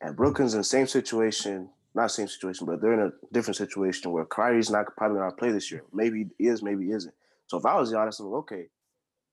And 0.00 0.16
Brooklyn's 0.16 0.54
in 0.54 0.60
the 0.60 0.64
same 0.64 0.86
situation, 0.86 1.70
not 1.94 2.10
same 2.10 2.28
situation, 2.28 2.66
but 2.66 2.80
they're 2.80 2.94
in 2.94 3.00
a 3.00 3.12
different 3.32 3.56
situation 3.56 4.10
where 4.12 4.24
Kyrie's 4.24 4.70
not 4.70 4.86
probably 4.96 5.18
not 5.20 5.36
play 5.36 5.50
this 5.50 5.70
year. 5.70 5.84
Maybe 5.92 6.30
he 6.38 6.46
is, 6.46 6.62
maybe 6.62 6.86
he 6.86 6.92
isn't. 6.92 7.14
So 7.46 7.58
if 7.58 7.66
I 7.66 7.76
was 7.78 7.90
the 7.90 7.98
honest, 7.98 8.20
I'm 8.20 8.26
like, 8.26 8.38
okay, 8.40 8.68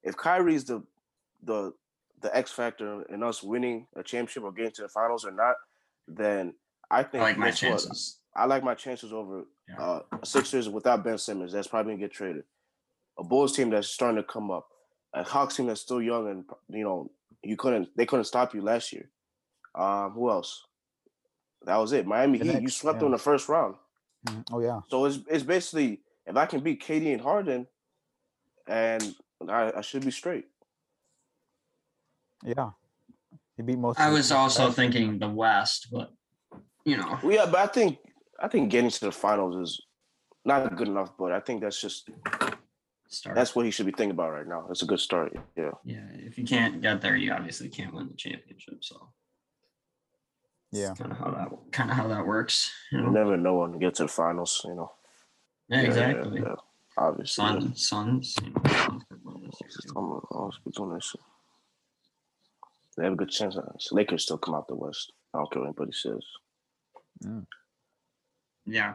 if 0.03 0.15
Kyrie's 0.17 0.65
the 0.65 0.83
the 1.43 1.73
the 2.19 2.35
X 2.35 2.51
factor 2.51 3.03
in 3.03 3.21
us 3.21 3.43
winning 3.43 3.87
a 3.95 4.01
championship 4.03 4.43
or 4.43 4.51
getting 4.51 4.71
to 4.71 4.81
the 4.83 4.89
finals 4.89 5.23
or 5.23 5.31
not, 5.31 5.55
then 6.07 6.55
I 6.89 6.99
I 6.99 7.03
think 7.03 7.21
like 7.21 7.37
my 7.37 7.47
guess 7.47 7.61
what? 7.63 7.69
chances. 7.81 8.19
I 8.37 8.45
like 8.45 8.63
my 8.63 8.75
chances 8.75 9.11
over 9.11 9.43
Yeah. 9.67 9.81
uh, 9.81 10.01
Sixers 10.23 10.69
without 10.69 11.03
Ben 11.03 11.17
Simmons. 11.17 11.51
That's 11.51 11.67
probably 11.67 11.93
gonna 11.93 12.01
get 12.01 12.11
traded. 12.11 12.43
A 13.19 13.23
Bulls 13.23 13.55
team 13.55 13.69
that's 13.71 13.87
starting 13.87 14.17
to 14.17 14.23
come 14.23 14.51
up. 14.51 14.67
A 15.13 15.23
Hawks 15.23 15.55
team 15.55 15.65
that's 15.67 15.81
still 15.81 16.01
young 16.01 16.29
and 16.29 16.45
you 16.69 16.83
know 16.83 17.11
you 17.43 17.57
couldn't 17.57 17.89
they 17.97 18.05
couldn't 18.05 18.25
stop 18.25 18.53
you 18.53 18.61
last 18.61 18.93
year. 18.93 19.09
Um, 19.75 20.11
who 20.11 20.29
else? 20.29 20.65
That 21.65 21.77
was 21.77 21.91
it. 21.93 22.05
Miami 22.05 22.37
The 22.37 22.45
Heat. 22.45 22.53
You 22.53 22.59
Knicks, 22.61 22.75
swept 22.75 22.97
yeah. 22.97 22.99
them 22.99 23.05
in 23.07 23.11
the 23.13 23.17
first 23.17 23.49
round. 23.49 23.75
Mhm. 24.27 24.43
Oh 24.51 24.59
yeah. 24.59 24.81
So 24.89 25.05
it's 25.05 25.19
it's 25.29 25.43
basically 25.43 26.01
if 26.25 26.35
I 26.37 26.45
can 26.45 26.59
beat 26.59 26.83
KD 26.83 27.13
and 27.13 27.21
Harden, 27.21 27.67
and 28.67 29.15
I, 29.49 29.71
I 29.77 29.81
should 29.81 30.05
be 30.05 30.11
straight. 30.11 30.45
Yeah. 32.43 32.71
He 33.55 33.63
beat 33.63 33.79
most. 33.79 33.99
I 33.99 34.09
was 34.09 34.31
also 34.31 34.69
thinking 34.71 35.17
the 35.17 35.29
West, 35.29 35.87
but 35.91 36.11
you 36.85 36.97
know, 36.97 37.17
Well, 37.23 37.31
yeah, 37.33 37.45
but 37.47 37.55
I 37.59 37.67
think 37.67 37.97
I 38.39 38.47
think 38.47 38.69
getting 38.69 38.89
to 38.89 38.99
the 39.05 39.11
finals 39.11 39.55
is 39.69 39.81
not 40.45 40.75
good 40.75 40.87
enough. 40.87 41.11
But 41.17 41.31
I 41.31 41.39
think 41.39 41.61
that's 41.61 41.79
just 41.81 42.09
start. 43.09 43.35
that's 43.35 43.55
what 43.55 43.65
he 43.65 43.71
should 43.71 43.85
be 43.85 43.91
thinking 43.91 44.11
about 44.11 44.31
right 44.31 44.47
now. 44.47 44.67
It's 44.69 44.83
a 44.83 44.85
good 44.85 44.99
start. 44.99 45.35
Yeah. 45.55 45.71
yeah. 45.83 46.05
If 46.13 46.37
you 46.37 46.45
can't 46.45 46.81
get 46.81 47.01
there, 47.01 47.15
you 47.15 47.31
obviously 47.31 47.69
can't 47.69 47.93
win 47.93 48.07
the 48.07 48.13
championship. 48.15 48.83
So 48.83 49.09
Yeah. 50.71 50.93
kind 50.97 51.11
of 51.11 51.17
how 51.17 51.31
that 51.31 51.49
kind 51.71 51.89
of 51.91 51.97
how 51.97 52.07
that 52.09 52.25
works. 52.25 52.71
You 52.91 52.99
You 52.99 53.03
know? 53.05 53.11
never 53.11 53.37
know 53.37 53.57
when 53.59 53.71
to 53.73 53.79
get 53.79 53.95
to 53.95 54.03
the 54.03 54.09
finals, 54.09 54.61
you 54.65 54.75
know. 54.75 54.91
Yeah, 55.69 55.77
Yeah, 55.77 55.81
yeah, 55.81 55.87
exactly. 55.87 56.41
yeah. 56.41 56.55
Obviously. 56.97 57.43
yeah. 57.45 57.51
Suns, 57.59 57.87
Suns. 57.87 58.35
You 58.43 58.49
know, 58.51 58.61
Suns 58.71 59.03
could 59.09 59.23
win 59.25 59.43
this 59.45 59.59
year, 59.61 59.69
too. 59.83 59.93
I'm, 59.99 60.21
I'll 60.31 60.51
speak 60.51 60.79
on 60.79 60.93
this. 60.95 61.15
They 62.95 63.03
have 63.03 63.13
a 63.13 63.15
good 63.17 63.29
chance. 63.29 63.55
uh, 63.55 63.71
Lakers 63.91 64.23
still 64.23 64.39
come 64.39 64.55
out 64.55 64.67
the 64.67 64.75
West. 64.75 65.11
I 65.33 65.37
don't 65.37 65.51
care 65.51 65.61
what 65.61 65.67
anybody 65.67 65.91
says. 65.91 66.23
Yeah, 68.67 68.93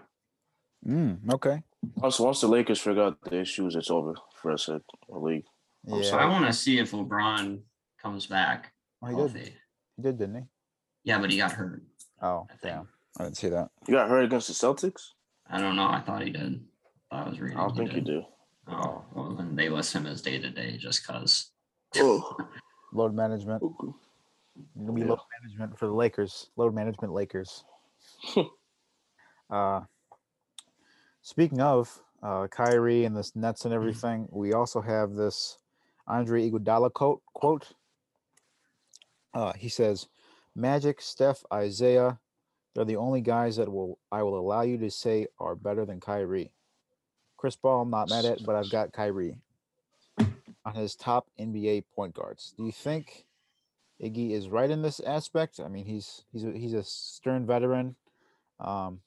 Mm, 0.87 1.33
okay. 1.33 1.63
Once 1.97 2.19
once 2.21 2.41
the 2.41 2.49
Lakers 2.49 2.81
figure 2.81 3.03
out 3.05 3.21
the 3.23 3.41
issues, 3.41 3.75
it's 3.77 3.91
over 3.91 4.15
for 4.35 4.51
us 4.53 4.69
at 4.69 4.83
the 5.09 5.19
league. 5.19 5.47
I'm 5.91 5.99
Yeah. 6.03 6.11
so 6.11 6.19
I 6.19 6.27
want 6.29 6.45
to 6.47 6.53
see 6.53 6.79
if 6.79 6.91
LeBron 6.93 7.63
comes 7.99 8.27
back 8.27 8.73
Oh, 9.01 9.07
he 9.07 9.15
healthy. 9.17 9.39
did. 9.39 9.53
He 9.97 10.03
did, 10.03 10.19
didn't 10.19 10.35
he? 10.43 10.47
Yeah, 11.05 11.19
but 11.21 11.31
he 11.31 11.39
got 11.39 11.53
hurt. 11.53 11.83
Oh, 12.21 12.47
I 12.51 12.57
think. 12.57 12.61
damn. 12.75 12.89
I 13.19 13.25
didn't 13.25 13.37
see 13.37 13.49
that. 13.49 13.71
You 13.89 13.95
got 13.95 14.09
hurt 14.09 14.25
against 14.25 14.49
the 14.49 14.55
Celtics? 14.55 15.11
I 15.49 15.61
don't 15.61 15.77
know. 15.77 15.87
I 15.89 16.01
thought 16.01 16.23
he 16.23 16.31
did. 16.31 16.65
I 17.11 17.29
was 17.29 17.39
I 17.39 17.43
reading. 17.43 17.59
don't 17.59 17.77
think 17.77 17.93
you 17.95 18.01
do. 18.01 18.23
Oh, 18.69 19.05
well, 19.13 19.35
then 19.35 19.55
they 19.57 19.69
list 19.69 19.93
him 19.93 20.07
as 20.07 20.23
day 20.23 20.39
to 20.39 20.51
day 20.51 20.77
just 20.77 21.07
because. 21.07 21.51
Oh, 21.97 22.37
Load 22.93 23.15
management. 23.15 23.63
okay. 23.63 23.93
It'll 24.81 24.93
be 24.95 25.01
Yeah. 25.03 25.09
load 25.09 25.21
management 25.41 25.79
for 25.79 25.87
the 25.87 25.95
Lakers. 25.95 26.51
Load 26.57 26.75
management 26.75 27.13
Lakers. 27.13 27.65
uh 29.53 29.83
speaking 31.21 31.61
of 31.61 32.01
uh 32.23 32.49
Kyrie 32.49 33.05
and 33.05 33.17
this 33.17 33.37
Nets 33.37 33.65
and 33.65 33.75
everything, 33.75 34.29
we 34.31 34.53
also 34.53 34.81
have 34.81 35.15
this 35.15 35.59
Andre 36.09 36.51
Iguodala 36.51 36.93
quote 36.93 37.23
quote. 37.35 37.73
Uh 39.35 39.53
he 39.53 39.69
says, 39.69 40.09
Magic, 40.57 41.01
Steph, 41.01 41.45
Isaiah, 41.53 42.19
they're 42.75 42.85
the 42.85 42.97
only 42.97 43.21
guys 43.21 43.57
that 43.57 43.71
will 43.71 43.99
I 44.11 44.23
will 44.23 44.38
allow 44.38 44.62
you 44.62 44.79
to 44.79 44.91
say 44.91 45.27
are 45.38 45.55
better 45.55 45.85
than 45.85 46.01
Kyrie. 46.01 46.51
Chris 47.37 47.57
Paul, 47.57 47.83
I'm 47.83 47.91
not 47.91 48.09
mad 48.09 48.25
at, 48.25 48.45
but 48.45 48.55
I've 48.55 48.71
got 48.71 48.93
Kyrie 48.93 49.37
on 50.19 50.75
his 50.75 50.95
top 50.95 51.29
NBA 51.38 51.85
point 51.95 52.15
guards. 52.15 52.55
Do 52.57 52.65
you 52.65 52.73
think 52.73 53.27
Iggy 54.03 54.33
is 54.33 54.49
right 54.49 54.71
in 54.71 54.83
this 54.83 55.01
aspect. 55.01 55.61
I 55.61 55.69
mean, 55.69 55.85
he's 55.85 56.25
he's 56.33 56.45
a, 56.45 56.51
he's 56.51 56.75
a 56.75 56.83
stern 56.83 57.47
veteran, 57.47 57.95
um, 58.59 59.01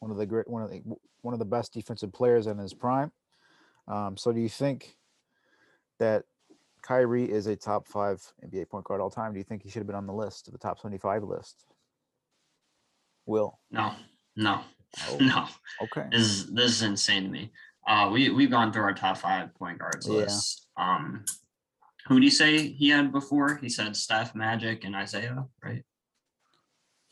one 0.00 0.10
of 0.10 0.16
the 0.16 0.26
great 0.26 0.48
one 0.48 0.62
of 0.62 0.70
the 0.70 0.82
one 1.22 1.32
of 1.34 1.38
the 1.38 1.44
best 1.44 1.72
defensive 1.72 2.12
players 2.12 2.46
in 2.46 2.58
his 2.58 2.74
prime. 2.74 3.12
Um, 3.86 4.16
so, 4.16 4.32
do 4.32 4.40
you 4.40 4.48
think 4.48 4.96
that 5.98 6.24
Kyrie 6.82 7.30
is 7.30 7.46
a 7.46 7.54
top 7.56 7.86
five 7.86 8.20
NBA 8.44 8.68
point 8.68 8.84
guard 8.84 9.00
all 9.00 9.10
time? 9.10 9.32
Do 9.32 9.38
you 9.38 9.44
think 9.44 9.62
he 9.62 9.68
should 9.70 9.80
have 9.80 9.86
been 9.86 9.96
on 9.96 10.06
the 10.06 10.12
list, 10.12 10.50
the 10.50 10.58
top 10.58 10.78
seventy-five 10.80 11.22
list? 11.22 11.64
Will 13.26 13.58
No, 13.70 13.92
no, 14.36 14.62
Oh. 15.08 15.16
no. 15.20 15.46
okay, 15.82 16.08
This 16.10 16.22
is 16.22 16.46
this 16.52 16.70
is 16.72 16.82
insane 16.82 17.24
to 17.24 17.28
me. 17.30 17.52
Uh, 17.86 18.08
we 18.12 18.30
we've 18.30 18.50
gone 18.50 18.72
through 18.72 18.82
our 18.82 18.94
top 18.94 19.18
five 19.18 19.54
point 19.54 19.78
guards 19.78 20.06
Yeah. 20.08 20.14
list. 20.14 20.66
Um, 20.76 21.24
who 22.08 22.18
do 22.18 22.24
you 22.24 22.30
say 22.30 22.68
he 22.68 22.88
had 22.88 23.12
before? 23.12 23.56
He 23.56 23.68
said 23.68 23.94
Steph, 23.94 24.34
Magic, 24.34 24.84
and 24.84 24.96
Isaiah, 24.96 25.44
right? 25.62 25.84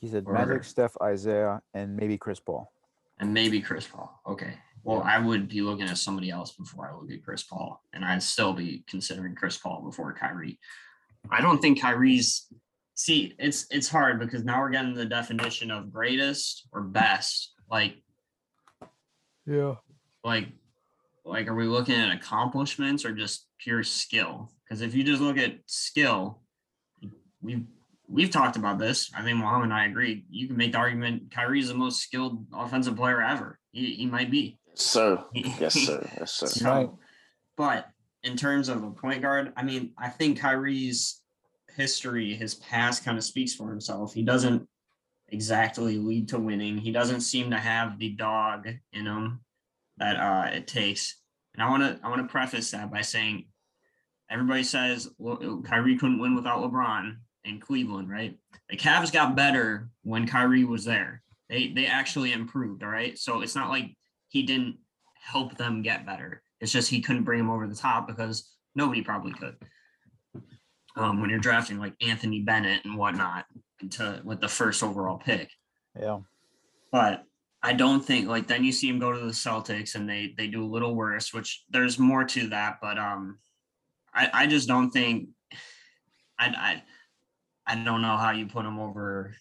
he 0.00 0.06
said 0.08 0.24
or- 0.26 0.32
Magic, 0.32 0.62
Steph, 0.64 0.96
Isaiah, 1.02 1.60
and 1.74 1.96
maybe 1.96 2.16
Chris 2.16 2.38
Paul. 2.40 2.72
And 3.20 3.34
maybe 3.34 3.60
Chris 3.60 3.86
Paul. 3.86 4.20
Okay. 4.26 4.54
Well, 4.84 5.02
I 5.02 5.18
would 5.18 5.48
be 5.48 5.60
looking 5.60 5.86
at 5.86 5.98
somebody 5.98 6.30
else 6.30 6.52
before 6.52 6.88
I 6.88 6.94
look 6.94 7.10
at 7.10 7.24
Chris 7.24 7.42
Paul, 7.42 7.82
and 7.92 8.04
I'd 8.04 8.22
still 8.22 8.52
be 8.52 8.84
considering 8.88 9.34
Chris 9.34 9.56
Paul 9.58 9.82
before 9.82 10.12
Kyrie. 10.14 10.58
I 11.30 11.40
don't 11.40 11.60
think 11.60 11.80
Kyrie's. 11.80 12.46
See, 12.94 13.34
it's 13.38 13.66
it's 13.70 13.88
hard 13.88 14.18
because 14.18 14.44
now 14.44 14.60
we're 14.60 14.70
getting 14.70 14.94
the 14.94 15.04
definition 15.04 15.70
of 15.70 15.92
greatest 15.92 16.68
or 16.72 16.80
best. 16.82 17.52
Like, 17.70 17.96
Yeah, 19.46 19.74
like, 20.24 20.48
like, 21.24 21.48
are 21.48 21.54
we 21.54 21.66
looking 21.66 21.96
at 21.96 22.16
accomplishments 22.16 23.04
or 23.04 23.12
just 23.12 23.46
pure 23.58 23.82
skill? 23.82 24.50
Because 24.64 24.80
if 24.80 24.94
you 24.94 25.04
just 25.04 25.20
look 25.20 25.38
at 25.38 25.58
skill, 25.66 26.40
we've 27.42 27.66
we've 28.08 28.30
talked 28.30 28.56
about 28.56 28.78
this. 28.78 29.10
I 29.16 29.22
think 29.22 29.38
Mohammed 29.38 29.64
and 29.64 29.74
I 29.74 29.86
agree. 29.86 30.24
You 30.30 30.46
can 30.46 30.56
make 30.56 30.72
the 30.72 30.78
argument 30.78 31.30
Kyrie's 31.30 31.68
the 31.68 31.74
most 31.74 32.00
skilled 32.00 32.46
offensive 32.52 32.96
player 32.96 33.20
ever. 33.22 33.58
He, 33.72 33.94
he 33.94 34.06
might 34.06 34.30
be. 34.30 34.58
sir. 34.74 35.22
Yes, 35.34 35.74
sir. 35.74 36.08
Yes, 36.18 36.32
sir. 36.32 36.46
So, 36.46 36.70
Right. 36.70 36.90
but 37.56 37.88
in 38.22 38.36
terms 38.36 38.68
of 38.68 38.82
a 38.82 38.90
point 38.90 39.22
guard, 39.22 39.52
I 39.56 39.62
mean, 39.62 39.92
I 39.98 40.08
think 40.08 40.38
Kyrie's 40.40 41.20
history, 41.76 42.34
his 42.34 42.54
past 42.56 43.04
kind 43.04 43.18
of 43.18 43.24
speaks 43.24 43.54
for 43.54 43.68
himself. 43.70 44.12
He 44.14 44.22
doesn't 44.22 44.66
exactly 45.28 45.98
lead 45.98 46.28
to 46.30 46.38
winning. 46.38 46.78
He 46.78 46.90
doesn't 46.90 47.20
seem 47.20 47.50
to 47.50 47.58
have 47.58 47.98
the 47.98 48.10
dog 48.10 48.66
in 48.92 49.06
him 49.06 49.40
that 49.98 50.16
uh, 50.16 50.48
it 50.56 50.66
takes. 50.66 51.16
And 51.54 51.62
I 51.62 51.68
want 51.70 51.82
to 51.82 52.00
I 52.04 52.08
want 52.08 52.22
to 52.22 52.28
preface 52.32 52.70
that 52.70 52.90
by 52.90 53.02
saying 53.02 53.46
everybody 54.30 54.62
says 54.62 55.08
well, 55.18 55.60
Kyrie 55.64 55.96
couldn't 55.98 56.20
win 56.20 56.34
without 56.34 56.58
LeBron 56.60 57.16
in 57.44 57.60
Cleveland, 57.60 58.10
right? 58.10 58.36
The 58.70 58.76
Cavs 58.76 59.12
got 59.12 59.36
better 59.36 59.88
when 60.02 60.26
Kyrie 60.26 60.64
was 60.64 60.84
there. 60.84 61.22
They 61.48 61.68
they 61.68 61.86
actually 61.86 62.32
improved, 62.32 62.82
all 62.82 62.90
right? 62.90 63.18
So 63.18 63.40
it's 63.40 63.54
not 63.54 63.70
like 63.70 63.96
he 64.28 64.42
didn't 64.42 64.76
help 65.20 65.56
them 65.56 65.82
get 65.82 66.06
better. 66.06 66.42
It's 66.60 66.72
just 66.72 66.90
he 66.90 67.00
couldn't 67.00 67.24
bring 67.24 67.38
them 67.38 67.50
over 67.50 67.66
the 67.66 67.74
top 67.74 68.06
because 68.06 68.52
nobody 68.74 69.02
probably 69.02 69.32
could. 69.32 69.56
Um, 70.96 71.20
when 71.20 71.30
you're 71.30 71.38
drafting 71.38 71.78
like 71.78 71.94
Anthony 72.00 72.40
Bennett 72.40 72.84
and 72.84 72.96
whatnot 72.96 73.44
to 73.90 74.20
with 74.24 74.40
the 74.40 74.48
first 74.48 74.82
overall 74.82 75.18
pick. 75.18 75.50
yeah, 75.98 76.18
But 76.90 77.24
I 77.62 77.72
don't 77.72 78.04
think 78.04 78.28
like 78.28 78.46
then 78.46 78.64
you 78.64 78.72
see 78.72 78.88
him 78.88 78.98
go 78.98 79.12
to 79.12 79.20
the 79.20 79.32
Celtics 79.32 79.94
and 79.94 80.08
they 80.08 80.34
they 80.36 80.48
do 80.48 80.64
a 80.64 80.66
little 80.66 80.94
worse, 80.94 81.32
which 81.32 81.64
there's 81.70 81.98
more 81.98 82.24
to 82.24 82.48
that, 82.48 82.78
but 82.82 82.98
um 82.98 83.38
I, 84.14 84.30
I 84.32 84.46
just 84.46 84.68
don't 84.68 84.90
think 84.90 85.28
I, 86.38 86.46
I, 86.46 86.82
I 87.68 87.74
don't 87.74 88.00
know 88.02 88.16
how 88.16 88.30
you 88.30 88.46
put 88.46 88.64
him 88.64 88.78
over. 88.78 89.34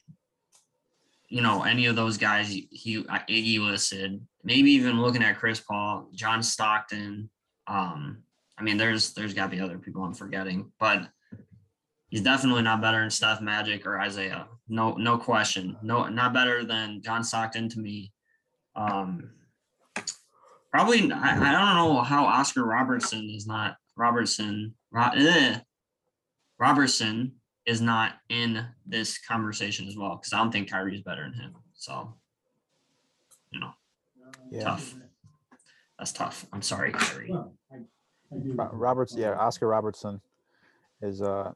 You 1.30 1.42
know, 1.42 1.64
any 1.64 1.86
of 1.86 1.96
those 1.96 2.18
guys 2.18 2.50
he 2.50 3.04
Iggy 3.04 3.60
listed. 3.60 4.22
Maybe 4.44 4.72
even 4.72 5.02
looking 5.02 5.24
at 5.24 5.38
Chris 5.40 5.62
Paul, 5.62 6.10
John 6.14 6.44
Stockton. 6.44 7.30
Um, 7.68 8.24
I 8.58 8.64
mean, 8.64 8.78
there's 8.78 9.14
there's 9.14 9.34
got 9.34 9.50
to 9.50 9.56
be 9.56 9.62
other 9.62 9.78
people 9.78 10.04
I'm 10.04 10.14
forgetting, 10.14 10.72
but 10.80 11.08
he's 12.10 12.22
definitely 12.22 12.64
not 12.64 12.82
better 12.82 13.00
than 13.00 13.10
Steph 13.10 13.42
Magic 13.42 13.86
or 13.86 14.00
Isaiah. 14.00 14.48
No, 14.68 14.94
no 14.94 15.18
question. 15.18 15.78
No, 15.82 16.08
not 16.08 16.34
better 16.34 16.66
than 16.66 17.02
John 17.02 17.24
Stockton 17.24 17.70
to 17.70 17.80
me. 17.80 18.12
Um, 18.76 19.32
probably 20.72 21.12
I, 21.12 21.32
I 21.32 21.52
don't 21.52 21.76
know 21.76 22.02
how 22.02 22.26
Oscar 22.26 22.64
Robertson 22.66 23.30
is 23.30 23.48
not 23.48 23.78
Robertson. 23.96 24.76
Ro- 24.92 25.12
eh, 25.16 25.60
Robertson 26.60 27.34
is 27.68 27.82
not 27.82 28.14
in 28.30 28.66
this 28.86 29.20
conversation 29.20 29.88
as 29.88 29.98
well 29.98 30.16
because 30.16 30.34
I 30.34 30.38
don't 30.38 30.52
think 30.52 30.72
Kyrie's 30.72 31.02
better 31.02 31.24
than 31.24 31.34
him. 31.34 31.56
So, 31.74 32.14
you 33.52 33.60
know, 33.60 33.74
Yeah. 34.50 34.64
tough. 34.64 34.96
That's 36.00 36.14
tough. 36.14 36.46
I'm 36.54 36.62
sorry, 36.62 36.94
Kyrie. 36.94 37.34
Roberts, 38.30 39.16
yeah, 39.16 39.34
Oscar 39.34 39.68
Robertson 39.68 40.22
is 41.02 41.22
uh 41.22 41.52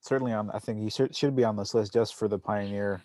certainly 0.00 0.32
on. 0.32 0.50
I 0.50 0.58
think 0.58 0.80
he 0.80 0.90
should 0.90 1.14
should 1.14 1.36
be 1.36 1.44
on 1.44 1.56
this 1.56 1.74
list 1.74 1.92
just 1.92 2.14
for 2.14 2.28
the 2.28 2.38
pioneer, 2.38 3.02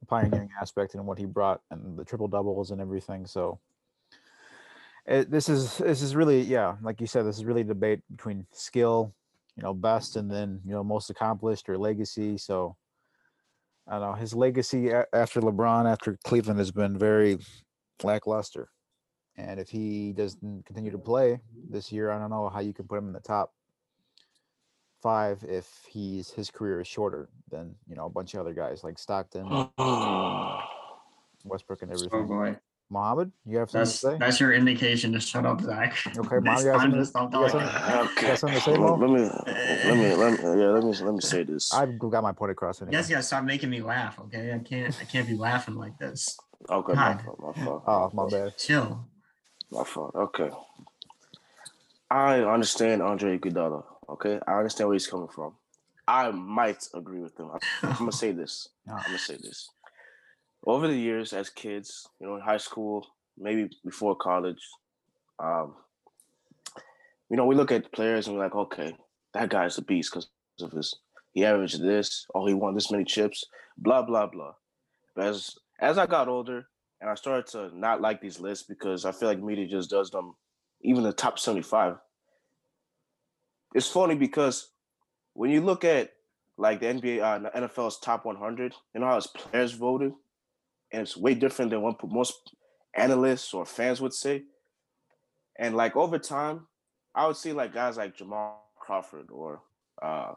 the 0.00 0.06
pioneering 0.06 0.50
aspect 0.60 0.94
and 0.94 1.06
what 1.06 1.18
he 1.18 1.24
brought 1.24 1.62
and 1.70 1.98
the 1.98 2.04
triple 2.04 2.28
doubles 2.28 2.70
and 2.70 2.80
everything. 2.80 3.26
So 3.26 3.58
it, 5.06 5.30
this 5.30 5.48
is 5.48 5.78
this 5.78 6.02
is 6.02 6.14
really 6.14 6.42
yeah, 6.42 6.76
like 6.82 7.00
you 7.00 7.06
said, 7.06 7.24
this 7.24 7.36
is 7.38 7.44
really 7.44 7.62
a 7.62 7.64
debate 7.64 8.00
between 8.10 8.46
skill, 8.52 9.14
you 9.56 9.62
know, 9.62 9.74
best 9.74 10.16
and 10.16 10.30
then 10.30 10.60
you 10.64 10.72
know 10.72 10.84
most 10.84 11.10
accomplished 11.10 11.68
or 11.68 11.78
legacy. 11.78 12.38
So 12.38 12.76
I 13.88 13.98
don't 13.98 14.02
know 14.02 14.12
his 14.14 14.34
legacy 14.34 14.92
after 14.92 15.40
LeBron 15.40 15.90
after 15.90 16.18
Cleveland 16.24 16.58
has 16.58 16.72
been 16.72 16.98
very 16.98 17.38
lackluster. 18.02 18.68
And 19.36 19.60
if 19.60 19.68
he 19.68 20.12
doesn't 20.12 20.64
continue 20.64 20.90
to 20.90 20.98
play 20.98 21.40
this 21.70 21.92
year, 21.92 22.10
I 22.10 22.18
don't 22.18 22.30
know 22.30 22.48
how 22.48 22.60
you 22.60 22.72
can 22.72 22.86
put 22.86 22.98
him 22.98 23.06
in 23.06 23.12
the 23.12 23.20
top 23.20 23.52
five 25.02 25.44
if 25.46 25.84
he's 25.88 26.30
his 26.30 26.50
career 26.50 26.80
is 26.80 26.88
shorter 26.88 27.28
than 27.50 27.74
you 27.86 27.94
know 27.96 28.06
a 28.06 28.10
bunch 28.10 28.34
of 28.34 28.40
other 28.40 28.54
guys 28.54 28.82
like 28.82 28.98
Stockton, 28.98 29.44
Westbrook, 31.44 31.82
and 31.82 31.92
Oh 31.92 31.94
everything. 31.94 32.26
boy, 32.26 32.56
Mohammed, 32.88 33.32
you 33.44 33.58
have 33.58 33.68
something 33.68 33.80
that's 33.84 34.00
to 34.00 34.10
say? 34.12 34.16
that's 34.18 34.38
your 34.38 34.52
indication 34.52 35.12
to 35.12 35.20
shut 35.20 35.44
up, 35.44 35.60
Zach. 35.60 35.96
Okay, 36.06 36.38
Mom, 36.40 36.58
you 36.58 36.64
got 36.64 36.78
time 36.78 36.92
to 36.92 36.96
you 36.98 37.02
got 37.02 37.10
something- 37.10 37.40
Okay. 37.58 38.26
got 38.28 38.38
something 38.38 38.58
to 38.58 38.64
say, 38.64 38.76
let, 38.76 38.98
let 39.00 39.10
me 39.10 39.22
let 39.88 39.96
me 39.96 40.14
let 40.14 40.32
me 40.32 40.60
yeah 40.60 40.68
let 40.68 40.84
me 40.84 40.92
let 40.92 41.14
me 41.14 41.20
say 41.20 41.42
this. 41.42 41.74
I've 41.74 41.98
got 41.98 42.22
my 42.22 42.30
point 42.32 42.52
across. 42.52 42.80
Anyway. 42.80 42.96
Yes, 42.96 43.10
yes. 43.10 43.26
Stop 43.26 43.42
making 43.44 43.70
me 43.70 43.82
laugh, 43.82 44.20
okay? 44.20 44.52
I 44.52 44.58
can't. 44.60 44.96
I 45.00 45.04
can't 45.04 45.26
be 45.26 45.34
laughing 45.34 45.74
like 45.74 45.98
this. 45.98 46.38
Okay, 46.70 46.92
my 46.94 47.12
God. 47.14 47.22
fault, 47.22 47.40
my 47.40 47.64
fault. 47.64 47.82
Oh, 47.86 48.02
my 48.04 48.10
fault, 48.14 48.30
bad. 48.32 48.56
Chill. 48.56 49.04
My 49.72 49.84
fault. 49.84 50.14
Okay. 50.14 50.50
I 52.10 52.40
understand 52.42 53.02
Andre 53.02 53.36
Iguodala. 53.38 53.82
Okay, 54.08 54.38
I 54.46 54.58
understand 54.58 54.88
where 54.88 54.94
he's 54.94 55.08
coming 55.08 55.28
from. 55.28 55.54
I 56.06 56.30
might 56.30 56.86
agree 56.94 57.20
with 57.20 57.38
him. 57.38 57.50
I'm 57.82 57.96
gonna 57.98 58.12
say 58.12 58.30
this. 58.30 58.68
I'm 58.88 59.02
gonna 59.04 59.18
say 59.18 59.36
this. 59.36 59.70
Over 60.66 60.88
the 60.88 60.96
years, 60.96 61.32
as 61.32 61.48
kids, 61.48 62.08
you 62.20 62.26
know, 62.26 62.34
in 62.34 62.42
high 62.42 62.56
school, 62.56 63.06
maybe 63.38 63.70
before 63.84 64.16
college, 64.16 64.60
um, 65.38 65.74
you 67.30 67.36
know, 67.36 67.46
we 67.46 67.54
look 67.54 67.70
at 67.72 67.92
players 67.92 68.26
and 68.26 68.36
we're 68.36 68.44
like, 68.44 68.54
okay, 68.54 68.96
that 69.34 69.48
guy's 69.48 69.78
a 69.78 69.82
beast 69.82 70.12
because 70.12 70.28
of 70.60 70.72
his. 70.72 70.94
He 71.32 71.44
averaged 71.44 71.82
this. 71.82 72.26
Oh, 72.34 72.46
he 72.46 72.54
won 72.54 72.74
this 72.74 72.90
many 72.90 73.04
chips. 73.04 73.44
Blah 73.78 74.02
blah 74.02 74.26
blah. 74.26 74.54
But 75.14 75.26
as 75.26 75.56
as 75.80 75.98
I 75.98 76.06
got 76.06 76.28
older 76.28 76.66
and 77.00 77.10
I 77.10 77.14
started 77.14 77.46
to 77.48 77.76
not 77.76 78.00
like 78.00 78.20
these 78.20 78.40
lists 78.40 78.66
because 78.66 79.04
I 79.04 79.12
feel 79.12 79.28
like 79.28 79.42
media 79.42 79.66
just 79.66 79.90
does 79.90 80.10
them, 80.10 80.34
even 80.80 81.02
the 81.02 81.12
top 81.12 81.38
seventy-five. 81.38 81.96
It's 83.74 83.88
funny 83.88 84.14
because 84.14 84.70
when 85.34 85.50
you 85.50 85.60
look 85.60 85.84
at 85.84 86.12
like 86.56 86.80
the 86.80 86.86
NBA, 86.86 87.20
uh, 87.20 87.50
NFL's 87.50 87.98
top 87.98 88.24
100, 88.24 88.74
you 88.94 89.00
know 89.00 89.06
how 89.06 89.18
its 89.18 89.26
players 89.26 89.72
voted, 89.72 90.14
and 90.96 91.02
it's 91.02 91.14
way 91.14 91.34
different 91.34 91.70
than 91.70 91.82
what 91.82 92.02
most 92.10 92.54
analysts 92.96 93.52
or 93.52 93.66
fans 93.66 94.00
would 94.00 94.14
say. 94.14 94.44
And 95.58 95.76
like 95.76 95.94
over 95.94 96.18
time, 96.18 96.68
I 97.14 97.26
would 97.26 97.36
see 97.36 97.52
like 97.52 97.74
guys 97.74 97.98
like 97.98 98.16
Jamal 98.16 98.64
Crawford 98.80 99.28
or 99.30 99.60
uh, 100.00 100.32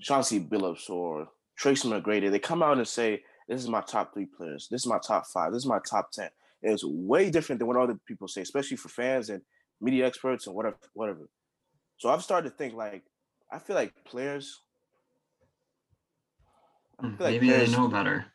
Chauncey 0.00 0.40
Billups 0.40 0.88
or 0.88 1.28
Tracy 1.54 1.86
McGrady. 1.86 2.30
They 2.30 2.38
come 2.38 2.62
out 2.62 2.78
and 2.78 2.88
say, 2.88 3.22
"This 3.46 3.60
is 3.60 3.68
my 3.68 3.82
top 3.82 4.14
three 4.14 4.24
players. 4.24 4.68
This 4.70 4.80
is 4.80 4.86
my 4.86 4.98
top 5.06 5.26
five. 5.26 5.52
This 5.52 5.64
is 5.64 5.68
my 5.68 5.80
top 5.86 6.10
10. 6.10 6.30
And 6.62 6.72
it's 6.72 6.84
way 6.84 7.28
different 7.28 7.58
than 7.58 7.68
what 7.68 7.76
other 7.76 7.98
people 8.06 8.26
say, 8.26 8.40
especially 8.40 8.78
for 8.78 8.88
fans 8.88 9.28
and 9.28 9.42
media 9.82 10.06
experts 10.06 10.46
and 10.46 10.56
whatever, 10.56 10.78
whatever. 10.94 11.28
So 11.98 12.08
I've 12.08 12.22
started 12.22 12.48
to 12.48 12.56
think 12.56 12.72
like 12.72 13.02
I 13.52 13.58
feel 13.58 13.76
like 13.76 13.92
players. 14.06 14.62
Feel 17.02 17.10
like 17.10 17.18
Hmm, 17.18 17.24
Maybe 17.24 17.50
they 17.50 17.66
know 17.66 17.88
better. 17.88 18.26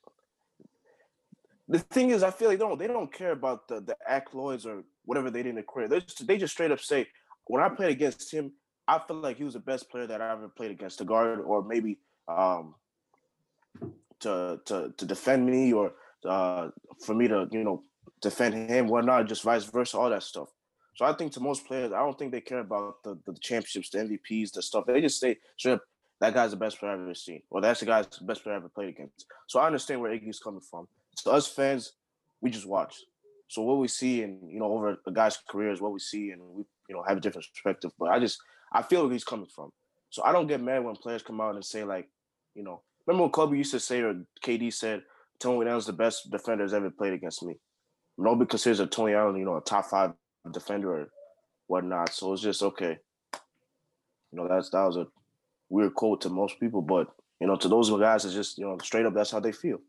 The 1.69 1.79
thing 1.79 2.09
is, 2.09 2.23
I 2.23 2.31
feel 2.31 2.49
like 2.49 2.57
they 2.57 2.65
don't 2.65 2.79
they 2.79 2.87
don't 2.87 3.13
care 3.13 3.31
about 3.31 3.67
the 3.67 3.79
the 3.79 3.95
accolades 4.09 4.65
or 4.65 4.83
whatever 5.05 5.29
they 5.29 5.43
didn't 5.43 5.59
acquire. 5.59 5.87
They 5.87 5.99
just, 5.99 6.25
they 6.25 6.37
just 6.37 6.53
straight 6.53 6.71
up 6.71 6.79
say, 6.79 7.07
when 7.45 7.61
I 7.61 7.69
played 7.69 7.91
against 7.91 8.33
him, 8.33 8.53
I 8.87 8.99
feel 8.99 9.17
like 9.17 9.37
he 9.37 9.43
was 9.43 9.53
the 9.53 9.59
best 9.59 9.89
player 9.91 10.07
that 10.07 10.19
I 10.19 10.31
ever 10.31 10.49
played 10.49 10.71
against, 10.71 10.97
the 10.97 11.05
guard 11.05 11.39
or 11.39 11.63
maybe 11.63 11.99
um 12.27 12.73
to 14.21 14.59
to 14.65 14.93
to 14.97 15.05
defend 15.05 15.45
me 15.45 15.71
or 15.71 15.93
uh 16.27 16.69
for 17.05 17.13
me 17.13 17.27
to 17.27 17.47
you 17.51 17.63
know 17.63 17.83
defend 18.19 18.69
him, 18.69 18.87
whatnot, 18.87 19.27
just 19.27 19.43
vice 19.43 19.65
versa, 19.65 19.97
all 19.97 20.09
that 20.09 20.23
stuff. 20.23 20.49
So 20.95 21.05
I 21.05 21.13
think 21.13 21.31
to 21.33 21.39
most 21.39 21.65
players, 21.65 21.93
I 21.93 21.99
don't 21.99 22.17
think 22.17 22.31
they 22.31 22.41
care 22.41 22.59
about 22.59 23.03
the, 23.03 23.17
the 23.25 23.33
championships, 23.39 23.91
the 23.91 23.99
MVPs, 23.99 24.51
the 24.51 24.61
stuff. 24.61 24.85
They 24.85 24.99
just 25.01 25.19
say, 25.19 25.37
straight 25.55 25.79
that 26.19 26.33
guy's 26.33 26.51
the 26.51 26.57
best 26.57 26.79
player 26.79 26.93
I've 26.93 26.99
ever 26.99 27.13
seen, 27.13 27.43
or 27.49 27.61
that's 27.61 27.79
the 27.79 27.85
guy's 27.85 28.07
the 28.07 28.25
best 28.25 28.43
player 28.43 28.55
I've 28.55 28.63
ever 28.63 28.69
played 28.69 28.89
against. 28.89 29.25
So 29.47 29.59
I 29.59 29.67
understand 29.67 30.01
where 30.01 30.11
Iggy's 30.11 30.39
coming 30.39 30.61
from. 30.61 30.87
So 31.23 31.31
us 31.31 31.47
fans, 31.47 31.93
we 32.41 32.49
just 32.49 32.65
watch. 32.67 32.95
So 33.47 33.61
what 33.63 33.79
we 33.79 33.87
see 33.87 34.23
and 34.23 34.51
you 34.51 34.59
know 34.59 34.71
over 34.71 34.97
a 35.05 35.11
guy's 35.11 35.37
career 35.49 35.71
is 35.71 35.81
what 35.81 35.91
we 35.91 35.99
see, 35.99 36.31
and 36.31 36.41
we 36.41 36.63
you 36.87 36.95
know 36.95 37.03
have 37.07 37.17
a 37.17 37.21
different 37.21 37.47
perspective. 37.53 37.91
But 37.99 38.09
I 38.09 38.19
just 38.19 38.39
I 38.71 38.81
feel 38.81 39.03
where 39.03 39.11
he's 39.11 39.23
coming 39.23 39.47
from. 39.53 39.71
So 40.11 40.23
I 40.23 40.31
don't 40.31 40.47
get 40.47 40.61
mad 40.61 40.83
when 40.83 40.95
players 40.95 41.23
come 41.23 41.41
out 41.41 41.55
and 41.55 41.65
say 41.65 41.83
like, 41.83 42.07
you 42.55 42.63
know, 42.63 42.81
remember 43.05 43.23
when 43.23 43.31
Kobe 43.31 43.57
used 43.57 43.71
to 43.71 43.79
say 43.79 44.01
or 44.01 44.15
KD 44.43 44.73
said 44.73 45.03
Tony 45.39 45.67
Allen's 45.69 45.85
the 45.85 45.93
best 45.93 46.29
defender 46.31 46.63
that's 46.63 46.73
ever 46.73 46.89
played 46.89 47.13
against 47.13 47.43
me. 47.43 47.55
Nobody 48.17 48.47
considers 48.49 48.79
a 48.79 48.87
Tony 48.87 49.13
Allen, 49.13 49.37
you 49.37 49.45
know, 49.45 49.57
a 49.57 49.61
top 49.61 49.85
five 49.85 50.13
defender 50.51 51.01
or 51.01 51.09
whatnot. 51.67 52.13
So 52.13 52.33
it's 52.33 52.41
just 52.41 52.63
okay. 52.63 52.97
You 54.31 54.39
know, 54.39 54.47
that's 54.47 54.69
that 54.71 54.83
was 54.83 54.97
a 54.97 55.07
weird 55.69 55.95
quote 55.95 56.21
to 56.21 56.29
most 56.29 56.59
people, 56.59 56.81
but 56.81 57.07
you 57.39 57.47
know, 57.47 57.55
to 57.55 57.67
those 57.67 57.89
guys, 57.89 58.25
it's 58.25 58.33
just 58.33 58.57
you 58.57 58.65
know 58.65 58.77
straight 58.83 59.05
up 59.05 59.13
that's 59.13 59.31
how 59.31 59.39
they 59.39 59.51
feel, 59.51 59.79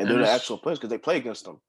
and 0.00 0.10
they're 0.10 0.18
the 0.18 0.28
actual 0.28 0.58
players 0.58 0.78
because 0.78 0.90
they 0.90 0.98
play 0.98 1.16
against 1.16 1.44
them. 1.44 1.60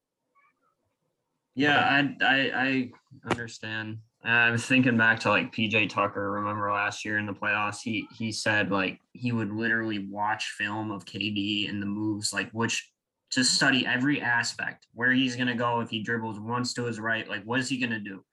Yeah, 1.55 1.79
I 1.79 2.25
I, 2.25 2.51
I 2.55 2.91
understand. 3.29 3.99
I 4.23 4.51
was 4.51 4.65
thinking 4.65 4.97
back 4.97 5.19
to 5.21 5.29
like 5.29 5.53
PJ 5.53 5.89
Tucker. 5.89 6.31
Remember 6.31 6.71
last 6.71 7.03
year 7.03 7.17
in 7.17 7.25
the 7.25 7.33
playoffs, 7.33 7.81
he 7.83 8.07
he 8.17 8.31
said 8.31 8.71
like 8.71 8.99
he 9.13 9.31
would 9.31 9.51
literally 9.51 10.07
watch 10.07 10.53
film 10.57 10.91
of 10.91 11.05
KD 11.05 11.69
and 11.69 11.81
the 11.81 11.87
moves, 11.87 12.31
like 12.31 12.49
which 12.51 12.91
to 13.31 13.43
study 13.43 13.85
every 13.85 14.21
aspect, 14.21 14.87
where 14.93 15.11
he's 15.11 15.35
gonna 15.35 15.55
go 15.55 15.81
if 15.81 15.89
he 15.89 16.03
dribbles 16.03 16.39
once 16.39 16.73
to 16.75 16.85
his 16.85 16.99
right, 16.99 17.27
like 17.27 17.43
what 17.43 17.59
is 17.59 17.67
he 17.67 17.77
gonna 17.77 17.99
do? 17.99 18.23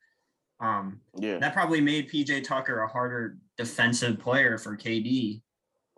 Um, 0.61 1.01
Yeah, 1.18 1.38
that 1.38 1.55
probably 1.55 1.80
made 1.80 2.11
PJ 2.11 2.44
Tucker 2.44 2.82
a 2.82 2.88
harder 2.88 3.38
defensive 3.57 4.18
player 4.18 4.59
for 4.59 4.76
KD 4.76 5.42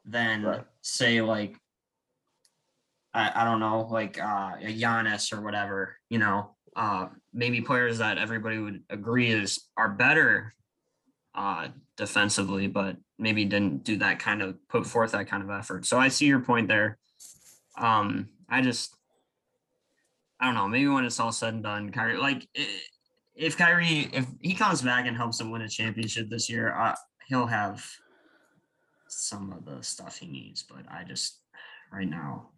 than 0.04 0.44
Right. 0.44 0.64
say 0.82 1.20
like 1.20 1.56
I, 3.12 3.32
I 3.34 3.44
don't 3.44 3.60
know, 3.60 3.88
like 3.90 4.20
uh 4.20 4.52
a 4.60 4.78
Giannis 4.80 5.32
or 5.32 5.40
whatever, 5.42 5.96
you 6.08 6.18
know. 6.18 6.54
Uh 6.76 7.08
maybe 7.32 7.60
players 7.60 7.98
that 7.98 8.18
everybody 8.18 8.58
would 8.58 8.82
agree 8.90 9.30
is 9.30 9.68
are 9.76 9.88
better 9.88 10.54
uh 11.34 11.68
defensively, 11.96 12.68
but 12.68 12.96
maybe 13.18 13.44
didn't 13.44 13.84
do 13.84 13.96
that 13.98 14.18
kind 14.18 14.42
of 14.42 14.56
put 14.68 14.86
forth 14.86 15.12
that 15.12 15.28
kind 15.28 15.42
of 15.42 15.50
effort. 15.50 15.86
So 15.86 15.98
I 15.98 16.08
see 16.08 16.26
your 16.26 16.40
point 16.40 16.68
there. 16.68 16.98
Um 17.76 18.28
I 18.48 18.60
just 18.62 18.96
I 20.40 20.46
don't 20.46 20.54
know, 20.54 20.68
maybe 20.68 20.88
when 20.88 21.04
it's 21.04 21.20
all 21.20 21.32
said 21.32 21.54
and 21.54 21.62
done, 21.62 21.90
Kyrie 21.90 22.16
like 22.16 22.48
if 23.34 23.56
Kyrie 23.56 24.08
if 24.12 24.26
he 24.40 24.54
comes 24.54 24.82
back 24.82 25.06
and 25.06 25.16
helps 25.16 25.38
them 25.38 25.50
win 25.50 25.62
a 25.62 25.68
championship 25.68 26.28
this 26.28 26.48
year, 26.48 26.74
uh, 26.74 26.94
he'll 27.26 27.46
have 27.46 27.84
some 29.08 29.52
of 29.52 29.64
the 29.64 29.82
stuff 29.82 30.18
he 30.18 30.26
needs. 30.26 30.62
But 30.62 30.84
I 30.90 31.04
just 31.04 31.40
right 31.92 32.08
now, 32.08 32.50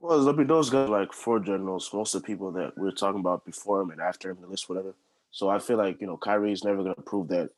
well, 0.00 0.28
I 0.28 0.32
mean, 0.32 0.46
those 0.46 0.70
guys 0.70 0.88
are 0.88 1.00
like 1.00 1.12
four 1.12 1.40
generals. 1.40 1.90
Most 1.92 2.14
of 2.14 2.22
the 2.22 2.26
people 2.26 2.50
that 2.52 2.76
we 2.78 2.88
are 2.88 2.92
talking 2.92 3.20
about 3.20 3.44
before 3.44 3.80
him 3.82 3.90
and 3.90 4.00
after 4.00 4.30
him, 4.30 4.38
the 4.40 4.46
list, 4.46 4.68
whatever. 4.68 4.94
So 5.30 5.48
I 5.48 5.58
feel 5.58 5.76
like 5.76 6.00
you 6.00 6.06
know 6.06 6.16
Kyrie's 6.16 6.64
never 6.64 6.82
going 6.82 6.94
to 6.94 7.02
prove 7.02 7.28
that 7.28 7.50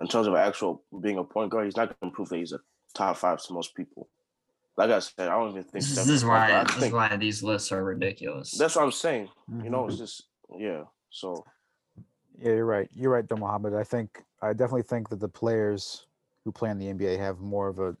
in 0.00 0.06
terms 0.08 0.26
of 0.26 0.34
actual 0.34 0.82
being 1.00 1.18
a 1.18 1.24
point 1.24 1.50
guard. 1.50 1.64
He's 1.64 1.76
not 1.76 1.98
going 2.00 2.10
to 2.10 2.14
prove 2.14 2.28
that 2.28 2.36
he's 2.38 2.52
a 2.52 2.60
top 2.94 3.16
five 3.16 3.42
to 3.44 3.52
most 3.52 3.74
people. 3.74 4.08
Like 4.76 4.90
I 4.90 5.00
said, 5.00 5.28
I 5.28 5.32
don't 5.38 5.50
even 5.50 5.64
think 5.64 5.72
This 5.72 5.86
is, 5.88 5.92
Steph 5.94 6.06
this 6.06 6.14
is 6.16 6.24
why. 6.24 6.52
I 6.52 6.64
this 6.64 6.82
is 6.84 6.92
why 6.92 7.16
these 7.16 7.42
lists 7.42 7.72
are 7.72 7.82
ridiculous. 7.82 8.52
that's 8.52 8.76
what 8.76 8.84
I'm 8.84 8.92
saying. 8.92 9.28
You 9.64 9.70
know, 9.70 9.84
Mhm. 9.84 9.88
it's 9.88 9.98
just 9.98 10.22
yeah. 10.56 10.84
So 11.10 11.44
Yeah, 12.38 12.52
you're 12.52 12.64
right. 12.64 12.88
You're 12.94 13.10
right, 13.10 13.28
though, 13.28 13.36
Mohammed. 13.36 13.74
I 13.74 13.82
think 13.82 14.22
I 14.40 14.52
definitely 14.52 14.82
think 14.82 15.08
that 15.08 15.18
the 15.18 15.28
players 15.28 16.06
who 16.44 16.52
play 16.52 16.70
in 16.70 16.78
the 16.78 16.86
NBA 16.86 17.18
have 17.18 17.40
more 17.40 17.66
of 17.68 17.80
a. 17.80 17.96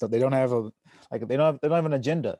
They 0.00 0.18
don't 0.18 0.32
have 0.32 0.50
a 0.52 0.72
like 1.12 1.26
they 1.28 1.36
don't 1.36 1.46
have, 1.46 1.60
they 1.60 1.68
don't 1.68 1.76
have 1.76 1.86
an 1.86 1.92
agenda. 1.92 2.38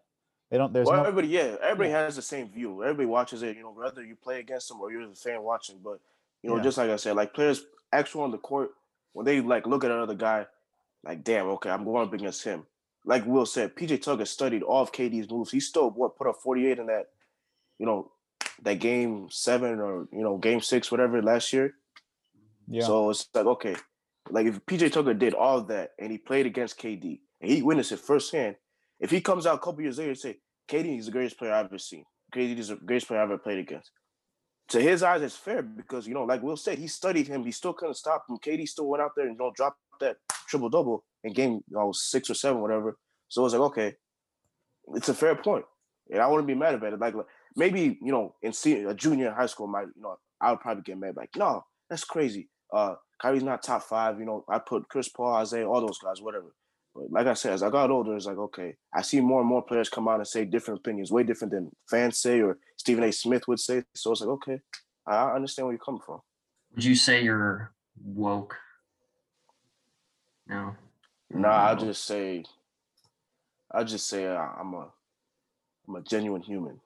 They 0.51 0.59
don't. 0.59 0.73
There's 0.73 0.87
well, 0.87 0.97
no. 0.99 1.03
everybody, 1.03 1.29
yeah, 1.29 1.57
everybody 1.63 1.91
has 1.91 2.17
the 2.17 2.23
same 2.23 2.49
view. 2.49 2.83
Everybody 2.83 3.07
watches 3.07 3.43
it, 3.43 3.57
you 3.57 3.63
know, 3.63 3.73
whether 3.73 4.05
you 4.05 4.15
play 4.15 4.39
against 4.41 4.69
them 4.69 4.81
or 4.81 4.93
you're 4.93 5.07
the 5.07 5.15
fan 5.15 5.43
watching. 5.43 5.79
But 5.83 6.01
you 6.43 6.51
know, 6.51 6.57
Yeah. 6.57 6.63
just 6.63 6.79
like 6.79 6.91
I 6.91 6.97
said, 6.97 7.17
like 7.17 7.35
players 7.35 7.65
actually 7.93 8.25
on 8.25 8.31
the 8.31 8.39
court, 8.39 8.71
when 9.13 9.27
they 9.27 9.41
like 9.41 9.67
look 9.67 9.83
at 9.85 9.91
another 9.91 10.15
guy, 10.15 10.47
like, 11.05 11.25
damn, 11.25 11.47
okay, 11.49 11.71
I'm 11.71 11.85
going 11.85 12.07
up 12.07 12.13
against 12.13 12.45
him. 12.45 12.65
Like 13.05 13.25
Will 13.27 13.47
said, 13.47 13.75
PJ 13.77 14.03
Tucker 14.03 14.25
studied 14.25 14.63
all 14.63 14.83
of 14.83 14.93
KD's 14.93 15.31
moves. 15.31 15.51
He 15.51 15.61
still 15.61 15.91
what 15.91 16.17
put 16.17 16.27
up 16.27 16.37
48 16.43 16.79
in 16.79 16.87
that, 16.87 17.07
you 17.79 17.87
know, 17.87 18.11
that 18.63 18.79
game 18.79 19.29
seven 19.31 19.81
or 19.81 20.09
you 20.13 20.23
know, 20.23 20.37
game 20.39 20.61
six, 20.61 20.91
whatever 20.91 21.21
last 21.23 21.53
year. 21.53 21.75
Yeah. 22.69 22.85
So 22.85 23.11
it's 23.11 23.29
like, 23.35 23.47
okay, 23.47 23.77
like 24.31 24.47
if 24.47 24.65
PJ 24.67 24.93
Tucker 24.93 25.15
did 25.15 25.35
all 25.35 25.59
of 25.59 25.69
that 25.69 25.93
and 25.99 26.11
he 26.11 26.19
played 26.19 26.47
against 26.47 26.79
KD 26.81 27.21
and 27.41 27.51
he 27.51 27.63
witnessed 27.63 27.93
it 27.93 28.01
firsthand, 28.01 28.57
if 29.01 29.11
he 29.11 29.21
comes 29.21 29.47
out 29.47 29.57
a 29.57 29.59
couple 29.59 29.83
years 29.83 29.99
later 29.99 30.11
and 30.11 30.19
say, 30.19 30.39
KD 30.69 30.99
is 30.99 31.07
the 31.07 31.13
greatest 31.13 31.39
player 31.39 31.53
I've 31.53 31.67
ever 31.67 31.79
seen, 31.79 32.05
KD 32.35 32.59
is 32.59 32.69
the 32.69 32.77
greatest 32.77 33.09
player 33.09 33.21
I've 33.21 33.31
ever 33.31 33.39
played 33.39 33.59
against. 33.59 33.91
To 34.71 34.81
his 34.81 35.03
eyes, 35.03 35.23
it's 35.23 35.37
fair 35.37 35.63
because 35.63 36.09
you 36.09 36.15
know, 36.15 36.25
like 36.25 36.43
Will 36.43 36.57
said, 36.57 36.79
he 36.79 36.89
studied 36.89 37.29
him. 37.29 37.45
He 37.45 37.53
still 37.53 37.73
couldn't 37.73 37.95
stop 37.95 38.25
him. 38.29 38.37
KD 38.39 38.69
still 38.69 38.89
went 38.89 39.03
out 39.03 39.13
there 39.17 39.27
and 39.27 39.35
you 39.35 39.39
know 39.39 39.53
dropped 39.55 39.79
that 40.01 40.17
triple 40.49 40.69
double 40.69 41.05
in 41.23 41.33
game 41.33 41.63
you 41.69 41.77
know, 41.77 41.93
six 41.93 42.31
or 42.31 42.35
seven, 42.35 42.61
whatever. 42.61 42.97
So 43.29 43.45
it's 43.45 43.55
like, 43.55 43.63
okay, 43.63 43.95
it's 44.95 45.09
a 45.09 45.15
fair 45.15 45.37
point, 45.37 45.65
and 46.11 46.21
I 46.21 46.27
wouldn't 46.27 46.49
be 46.49 46.55
mad 46.55 46.75
about 46.75 46.93
it. 46.93 47.01
Like 47.01 47.15
maybe 47.55 47.99
you 48.03 48.13
know, 48.13 48.35
in 48.43 48.53
senior, 48.53 48.89
a 48.89 48.95
junior 48.95 49.29
in 49.29 49.35
high 49.35 49.47
school, 49.47 49.69
might 49.69 49.87
you 49.95 50.03
know, 50.03 50.17
I 50.41 50.51
would 50.51 50.61
probably 50.61 50.83
get 50.83 50.99
mad. 50.99 51.17
Like, 51.17 51.31
no, 51.37 51.65
that's 51.89 52.05
crazy. 52.05 52.49
Uh, 52.73 52.95
Kyrie's 53.21 53.43
not 53.43 53.63
top 53.63 53.83
five. 53.83 54.19
You 54.19 54.27
know, 54.27 54.45
I 54.49 54.59
put 54.59 54.89
Chris 54.89 55.09
Paul, 55.09 55.35
Isaiah, 55.35 55.69
all 55.69 55.81
those 55.81 55.99
guys, 55.99 56.21
whatever. 56.21 56.55
But 56.97 57.11
like 57.13 57.27
I 57.27 57.35
said, 57.35 57.53
as 57.53 57.63
I 57.63 57.71
got 57.71 57.91
older, 57.91 58.17
it's 58.17 58.27
like 58.27 58.39
okay, 58.39 58.75
I 58.95 59.03
see 59.03 59.21
more 59.21 59.41
and 59.41 59.49
more 59.49 59.63
players 59.63 59.89
come 59.89 60.09
out 60.09 60.17
and 60.19 60.27
say 60.27 60.45
different 60.45 60.81
opinions, 60.81 61.11
way 61.13 61.23
different 61.25 61.53
than 61.53 61.71
fans 61.91 62.19
say 62.19 62.41
or 62.41 62.59
Stephen 62.77 63.05
A. 63.05 63.13
Smith 63.13 63.47
would 63.49 63.61
say. 63.61 63.83
So 63.95 64.13
it's 64.13 64.21
like 64.23 64.31
okay, 64.31 64.61
I 65.07 65.17
I 65.17 65.35
understand 65.35 65.67
where 65.67 65.75
you're 65.75 65.85
coming 65.85 66.01
from. 66.05 66.21
Would 66.75 66.85
you 66.85 66.95
say 66.95 67.23
you're 67.23 67.73
woke? 68.03 68.57
No. 70.49 70.75
Nah, 71.31 71.71
I 71.71 71.75
just 71.75 72.05
say, 72.05 72.45
I 73.71 73.83
just 73.83 74.09
say 74.09 74.27
uh, 74.27 74.39
I'm 74.39 74.73
a, 74.75 74.87
I'm 75.89 75.97
a 75.97 76.01
genuine 76.03 76.41
human, 76.43 76.81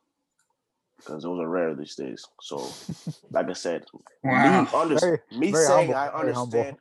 because 0.97 1.23
those 1.25 1.39
are 1.41 1.47
rare 1.49 1.75
these 1.75 1.95
days. 1.95 2.25
So, 2.41 2.73
like 3.31 3.51
I 3.51 3.53
said, 3.53 3.85
Wow. 4.25 4.63
me, 4.63 4.79
under, 4.79 4.99
Very- 4.99 5.19
me 5.39 5.51
very 5.53 5.67
saying 5.67 5.93
humble, 5.93 5.95
I 5.95 6.23
very 6.23 6.33
humble. 6.33 6.59
understand 6.61 6.77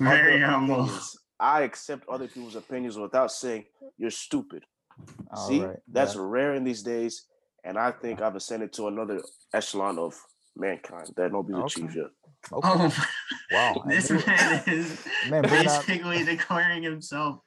Very 0.00 0.42
other 0.42 0.46
humble. 0.52 0.90
Opinions, 1.38 1.60
I 1.60 1.62
accept 1.62 2.08
other 2.08 2.28
people's 2.28 2.56
opinions 2.56 2.98
without 2.98 3.30
saying 3.32 3.64
you're 3.98 4.10
stupid. 4.10 4.64
All 5.32 5.48
See, 5.48 5.60
right, 5.64 5.76
that's 5.88 6.14
yeah. 6.14 6.20
rare 6.24 6.54
in 6.54 6.64
these 6.64 6.82
days, 6.82 7.26
and 7.64 7.76
I 7.78 7.90
think 7.90 8.20
I've 8.22 8.36
ascended 8.36 8.72
to 8.74 8.88
another 8.88 9.20
echelon 9.52 9.98
of 9.98 10.14
mankind 10.56 11.08
that 11.16 11.32
nobody's 11.32 11.56
Okay. 11.64 11.82
achieved 11.82 11.96
yet. 11.96 12.06
Okay. 12.52 12.68
Oh, 12.70 13.06
Wow, 13.50 13.82
This 13.86 14.10
man 14.10 14.62
is 14.66 15.04
Man, 15.28 15.42
bring 15.42 15.66
out- 15.66 15.86
basically 15.86 16.24
declaring 16.24 16.82
himself 16.82 17.40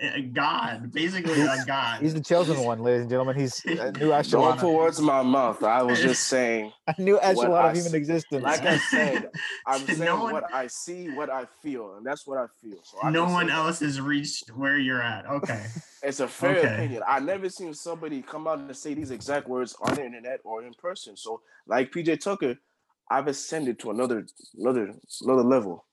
a 0.00 0.22
god, 0.22 0.90
basically 0.92 1.40
a 1.42 1.56
god. 1.66 2.00
He's 2.00 2.14
the 2.14 2.20
chosen 2.22 2.58
one, 2.64 2.82
ladies 2.82 3.02
and 3.02 3.10
gentlemen. 3.10 3.36
He's 3.38 3.62
a 3.64 3.92
new 3.92 4.08
Don't 4.08 4.12
echelon. 4.12 4.58
put 4.58 4.72
words 4.72 4.98
in 4.98 5.04
my 5.04 5.22
mouth. 5.22 5.62
I 5.62 5.82
was 5.82 6.00
just 6.00 6.24
saying. 6.28 6.72
A 6.86 7.00
new 7.00 7.18
echelon 7.20 7.52
I 7.52 7.68
of 7.70 7.74
human 7.76 7.88
s- 7.88 7.94
existence. 7.94 8.42
Like 8.42 8.62
I 8.64 8.78
said, 8.78 9.28
I'm 9.66 9.80
No 9.86 9.94
saying 9.94 10.18
one- 10.20 10.32
what 10.32 10.54
I 10.54 10.66
see, 10.68 11.10
what 11.10 11.28
I 11.30 11.44
feel, 11.62 11.96
and 11.96 12.06
that's 12.06 12.26
what 12.26 12.38
I 12.38 12.46
feel. 12.62 12.78
So 12.82 12.98
I 13.02 13.10
no 13.10 13.20
can 13.24 13.28
say 13.28 13.34
one 13.34 13.46
that. 13.48 13.56
else 13.56 13.80
has 13.80 14.00
reached 14.00 14.48
where 14.56 14.78
you're 14.78 15.02
at. 15.02 15.26
Okay. 15.26 15.64
It's 16.02 16.20
a 16.20 16.28
fair 16.28 16.56
Okay. 16.58 16.74
opinion. 16.74 17.02
I 17.06 17.20
never 17.20 17.48
seen 17.50 17.74
somebody 17.74 18.22
come 18.22 18.46
out 18.48 18.58
and 18.58 18.74
say 18.74 18.94
these 18.94 19.10
exact 19.10 19.48
words 19.48 19.76
on 19.82 19.94
the 19.94 20.04
internet 20.04 20.40
or 20.44 20.64
in 20.64 20.72
person. 20.74 21.16
So, 21.16 21.42
like 21.66 21.92
PJ 21.92 22.20
Tucker, 22.20 22.56
I've 23.10 23.26
ascended 23.26 23.78
to 23.80 23.90
another, 23.90 24.24
another, 24.58 24.94
another 25.22 25.42
level. 25.42 25.84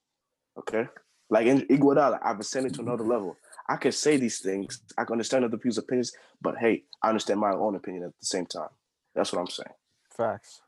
Okay, 0.58 0.88
like 1.30 1.46
in 1.46 1.62
Iguodala, 1.68 2.20
I've 2.24 2.40
ascended 2.40 2.74
to 2.76 2.82
another 2.82 3.04
level. 3.04 3.36
I 3.70 3.76
can 3.76 3.92
say 3.92 4.18
these 4.18 4.40
things. 4.40 4.82
I 4.98 5.04
can 5.04 5.14
understand 5.14 5.44
other 5.46 5.58
people's 5.58 5.78
opinions, 5.78 6.14
but 6.42 6.58
hey, 6.58 6.84
I 7.02 7.10
understand 7.10 7.40
my 7.40 7.52
own 7.52 7.76
opinion 7.76 8.04
at 8.04 8.12
the 8.20 8.26
same 8.26 8.46
time. 8.46 8.70
That's 9.14 9.34
what 9.34 9.40
I'm 9.40 9.48
saying. 9.48 9.74
Facts. 10.16 10.62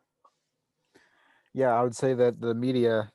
Yeah, 1.54 1.74
I 1.74 1.84
would 1.84 1.96
say 1.96 2.14
that 2.14 2.42
the 2.42 2.54
media 2.54 3.12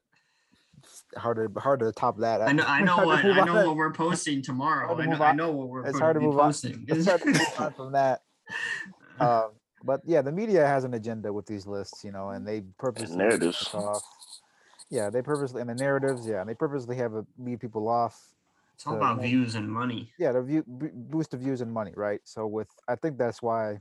it's 0.85 1.05
hard 1.17 1.37
to 1.37 1.61
hard 1.61 1.81
to 1.81 1.93
top 1.93 2.19
that. 2.19 2.43
I 2.43 2.53
know 2.53 2.65
I 2.67 2.83
know 2.83 2.97
what 3.07 3.25
I 3.25 3.45
know 3.45 3.67
what 3.67 3.77
we're 3.77 3.93
posting 3.93 4.43
tomorrow. 4.43 4.95
to 4.95 5.03
I 5.03 5.05
know, 5.07 5.13
move 5.13 5.21
I 5.21 5.33
know 5.33 5.51
what 5.51 5.69
we're 5.69 5.87
It's 5.87 5.99
hard 5.99 6.15
to 6.15 6.21
to 6.21 6.21
be 6.21 6.27
move 6.27 6.39
on. 6.39 6.51
It's 6.51 7.07
hard 7.07 7.21
to 7.21 7.27
move 7.27 7.41
on 7.59 7.73
from 7.77 7.93
that. 7.93 8.23
Um, 9.19 9.53
but 9.83 10.01
yeah, 10.05 10.23
the 10.23 10.33
media 10.33 10.67
has 10.67 10.85
an 10.85 10.95
agenda 10.95 11.33
with 11.33 11.47
these 11.47 11.67
lists, 11.67 12.05
you 12.05 12.13
know, 12.13 12.31
and 12.31 12.47
they 12.47 12.63
purposely 12.79 13.17
lead 13.17 13.19
narratives. 13.19 13.71
off. 13.75 14.03
Yeah, 14.91 15.11
they 15.11 15.23
purposely 15.23 15.61
and 15.61 15.71
the 15.71 15.75
narratives. 15.75 16.27
Yeah, 16.27 16.41
and 16.41 16.49
they 16.49 16.55
purposely 16.55 16.97
have 16.97 17.15
a, 17.15 17.27
lead 17.39 17.61
people 17.61 17.89
off. 17.89 18.34
It's 18.75 18.87
all 18.87 18.97
about 18.97 19.19
make- 19.19 19.27
views 19.31 19.55
and 19.55 19.71
money. 19.71 20.13
Yeah, 20.19 20.33
the 20.33 20.43
view, 20.43 20.65
boost 20.67 21.31
the 21.31 21.37
views 21.37 21.61
and 21.61 21.73
money, 21.73 21.93
right? 21.97 22.21
So 22.25 22.47
with 22.47 22.69
I 22.89 22.97
think 22.97 23.19
that's 23.19 23.41
why 23.43 23.73
you 23.73 23.79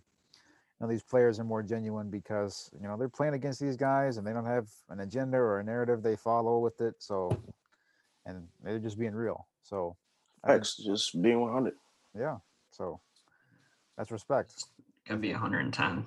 know 0.79 0.87
these 0.87 1.03
players 1.03 1.39
are 1.39 1.43
more 1.43 1.63
genuine 1.63 2.09
because 2.09 2.69
you 2.79 2.87
know 2.87 2.95
they're 2.97 3.09
playing 3.09 3.33
against 3.33 3.59
these 3.59 3.75
guys 3.75 4.17
and 4.17 4.25
they 4.25 4.33
don't 4.33 4.45
have 4.45 4.67
an 4.89 4.99
agenda 4.99 5.37
or 5.37 5.59
a 5.59 5.63
narrative 5.63 6.03
they 6.03 6.15
follow 6.15 6.59
with 6.59 6.79
it. 6.81 6.95
So 6.99 7.35
and 8.25 8.47
they're 8.63 8.79
just 8.79 8.97
being 8.99 9.15
real. 9.15 9.47
So 9.63 9.95
I 10.43 10.55
X, 10.55 10.77
just 10.77 11.21
being 11.21 11.39
100. 11.41 11.73
yeah, 12.17 12.37
so 12.71 12.99
that's 13.97 14.11
respect. 14.11 14.53
Could 15.07 15.21
be 15.21 15.31
110. 15.31 16.05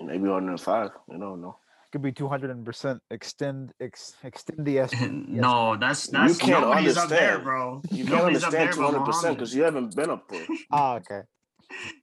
Maybe 0.00 0.24
105. 0.28 0.90
You 1.10 1.18
don't 1.18 1.40
know. 1.40 1.56
Could 1.92 2.00
be 2.02 2.10
two 2.10 2.26
hundred 2.26 2.64
percent 2.64 3.02
extend 3.10 3.74
ex, 3.78 4.14
extend 4.24 4.64
the 4.66 4.78
S. 4.78 4.92
no, 5.10 5.76
that's 5.76 6.06
that's 6.06 6.40
you 6.40 6.46
can't 6.46 6.62
nobody's 6.62 6.96
up 6.96 7.10
there, 7.10 7.34
understand. 7.34 7.44
bro. 7.44 7.82
You 7.90 8.04
can't 8.06 8.16
Nobody's 8.16 8.44
up 8.44 8.54
understand 8.54 8.94
there 8.94 9.00
200% 9.00 9.34
because 9.34 9.54
you 9.54 9.62
haven't 9.62 9.94
been 9.94 10.08
up 10.10 10.26
there. 10.28 10.46
Ah, 10.72 10.94
okay. 10.96 11.20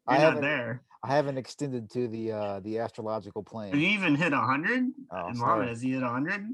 I 0.08 0.14
You're 0.14 0.14
not 0.14 0.20
haven't 0.20 0.42
there. 0.42 0.84
I 1.04 1.16
haven't 1.16 1.38
extended 1.40 1.90
to 1.92 2.08
the 2.08 2.32
uh 2.32 2.60
the 2.60 2.78
astrological 2.80 3.42
plane. 3.44 3.72
Have 3.72 3.80
you 3.80 3.90
even 3.90 4.14
hit 4.14 4.32
100? 4.32 4.84
Oh, 5.12 5.16
Mohammed, 5.16 5.38
sorry. 5.38 5.68
has 5.70 5.82
he 5.82 5.92
hit 5.94 6.02
100? 6.04 6.46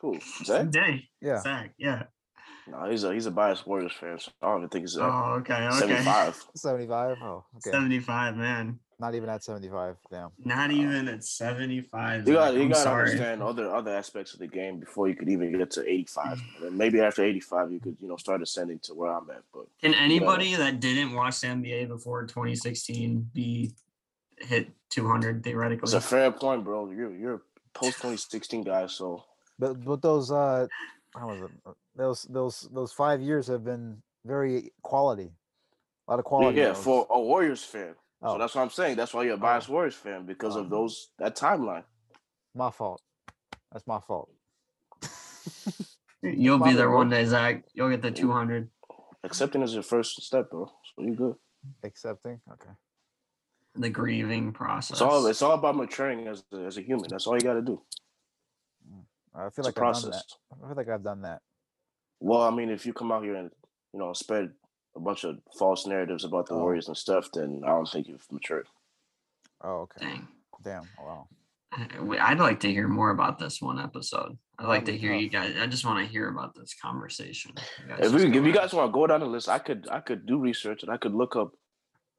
Cool. 0.00 0.18
Zach? 0.44 0.68
Day. 0.70 1.04
Yeah. 1.20 1.40
Zach, 1.42 1.74
yeah. 1.78 2.02
No, 2.66 2.90
he's 2.90 3.04
a 3.04 3.12
he's 3.14 3.26
a 3.26 3.30
biased 3.30 3.66
Warriors 3.68 3.92
fan, 3.92 4.18
so 4.18 4.32
I 4.42 4.48
don't 4.48 4.58
even 4.58 4.68
think 4.70 4.82
he's 4.84 4.96
at 4.96 5.04
Oh, 5.04 5.34
okay, 5.40 5.66
okay. 5.68 5.78
75. 5.78 6.44
75. 6.56 7.16
Oh, 7.22 7.44
okay. 7.58 7.70
75, 7.70 8.36
man. 8.36 8.80
Not 8.98 9.14
even 9.14 9.28
at 9.28 9.42
75. 9.42 9.96
Damn. 10.10 10.30
Not 10.44 10.70
even 10.70 11.08
at 11.08 11.24
75. 11.24 12.26
You 12.26 12.34
got 12.34 12.52
Zach, 12.52 12.62
you 12.62 12.68
got 12.68 12.84
to 12.84 12.90
understand 12.90 13.42
other 13.42 13.74
other 13.74 13.94
aspects 13.94 14.32
of 14.34 14.40
the 14.40 14.46
game 14.46 14.78
before 14.78 15.08
you 15.08 15.14
could 15.14 15.28
even 15.28 15.56
get 15.56 15.70
to 15.72 15.88
85. 15.88 16.32
And 16.32 16.40
then 16.60 16.76
maybe 16.76 17.00
after 17.00 17.24
85, 17.24 17.72
you 17.72 17.80
could 17.80 17.96
you 18.00 18.08
know 18.08 18.16
start 18.16 18.42
ascending 18.42 18.78
to 18.80 18.94
where 18.94 19.12
I'm 19.12 19.28
at. 19.30 19.42
But 19.52 19.66
Can 19.80 19.94
anybody 19.94 20.54
that 20.54 20.80
didn't 20.80 21.14
watch 21.14 21.40
the 21.40 21.48
NBA 21.48 21.88
before 21.88 22.22
2016 22.22 23.30
be 23.32 23.72
hit 24.38 24.70
200 24.90 25.42
theoretically? 25.42 25.84
it's 25.84 25.92
a 25.94 26.00
fair 26.00 26.30
point, 26.30 26.64
bro. 26.64 26.90
You're 26.90 27.14
you're 27.14 27.42
post 27.74 27.96
2016 27.96 28.64
guy, 28.64 28.86
so 28.86 29.24
But 29.58 29.84
but 29.84 30.02
those 30.02 30.30
uh 30.30 30.66
how 31.14 31.28
was 31.28 31.42
it? 31.42 31.50
Those 31.96 32.22
those 32.22 32.68
those 32.72 32.92
five 32.92 33.20
years 33.20 33.46
have 33.46 33.64
been 33.64 34.02
very 34.24 34.72
quality. 34.82 35.30
A 36.06 36.10
lot 36.10 36.18
of 36.18 36.24
quality. 36.24 36.58
yeah, 36.58 36.68
those. 36.68 36.84
for 36.84 37.06
a 37.10 37.20
Warriors 37.20 37.62
fan. 37.62 37.94
Oh. 38.24 38.34
So 38.34 38.38
that's 38.38 38.54
what 38.54 38.62
I'm 38.62 38.70
saying. 38.70 38.96
That's 38.96 39.12
why 39.12 39.22
you're 39.24 39.34
a 39.34 39.36
oh. 39.36 39.40
biased 39.40 39.68
Warriors 39.68 39.94
fan 39.94 40.24
because 40.24 40.56
Oh. 40.56 40.60
of 40.60 40.66
uh-huh. 40.66 40.74
those 40.76 41.10
that 41.18 41.36
timeline. 41.36 41.84
my 42.54 42.70
fault. 42.70 43.02
That's 43.70 43.86
my 43.86 44.00
fault. 44.00 44.30
You'll 46.22 46.56
be 46.58 46.62
Probably 46.62 46.74
there 46.74 46.90
one 46.90 47.10
day, 47.10 47.24
Zach. 47.24 47.64
You'll 47.74 47.90
get 47.90 48.00
the 48.00 48.10
200. 48.10 48.70
Accepting 49.24 49.62
is 49.62 49.74
your 49.74 49.82
first 49.82 50.22
step, 50.22 50.50
bro. 50.50 50.66
So 50.66 51.02
you 51.02 51.14
good. 51.14 51.34
Accepting. 51.82 52.40
Okay. 52.52 52.70
The 53.74 53.90
grieving 53.90 54.52
process. 54.52 54.92
It's 54.92 55.00
all 55.00 55.26
it's 55.26 55.42
all 55.42 55.52
about 55.52 55.76
maturing 55.76 56.28
as 56.28 56.44
a, 56.52 56.58
as 56.58 56.78
a 56.78 56.82
human. 56.82 57.06
That's 57.10 57.26
all 57.26 57.34
you 57.34 57.40
got 57.40 57.54
to 57.54 57.62
do. 57.62 57.82
Mm. 58.88 59.02
I 59.34 59.50
feel 59.50 59.66
It's 59.66 59.76
like 59.76 59.78
I've 59.78 60.02
done 60.02 60.10
that. 60.12 60.24
I 60.52 60.66
feel 60.68 60.76
like 60.76 60.88
I've 60.88 61.02
done 61.02 61.22
that. 61.22 61.42
Well, 62.20 62.42
I 62.42 62.50
mean, 62.50 62.70
if 62.70 62.86
you 62.86 62.92
come 62.92 63.10
out 63.10 63.24
here 63.24 63.34
and 63.34 63.50
you 63.92 63.98
know 63.98 64.12
spread 64.12 64.52
a 64.96 65.00
bunch 65.00 65.24
of 65.24 65.38
false 65.58 65.86
narratives 65.86 66.24
about 66.24 66.46
the 66.46 66.54
Oh. 66.54 66.58
Warriors 66.60 66.88
and 66.88 66.96
stuff, 66.96 67.28
then 67.32 67.62
I 67.64 67.68
don't 67.68 67.88
think 67.88 68.08
you've 68.08 68.26
matured. 68.30 68.68
Oh, 69.62 69.80
okay. 69.82 70.06
Dang. 70.06 70.28
Damn. 70.62 70.88
Oh, 71.00 71.04
wow. 71.04 71.28
I- 71.72 72.00
we- 72.00 72.18
I'd 72.18 72.38
like 72.38 72.60
to 72.60 72.70
hear 72.72 72.86
more 72.88 73.10
about 73.10 73.38
this 73.38 73.60
one 73.60 73.80
episode. 73.80 74.38
I'd 74.58 74.66
like 74.68 74.84
to 74.84 74.92
That'd 74.92 75.00
be 75.00 75.06
hear 75.08 75.16
you 75.16 75.28
guys. 75.28 75.56
I 75.58 75.66
just 75.66 75.84
want 75.84 75.98
to 76.06 76.10
hear 76.10 76.28
about 76.28 76.54
this 76.54 76.74
conversation. 76.80 77.52
If, 77.98 78.12
we, 78.12 78.26
if 78.26 78.34
you 78.44 78.52
guys 78.52 78.72
want 78.72 78.88
to 78.88 78.92
go 78.92 79.06
down 79.08 79.20
the 79.20 79.26
list, 79.26 79.48
I 79.48 79.58
could 79.58 79.88
I 79.90 79.98
could 79.98 80.26
do 80.26 80.38
research 80.38 80.84
and 80.84 80.92
I 80.92 80.96
could 80.96 81.12
look 81.12 81.34
up 81.34 81.56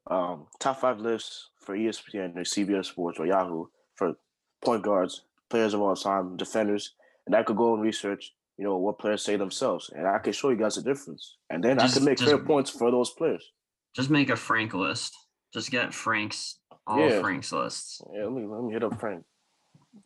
um, 0.08 0.46
top 0.60 0.80
five 0.80 1.00
lists 1.00 1.48
for 1.58 1.74
ESPN 1.74 2.36
or 2.36 2.40
CBS 2.44 2.86
Sports 2.86 3.18
or 3.18 3.26
Yahoo 3.26 3.66
for 3.94 4.14
point 4.62 4.82
guards, 4.82 5.22
players 5.48 5.72
of 5.72 5.80
all 5.80 5.96
time, 5.96 6.36
defenders, 6.36 6.92
and 7.24 7.34
I 7.34 7.42
could 7.42 7.56
go 7.56 7.72
and 7.72 7.82
research, 7.82 8.34
you 8.58 8.64
know, 8.64 8.76
what 8.76 8.98
players 8.98 9.22
say 9.22 9.36
themselves, 9.36 9.90
and 9.94 10.06
I 10.06 10.18
can 10.18 10.32
show 10.32 10.50
you 10.50 10.56
guys 10.56 10.76
the 10.76 10.82
difference, 10.82 11.36
and 11.50 11.62
then 11.62 11.78
I 11.78 11.88
can 11.88 12.04
make 12.04 12.18
just- 12.18 12.30
fair 12.30 12.38
points 12.38 12.70
for 12.70 12.90
those 12.90 13.10
players. 13.10 13.52
just 13.94 14.10
make 14.10 14.28
a 14.28 14.36
Frank 14.36 14.74
list. 14.74 15.14
Just 15.54 15.70
get 15.70 15.94
Frank's 15.94 16.58
all 16.86 16.98
Yeah. 17.00 17.20
Frank's 17.22 17.50
lists. 17.52 18.02
Yeah, 18.12 18.24
let 18.24 18.32
me 18.32 18.46
let 18.46 18.62
me 18.62 18.72
hit 18.74 18.84
up 18.84 19.00
Frank. 19.00 19.24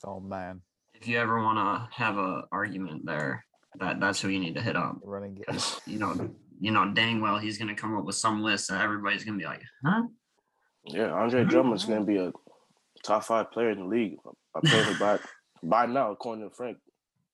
Oh 0.05 0.21
man, 0.21 0.63
If 0.95 1.09
you 1.09 1.19
ever 1.19 1.43
want 1.43 1.59
to 1.59 1.89
have 1.97 2.17
a 2.17 2.45
argument 2.53 3.05
there, 3.05 3.45
that 3.81 3.99
that's 3.99 4.21
who 4.21 4.29
you 4.29 4.39
need 4.39 4.55
to 4.55 4.61
hit 4.63 4.77
up. 4.77 4.97
running 5.03 5.35
game. 5.35 5.45
Because 5.47 5.81
you 5.87 5.99
know, 5.99 6.13
you 6.61 6.71
know, 6.71 6.93
dang 6.93 7.21
well 7.21 7.39
he's 7.39 7.59
gonna 7.59 7.75
come 7.75 7.97
up 7.97 8.05
with 8.05 8.15
some 8.15 8.43
list 8.43 8.69
that 8.69 8.81
everybody's 8.81 9.25
gonna 9.25 9.39
be 9.39 9.45
like, 9.45 9.63
huh? 9.85 10.03
Yeah, 10.85 11.11
Andre 11.13 11.45
Drummond's 11.45 11.85
gonna 11.85 12.05
be 12.05 12.17
a 12.19 12.33
top 13.03 13.25
five 13.25 13.51
player 13.51 13.71
in 13.71 13.79
the 13.81 13.85
league. 13.87 14.19
Apparently 14.55 14.95
by 15.01 15.19
by 15.65 15.87
now, 15.87 16.13
according 16.13 16.49
to 16.49 16.55
Frank. 16.55 16.79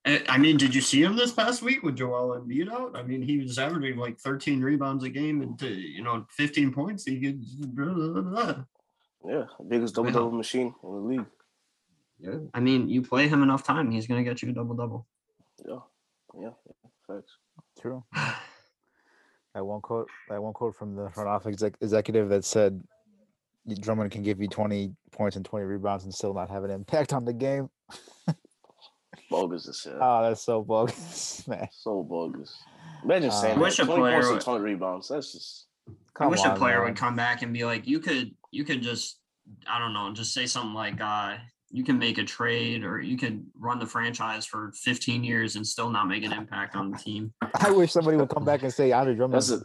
I 0.06 0.22
I 0.28 0.38
mean, 0.38 0.56
did 0.56 0.74
you 0.74 0.80
see 0.80 1.02
him 1.02 1.16
this 1.16 1.32
past 1.32 1.62
week 1.62 1.82
with 1.82 1.96
Joel 1.96 2.40
Embiid 2.40 2.70
out? 2.70 2.96
I 2.96 3.02
mean, 3.02 3.22
he 3.22 3.38
was 3.38 3.58
averaging 3.58 3.98
like 3.98 4.18
13 4.18 4.60
rebounds 4.62 5.04
a 5.04 5.10
game 5.10 5.42
and 5.42 5.62
uh, 5.62 5.66
you 5.66 6.02
know 6.02 6.26
15 6.30 6.72
points. 6.72 7.04
He 7.04 7.20
could. 7.20 7.44
Blah, 7.74 7.92
blah, 7.94 8.22
blah. 8.22 8.64
Yeah, 9.24 9.44
biggest 9.68 9.94
double 9.94 10.12
double 10.12 10.30
machine 10.30 10.74
in 10.82 10.90
the 10.90 11.00
league. 11.00 11.26
Yeah. 12.18 12.38
I 12.54 12.60
mean, 12.60 12.88
you 12.88 13.02
play 13.02 13.28
him 13.28 13.42
enough 13.42 13.64
time, 13.64 13.90
he's 13.90 14.06
gonna 14.06 14.24
get 14.24 14.40
you 14.42 14.50
a 14.50 14.52
double 14.52 14.74
double. 14.74 15.06
Yeah, 15.66 15.80
yeah, 16.34 16.50
yeah 16.66 16.90
facts. 17.06 17.32
True. 17.80 18.04
That 19.54 19.64
one 19.64 19.80
quote, 19.80 20.08
that 20.28 20.42
one 20.42 20.52
quote 20.52 20.76
from 20.76 20.94
the 20.94 21.10
front 21.10 21.28
office 21.28 21.54
exec- 21.54 21.78
executive 21.80 22.28
that 22.28 22.44
said 22.44 22.82
Drummond 23.80 24.10
can 24.10 24.22
give 24.22 24.40
you 24.40 24.48
20 24.48 24.94
points 25.12 25.36
and 25.36 25.44
20 25.44 25.64
rebounds 25.64 26.04
and 26.04 26.14
still 26.14 26.34
not 26.34 26.50
have 26.50 26.64
an 26.64 26.70
impact 26.70 27.12
on 27.12 27.24
the 27.24 27.32
game. 27.32 27.70
Bogus 29.30 29.68
as 29.68 29.82
hell. 29.84 29.98
Oh, 30.00 30.22
that's 30.22 30.42
so 30.42 30.62
bogus, 30.62 31.46
man. 31.48 31.68
so 31.72 32.02
bogus. 32.02 32.56
Imagine 33.04 33.30
Uh, 33.30 33.32
saying 33.32 33.58
I 33.58 33.60
wish 33.60 33.76
that. 33.76 33.82
a 33.84 33.86
20 33.86 34.00
points 34.00 34.16
player 34.26 34.32
would- 34.32 34.40
20 34.42 34.64
rebounds. 34.64 35.08
That's 35.08 35.32
just 35.32 35.66
I 35.88 35.92
Come 36.14 36.30
wish 36.30 36.44
a 36.44 36.54
player 36.54 36.78
man. 36.78 36.84
would 36.88 36.96
come 36.96 37.14
back 37.16 37.42
and 37.42 37.52
be 37.52 37.64
like, 37.64 37.86
you 37.86 38.00
could, 38.00 38.34
you 38.50 38.64
could 38.64 38.82
just, 38.82 39.20
I 39.68 39.78
don't 39.78 39.92
know, 39.92 40.12
just 40.12 40.32
say 40.34 40.46
something 40.46 40.74
like, 40.74 41.00
uh, 41.00 41.36
you 41.70 41.84
can 41.84 41.98
make 41.98 42.16
a 42.18 42.24
trade 42.24 42.84
or 42.84 43.00
you 43.00 43.16
could 43.18 43.44
run 43.58 43.78
the 43.78 43.86
franchise 43.86 44.46
for 44.46 44.72
15 44.76 45.22
years 45.24 45.56
and 45.56 45.66
still 45.66 45.90
not 45.90 46.06
make 46.08 46.24
an 46.24 46.32
impact 46.32 46.74
on 46.76 46.90
the 46.90 46.96
team. 46.96 47.32
I 47.60 47.70
wish 47.70 47.92
somebody 47.92 48.16
would 48.16 48.28
come 48.30 48.44
back 48.44 48.62
and 48.62 48.72
say 48.72 48.92
Andre 48.92 49.14
Drummond. 49.14 49.42
That's 49.42 49.62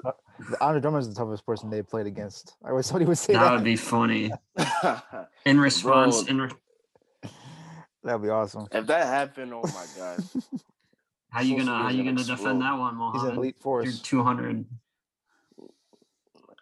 Andre 0.60 1.00
is 1.00 1.08
the 1.08 1.14
toughest 1.16 1.46
person 1.46 1.70
they 1.70 1.84
played 1.84 2.08
against. 2.08 2.56
I 2.66 2.74
wish 2.74 2.88
somebody 2.88 3.06
would 3.06 3.18
say 3.20 3.34
That 3.34 3.44
that. 3.44 3.52
would 3.54 3.64
be 3.64 3.76
funny. 3.76 4.32
In 5.46 5.60
response, 5.60 6.24
Bro. 6.24 6.32
in 6.32 6.42
re- 6.42 6.50
That'd 8.04 8.22
be 8.22 8.30
awesome. 8.30 8.68
if 8.72 8.88
that 8.88 9.06
happened, 9.06 9.54
oh 9.54 9.62
my 9.64 9.86
god. 9.98 10.24
how 11.30 11.42
you 11.42 11.58
gonna, 11.58 11.72
how 11.72 11.88
media 11.88 11.98
you 11.98 12.04
gonna 12.10 12.20
explode. 12.22 12.38
defend 12.38 12.62
that 12.62 12.78
one, 12.78 12.94
He's 12.94 13.22
an 13.24 13.28
Mohammed? 13.30 13.38
elite 13.38 13.56
You're 13.58 13.62
force. 13.64 14.00
200. 14.02 14.66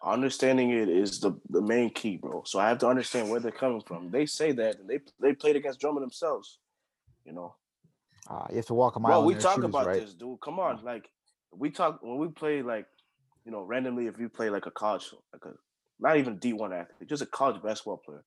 Understanding 0.01 0.69
it 0.71 0.87
is 0.87 1.19
the, 1.19 1.33
the 1.49 1.61
main 1.61 1.89
key, 1.89 2.15
bro. 2.17 2.43
So 2.45 2.57
I 2.59 2.69
have 2.69 2.77
to 2.79 2.87
understand 2.87 3.29
where 3.29 3.41
they're 3.41 3.51
coming 3.51 3.81
from. 3.81 4.11
They 4.11 4.25
say 4.25 4.53
that 4.53 4.79
and 4.79 4.89
they 4.89 4.99
they 5.19 5.33
played 5.33 5.57
against 5.57 5.79
Drummond 5.81 6.03
themselves. 6.03 6.59
You 7.25 7.33
know. 7.33 7.55
Uh, 8.29 8.45
you 8.49 8.57
have 8.57 8.65
to 8.67 8.73
walk 8.73 8.95
a 8.95 8.99
mile. 8.99 9.21
Bro, 9.21 9.29
in 9.29 9.35
we 9.35 9.41
talk 9.41 9.55
shoes, 9.55 9.65
about 9.65 9.87
right? 9.87 9.99
this, 10.01 10.13
dude. 10.13 10.39
Come 10.41 10.59
on, 10.59 10.83
like 10.85 11.09
we 11.51 11.69
talk 11.69 11.99
when 12.01 12.17
we 12.17 12.29
play 12.29 12.61
like 12.61 12.85
you 13.45 13.51
know 13.51 13.63
randomly. 13.63 14.07
If 14.07 14.19
you 14.19 14.29
play 14.29 14.49
like 14.49 14.67
a 14.67 14.71
college, 14.71 15.03
like 15.33 15.43
a 15.45 15.55
not 15.99 16.15
even 16.15 16.37
D 16.37 16.53
one 16.53 16.71
athlete, 16.71 17.09
just 17.09 17.21
a 17.21 17.25
college 17.25 17.61
basketball 17.61 17.97
player, 17.97 18.23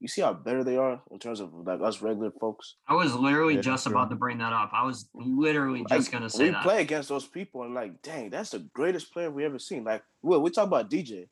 you 0.00 0.08
see 0.08 0.20
how 0.20 0.32
better 0.32 0.62
they 0.62 0.76
are 0.76 1.00
in 1.10 1.18
terms 1.18 1.40
of 1.40 1.52
like 1.54 1.80
us 1.80 2.02
regular 2.02 2.30
folks. 2.30 2.76
I 2.86 2.94
was 2.94 3.14
literally 3.14 3.54
Yeah, 3.54 3.62
just 3.62 3.86
about 3.86 4.10
to 4.10 4.16
bring 4.16 4.38
that 4.38 4.52
up. 4.52 4.70
I 4.72 4.84
was 4.84 5.08
literally 5.14 5.84
just 5.88 6.12
gonna 6.12 6.28
say 6.28 6.44
we 6.44 6.50
that. 6.50 6.62
play 6.62 6.82
against 6.82 7.08
those 7.08 7.26
people 7.26 7.62
and 7.62 7.74
like, 7.74 8.02
dang, 8.02 8.30
that's 8.30 8.50
the 8.50 8.58
greatest 8.74 9.12
player 9.12 9.30
we 9.30 9.44
ever 9.44 9.58
seen. 9.58 9.84
Like, 9.84 10.02
well, 10.22 10.40
we 10.42 10.50
talk 10.50 10.66
about 10.66 10.90
DJ. 10.90 11.28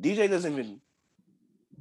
DJ 0.00 0.28
doesn't 0.28 0.52
even 0.52 0.80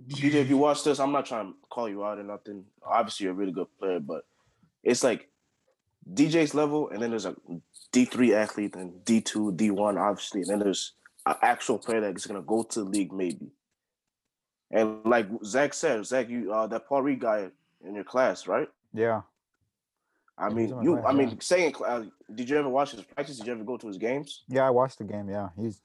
DJ. 0.08 0.36
If 0.36 0.50
you 0.50 0.58
watch 0.58 0.84
this, 0.84 1.00
I'm 1.00 1.12
not 1.12 1.26
trying 1.26 1.48
to 1.48 1.54
call 1.70 1.90
you 1.90 2.04
out 2.06 2.20
or 2.20 2.24
nothing. 2.24 2.66
Obviously, 2.86 3.26
you're 3.26 3.34
a 3.34 3.38
really 3.38 3.52
good 3.52 3.68
player, 3.80 4.00
but 4.00 4.24
it's 4.84 5.04
like 5.04 5.30
DJ's 6.14 6.54
level, 6.54 6.90
and 6.90 7.02
then 7.02 7.10
there's 7.10 7.26
a 7.26 7.36
D3 7.92 8.34
athlete, 8.36 8.76
and 8.76 9.04
D2, 9.06 9.56
D1, 9.56 10.00
obviously, 10.00 10.42
and 10.42 10.50
then 10.50 10.60
there's 10.60 10.94
an 11.26 11.36
actual 11.42 11.80
player 11.80 12.02
that's 12.02 12.28
gonna 12.28 12.42
go 12.42 12.62
to 12.64 12.84
the 12.84 12.90
league 12.90 13.12
maybe. 13.12 13.52
And 14.72 15.06
like 15.06 15.28
Zach 15.44 15.74
said, 15.74 16.06
Zach, 16.06 16.30
you 16.30 16.52
uh, 16.54 16.68
that 16.68 16.88
Paul 16.88 17.04
Reed 17.04 17.20
guy 17.20 17.50
in 17.86 17.96
your 17.96 18.04
class, 18.04 18.48
right? 18.48 18.68
Yeah. 18.94 19.22
I 20.38 20.50
mean, 20.50 20.70
you. 20.82 20.94
class, 20.96 21.06
I 21.06 21.12
yeah. 21.12 21.18
mean, 21.18 21.40
saying, 21.40 21.76
uh, 21.86 22.04
did 22.34 22.50
you 22.50 22.58
ever 22.58 22.68
watch 22.68 22.92
his 22.92 23.02
practice? 23.04 23.38
Did 23.38 23.48
you 23.48 23.54
ever 23.54 23.64
go 23.64 23.78
to 23.78 23.88
his 23.88 23.98
games? 23.98 24.44
Yeah, 24.50 24.68
I 24.68 24.70
watched 24.70 24.98
the 24.98 25.06
game. 25.06 25.30
Yeah, 25.30 25.50
he's 25.58 25.80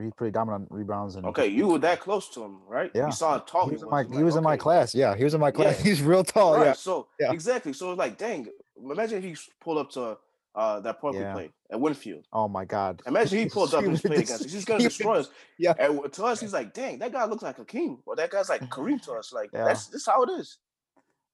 he's 0.00 0.12
pretty 0.12 0.30
dominant 0.30 0.68
on 0.70 0.78
rebounds 0.78 1.16
and 1.16 1.26
Okay, 1.26 1.48
you 1.48 1.66
were 1.66 1.78
that 1.80 2.00
close 2.00 2.28
to 2.30 2.44
him, 2.44 2.58
right? 2.68 2.90
Yeah. 2.94 3.06
You 3.06 3.12
saw 3.12 3.32
how 3.32 3.38
tall 3.38 3.62
he 3.64 3.70
he 3.70 3.72
was 3.72 3.84
was. 3.84 3.88
in 4.04 4.10
my 4.10 4.16
he 4.18 4.22
was 4.22 4.36
in 4.36 4.44
my 4.44 4.56
class. 4.56 4.94
Yeah, 4.94 5.16
he 5.16 5.24
was 5.24 5.34
in 5.34 5.40
my 5.40 5.50
class. 5.50 5.78
Yeah. 5.78 5.84
He's 5.88 6.02
real 6.02 6.22
tall. 6.22 6.56
right. 6.56 6.66
Yeah, 6.66 6.72
So 6.74 7.08
Yeah. 7.18 7.32
exactly. 7.32 7.72
So 7.72 7.90
it's 7.92 7.98
like, 7.98 8.16
dang. 8.18 8.46
Imagine 8.78 9.18
if 9.18 9.24
he 9.24 9.36
pulled 9.60 9.78
up 9.78 9.90
to 9.92 10.18
uh, 10.56 10.80
that 10.80 11.00
part 11.00 11.14
Yeah. 11.14 11.28
we 11.28 11.32
played 11.34 11.52
at 11.70 11.80
Winfield. 11.80 12.24
Oh 12.32 12.48
my 12.48 12.64
God. 12.64 13.02
Imagine 13.06 13.38
he 13.40 13.46
pulled 13.56 13.74
up 13.74 13.84
and 13.84 13.92
would 13.92 14.00
played 14.02 14.20
against 14.20 14.44
us. 14.46 14.52
He's 14.52 14.64
gonna 14.64 14.82
destroy 14.82 15.20
us. 15.20 15.28
yeah. 15.58 15.74
And 15.78 16.12
to 16.14 16.24
us, 16.24 16.40
he's 16.40 16.52
like, 16.54 16.72
dang, 16.74 16.98
that 17.00 17.12
guy 17.12 17.24
looks 17.26 17.42
like 17.42 17.58
a 17.58 17.64
king," 17.64 17.98
or 18.06 18.16
that 18.16 18.30
guy's 18.30 18.48
like 18.48 18.62
Kareem 18.70 19.00
to 19.02 19.12
us. 19.12 19.32
Like 19.32 19.50
Yeah. 19.52 19.64
that's 19.66 19.86
this 19.88 20.06
how 20.06 20.22
it 20.22 20.30
is. 20.30 20.58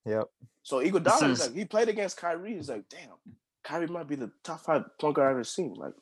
Yep. 0.05 0.25
So 0.63 0.79
Iguodala 0.83 1.29
is 1.31 1.39
is- 1.39 1.47
like 1.47 1.55
he 1.57 1.65
played 1.65 1.89
against 1.89 2.17
Kyrie. 2.17 2.55
He's 2.55 2.69
like, 2.69 2.83
damn, 2.89 3.09
Kyrie 3.63 3.87
might 3.87 4.07
be 4.07 4.15
the 4.15 4.31
top 4.43 4.59
five 4.59 4.83
point 4.99 5.15
guard 5.15 5.29
I've 5.29 5.35
ever 5.35 5.43
seen. 5.45 5.73
Like, 5.75 5.93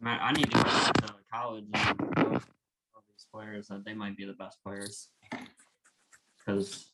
Man, 0.00 0.18
I 0.20 0.32
need 0.32 0.50
to 0.50 0.56
go 0.56 0.62
to 0.62 1.14
college 1.32 1.64
and 1.74 2.00
all 2.00 3.02
these 3.08 3.26
players 3.32 3.68
that 3.68 3.84
they 3.84 3.94
might 3.94 4.16
be 4.16 4.24
the 4.24 4.32
best 4.32 4.58
players. 4.64 5.08
Because 6.38 6.88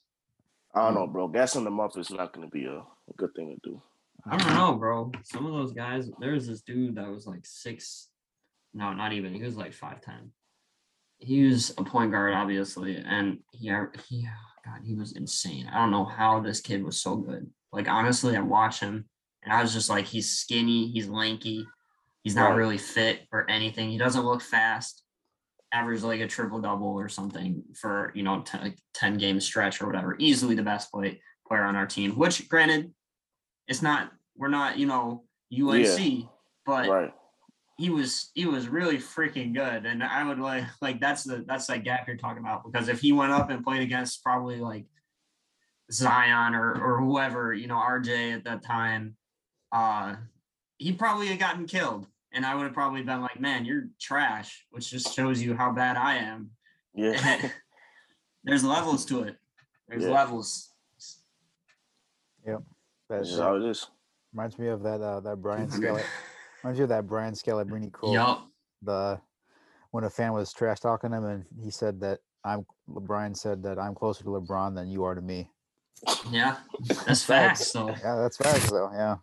I 0.74 0.82
don't 0.84 0.92
Hmm. 0.92 0.98
know, 1.00 1.06
bro. 1.06 1.28
Gassing 1.28 1.64
them 1.64 1.80
up 1.80 1.96
is 1.98 2.10
not 2.10 2.32
gonna 2.32 2.48
be 2.48 2.66
a, 2.66 2.78
a 2.78 3.12
good 3.16 3.30
thing 3.34 3.56
to 3.62 3.70
do. 3.70 3.82
I 4.28 4.36
don't 4.36 4.54
know, 4.54 4.74
bro. 4.74 5.12
Some 5.24 5.46
of 5.46 5.52
those 5.52 5.72
guys, 5.72 6.10
there 6.20 6.32
was 6.32 6.46
this 6.46 6.62
dude 6.62 6.96
that 6.96 7.08
was 7.10 7.26
like 7.26 7.44
six, 7.44 8.08
no, 8.74 8.92
not 8.92 9.12
even. 9.12 9.34
He 9.34 9.42
was 9.42 9.56
like 9.56 9.72
five 9.72 10.00
ten. 10.00 10.32
He 11.18 11.44
was 11.44 11.70
a 11.76 11.84
point 11.84 12.12
guard, 12.12 12.32
obviously, 12.34 12.96
and 12.96 13.38
he, 13.52 13.70
uh, 13.70 13.86
he, 14.08 14.26
uh, 14.26 14.70
God, 14.70 14.80
he 14.84 14.94
was 14.94 15.12
insane. 15.12 15.68
I 15.72 15.76
don't 15.78 15.90
know 15.90 16.04
how 16.04 16.40
this 16.40 16.60
kid 16.60 16.82
was 16.82 17.00
so 17.00 17.16
good. 17.16 17.48
Like 17.72 17.88
honestly, 17.88 18.36
I 18.36 18.40
watched 18.40 18.80
him, 18.80 19.06
and 19.42 19.52
I 19.52 19.62
was 19.62 19.72
just 19.72 19.90
like, 19.90 20.06
he's 20.06 20.30
skinny, 20.30 20.88
he's 20.88 21.08
lanky, 21.08 21.66
he's 22.22 22.34
not 22.34 22.50
Right. 22.50 22.56
really 22.56 22.78
fit 22.78 23.26
for 23.30 23.48
anything. 23.50 23.90
He 23.90 23.98
doesn't 23.98 24.24
look 24.24 24.42
fast. 24.42 25.02
Average 25.72 26.02
like 26.02 26.20
a 26.20 26.26
triple 26.26 26.60
double 26.60 26.88
or 26.88 27.08
something 27.08 27.62
for 27.74 28.10
you 28.16 28.24
know 28.24 28.42
ten, 28.42 28.60
like 28.62 28.78
ten 28.92 29.16
game 29.18 29.38
stretch 29.40 29.80
or 29.80 29.86
whatever. 29.86 30.16
Easily 30.18 30.56
the 30.56 30.64
best 30.64 30.90
play 30.90 31.20
player 31.46 31.62
on 31.62 31.76
our 31.76 31.86
team. 31.86 32.12
Which, 32.12 32.48
granted, 32.48 32.92
it's 33.70 33.80
not 33.80 34.12
we're 34.36 34.48
not 34.48 34.76
you 34.76 34.86
know 34.86 35.22
UNC, 35.56 36.28
but 36.66 36.88
Right. 36.88 37.14
he 37.78 37.88
was 37.88 38.30
he 38.34 38.44
was 38.44 38.68
really 38.68 38.98
freaking 38.98 39.54
good, 39.54 39.86
and 39.86 40.02
I 40.02 40.24
would 40.24 40.40
like 40.40 40.64
like 40.82 41.00
that's 41.00 41.22
the 41.24 41.44
that's 41.46 41.68
that 41.68 41.84
gap 41.84 42.06
you're 42.06 42.16
talking 42.16 42.42
about 42.42 42.64
because 42.64 42.88
if 42.88 43.00
he 43.00 43.12
went 43.12 43.32
up 43.32 43.48
and 43.48 43.64
played 43.64 43.82
against 43.82 44.22
probably 44.22 44.56
like 44.56 44.86
Zion 45.90 46.54
or 46.54 46.72
or 46.72 46.98
whoever 47.00 47.54
you 47.54 47.68
know 47.68 47.76
RJ 47.76 48.34
at 48.34 48.44
that 48.44 48.64
time, 48.64 49.16
uh, 49.72 50.16
he 50.76 50.92
probably 50.92 51.28
had 51.28 51.38
gotten 51.38 51.66
killed, 51.66 52.08
and 52.32 52.44
I 52.44 52.56
would 52.56 52.64
have 52.64 52.74
probably 52.74 53.02
been 53.02 53.22
like, 53.22 53.40
man, 53.40 53.64
you're 53.64 53.88
trash, 54.00 54.66
which 54.70 54.90
just 54.90 55.14
shows 55.14 55.40
you 55.40 55.54
how 55.54 55.70
bad 55.72 55.96
I 55.96 56.16
am. 56.16 56.50
Yeah. 56.94 57.48
There's 58.44 58.64
levels 58.64 59.04
to 59.06 59.22
it. 59.24 59.36
There's 59.86 60.06
levels. 60.06 60.70
Yeah. 62.44 62.52
levels. 62.54 62.66
That, 63.10 63.18
That's 63.18 63.30
just 63.30 63.42
how 63.42 63.56
it 63.56 63.62
is. 63.64 63.86
reminds 64.32 64.56
me 64.58 64.68
of 64.68 64.82
that 64.84 65.00
uh, 65.00 65.20
that 65.20 65.36
Brian 65.42 65.68
Scala. 65.68 66.04
Reminds 66.62 66.78
me 66.78 66.84
of 66.84 66.88
that 66.90 67.06
Brian 67.06 67.34
Scalabrine 67.34 67.92
quote. 67.92 68.14
Yup. 68.14 68.46
The 68.82 69.20
when 69.90 70.04
a 70.04 70.10
fan 70.10 70.32
was 70.32 70.52
trash 70.52 70.78
talking 70.78 71.12
him 71.12 71.24
and 71.24 71.44
he 71.60 71.70
said 71.70 72.00
that 72.00 72.20
I'm 72.44 72.64
Brian 72.88 73.34
said 73.34 73.62
that 73.64 73.78
I'm 73.78 73.94
closer 73.94 74.22
to 74.22 74.30
LeBron 74.30 74.76
than 74.76 74.88
you 74.88 75.02
are 75.04 75.14
to 75.16 75.20
me. 75.20 75.50
Yeah, 76.30 76.58
that's 77.04 77.24
facts. 77.24 77.66
So 77.72 77.88
Yeah, 78.02 78.14
that's 78.16 78.36
facts 78.36 78.70
though. 78.70 78.90
Yeah, 78.92 79.16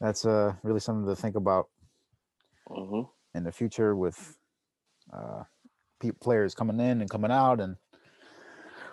that's 0.00 0.26
uh 0.26 0.54
really 0.64 0.80
something 0.80 1.06
to 1.06 1.14
think 1.14 1.36
about 1.36 1.68
hmm 2.68 3.02
in 3.34 3.44
the 3.44 3.52
future 3.52 3.94
with 3.94 4.36
uh 5.12 5.44
pe- 6.00 6.10
players 6.20 6.54
coming 6.54 6.80
in 6.80 7.00
and 7.00 7.08
coming 7.08 7.30
out 7.30 7.60
and 7.60 7.76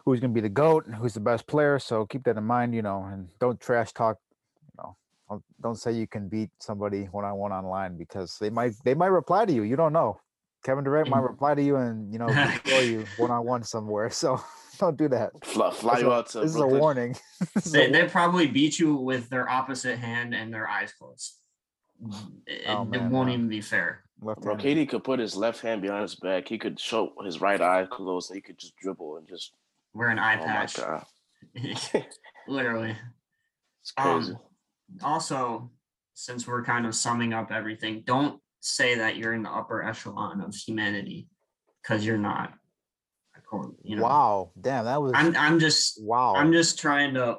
who's 0.06 0.20
going 0.20 0.32
to 0.32 0.36
be 0.36 0.42
the 0.42 0.50
goat 0.50 0.86
and 0.86 0.96
who's 0.96 1.14
the 1.14 1.20
best 1.20 1.48
player. 1.48 1.80
So 1.80 2.06
keep 2.06 2.24
that 2.26 2.38
in 2.38 2.44
mind, 2.44 2.76
you 2.76 2.82
know, 2.82 3.04
and 3.12 3.30
don't 3.40 3.60
trash 3.60 3.92
talk. 3.94 4.18
You 4.66 4.84
know, 4.84 4.96
don't- 5.30 5.44
don't 5.62 5.76
say 5.76 5.92
you 5.94 6.08
can 6.08 6.28
beat 6.28 6.50
somebody 6.60 7.06
one 7.06 7.26
on 7.26 7.36
one 7.38 7.52
online 7.52 7.98
because 7.98 8.38
they 8.40 8.50
might 8.50 8.74
they 8.84 8.94
might 8.94 9.08
reply 9.08 9.46
to 9.46 9.54
you. 9.54 9.64
You 9.64 9.76
don't 9.76 9.94
know. 9.94 10.20
Kevin 10.64 10.84
Durant 10.86 11.10
might 11.10 11.20
Mm. 11.22 11.30
reply 11.30 11.56
to 11.56 11.62
you 11.64 11.76
and 11.78 12.12
you 12.14 12.20
know 12.20 12.28
destroy 12.28 12.80
you 12.82 13.06
one 13.18 13.32
on 13.32 13.46
one 13.46 13.64
somewhere. 13.64 14.10
So 14.10 14.42
don't 14.80 14.98
do 14.98 15.08
that. 15.10 15.32
Fly, 15.46 15.72
fly 15.72 16.00
you 16.00 16.12
a- 16.12 16.16
out 16.18 16.28
to 16.30 16.40
this 16.42 16.52
is 16.56 16.62
a 16.62 16.68
warning. 16.68 17.16
This 17.54 17.66
is 17.68 17.74
a 17.76 17.78
They, 17.78 17.92
they 17.92 18.08
probably 18.08 18.48
beat 18.48 18.80
you 18.80 18.96
with 18.96 19.30
their 19.30 19.50
opposite 19.50 20.00
hand 20.00 20.34
and 20.34 20.54
their 20.54 20.68
eyes 20.68 20.92
closed. 20.94 21.34
It, 22.48 22.64
Oh, 22.68 22.82
it 22.84 22.90
man, 22.90 23.10
won't 23.12 23.28
no. 23.30 23.34
even 23.34 23.48
be 23.50 23.62
fair. 23.62 24.04
left 24.22 24.42
Bro, 24.42 24.56
hand. 24.58 24.66
KD 24.68 24.90
could 24.90 25.04
put 25.04 25.20
his 25.20 25.36
left 25.36 25.62
hand 25.62 25.82
behind 25.82 26.02
his 26.02 26.16
back. 26.16 26.48
He 26.48 26.58
could 26.58 26.80
show 26.80 27.14
his 27.24 27.40
right 27.42 27.62
eye 27.62 27.86
closed. 27.90 28.30
And 28.30 28.36
he 28.38 28.42
could 28.42 28.58
just 28.58 28.76
dribble 28.78 29.18
and 29.18 29.28
just. 29.28 29.54
Wear 29.94 30.10
an 30.10 30.20
eye 30.20 30.40
Oh 30.42 30.46
patch. 30.46 30.80
Literally. 32.48 32.96
it's 33.82 33.92
crazy. 33.92 34.32
Um, 34.32 34.38
also, 35.04 35.72
since 36.14 36.48
we're 36.48 36.64
kind 36.64 36.86
of 36.86 36.96
summing 36.96 37.34
up 37.34 37.52
everything, 37.52 38.04
don't 38.06 38.40
say 38.60 38.96
that 38.96 39.18
you're 39.18 39.34
in 39.34 39.44
the 39.44 39.50
upper 39.52 39.84
echelon 39.84 40.42
of 40.42 40.54
humanity 40.56 41.28
because 41.82 42.06
you're 42.06 42.18
not. 42.18 42.54
You 43.84 43.98
know, 43.98 44.02
Wow, 44.04 44.52
damn, 44.60 44.86
that 44.86 45.00
was 45.00 45.12
I'm 45.14 45.36
I'm 45.38 45.60
just 45.60 46.02
wow. 46.02 46.34
I'm 46.36 46.52
just 46.52 46.80
trying 46.80 47.14
to. 47.14 47.38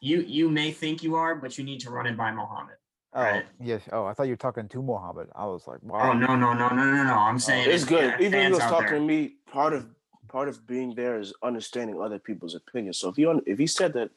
You 0.00 0.20
you 0.20 0.48
may 0.48 0.70
think 0.70 1.02
you 1.02 1.16
are, 1.16 1.34
but 1.34 1.58
you 1.58 1.64
need 1.64 1.80
to 1.80 1.90
run 1.90 2.06
it 2.06 2.16
by 2.16 2.30
Mohammed. 2.30 2.76
oh 3.14 3.20
right. 3.22 3.44
yes. 3.60 3.82
Oh, 3.90 4.04
I 4.04 4.14
thought 4.14 4.24
you 4.28 4.34
were 4.34 4.36
talking 4.36 4.68
to 4.68 4.80
Mohammed. 4.82 5.26
I 5.34 5.46
was 5.46 5.66
like, 5.66 5.82
wow. 5.82 6.10
Oh 6.10 6.12
no 6.12 6.36
no 6.36 6.52
no 6.52 6.68
no 6.68 6.84
no 6.84 7.02
no! 7.02 7.14
I'm 7.14 7.40
saying 7.40 7.68
it's 7.70 7.82
if- 7.82 7.88
good. 7.88 8.14
Even 8.20 8.26
if 8.26 8.32
fans 8.32 8.54
was 8.54 8.62
talking 8.62 8.86
there. 8.86 8.98
to 9.00 9.04
me, 9.04 9.32
part 9.50 9.72
of 9.72 9.88
part 10.30 10.48
of 10.48 10.66
being 10.66 10.94
there 10.94 11.18
is 11.18 11.34
understanding 11.42 12.00
other 12.00 12.18
people's 12.18 12.54
opinions. 12.54 12.98
So 12.98 13.08
if 13.08 13.16
he 13.16 13.24
if 13.46 13.58
he 13.58 13.66
said 13.66 13.92
that, 13.94 14.10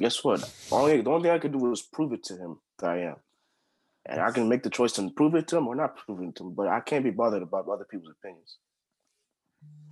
guess 0.00 0.22
what? 0.24 0.40
Only 0.70 1.00
the 1.00 1.10
only 1.10 1.22
thing 1.24 1.32
I 1.32 1.38
could 1.38 1.52
do 1.52 1.58
was 1.58 1.82
prove 1.82 2.12
it 2.12 2.24
to 2.24 2.36
him 2.36 2.58
that 2.78 2.90
I 2.90 2.98
am, 3.02 3.16
and 4.06 4.20
I 4.20 4.30
can 4.30 4.48
make 4.48 4.62
the 4.62 4.70
choice 4.70 4.92
to 4.94 5.08
prove 5.10 5.34
it 5.34 5.48
to 5.48 5.56
him 5.58 5.68
or 5.68 5.74
not 5.76 5.96
prove 5.96 6.20
it 6.22 6.34
to 6.36 6.44
him. 6.44 6.54
But 6.54 6.68
I 6.68 6.80
can't 6.80 7.04
be 7.04 7.10
bothered 7.10 7.42
about 7.42 7.68
other 7.68 7.84
people's 7.84 8.14
opinions. 8.18 8.56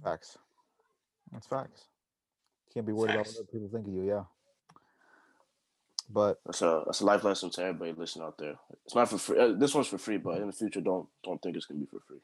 Facts. 0.03 0.37
That's 1.33 1.47
facts. 1.47 1.85
Can't 2.75 2.87
be 2.87 2.93
worried 2.93 3.15
about 3.15 3.27
what 3.27 3.37
other 3.37 3.49
people 3.53 3.69
think 3.73 3.87
of 3.87 3.93
you. 3.93 4.05
Yeah. 4.09 4.25
But 6.11 6.39
That's 6.47 6.63
a 6.63 6.83
that's 6.87 7.01
a 7.01 7.05
life 7.05 7.23
lesson 7.23 7.51
to 7.51 7.63
everybody 7.63 7.93
listening 7.93 8.25
out 8.27 8.39
there. 8.39 8.55
It's 8.87 8.95
not 8.95 9.11
for 9.11 9.19
free. 9.19 9.39
Uh, 9.39 9.53
this 9.59 9.75
one's 9.75 9.89
for 9.89 9.99
free, 9.99 10.17
but 10.17 10.39
in 10.41 10.47
the 10.47 10.53
future, 10.55 10.81
don't 10.81 11.07
don't 11.23 11.41
think 11.43 11.55
it's 11.55 11.67
gonna 11.67 11.81
be 11.81 11.87
for 11.87 12.01
free. 12.01 12.23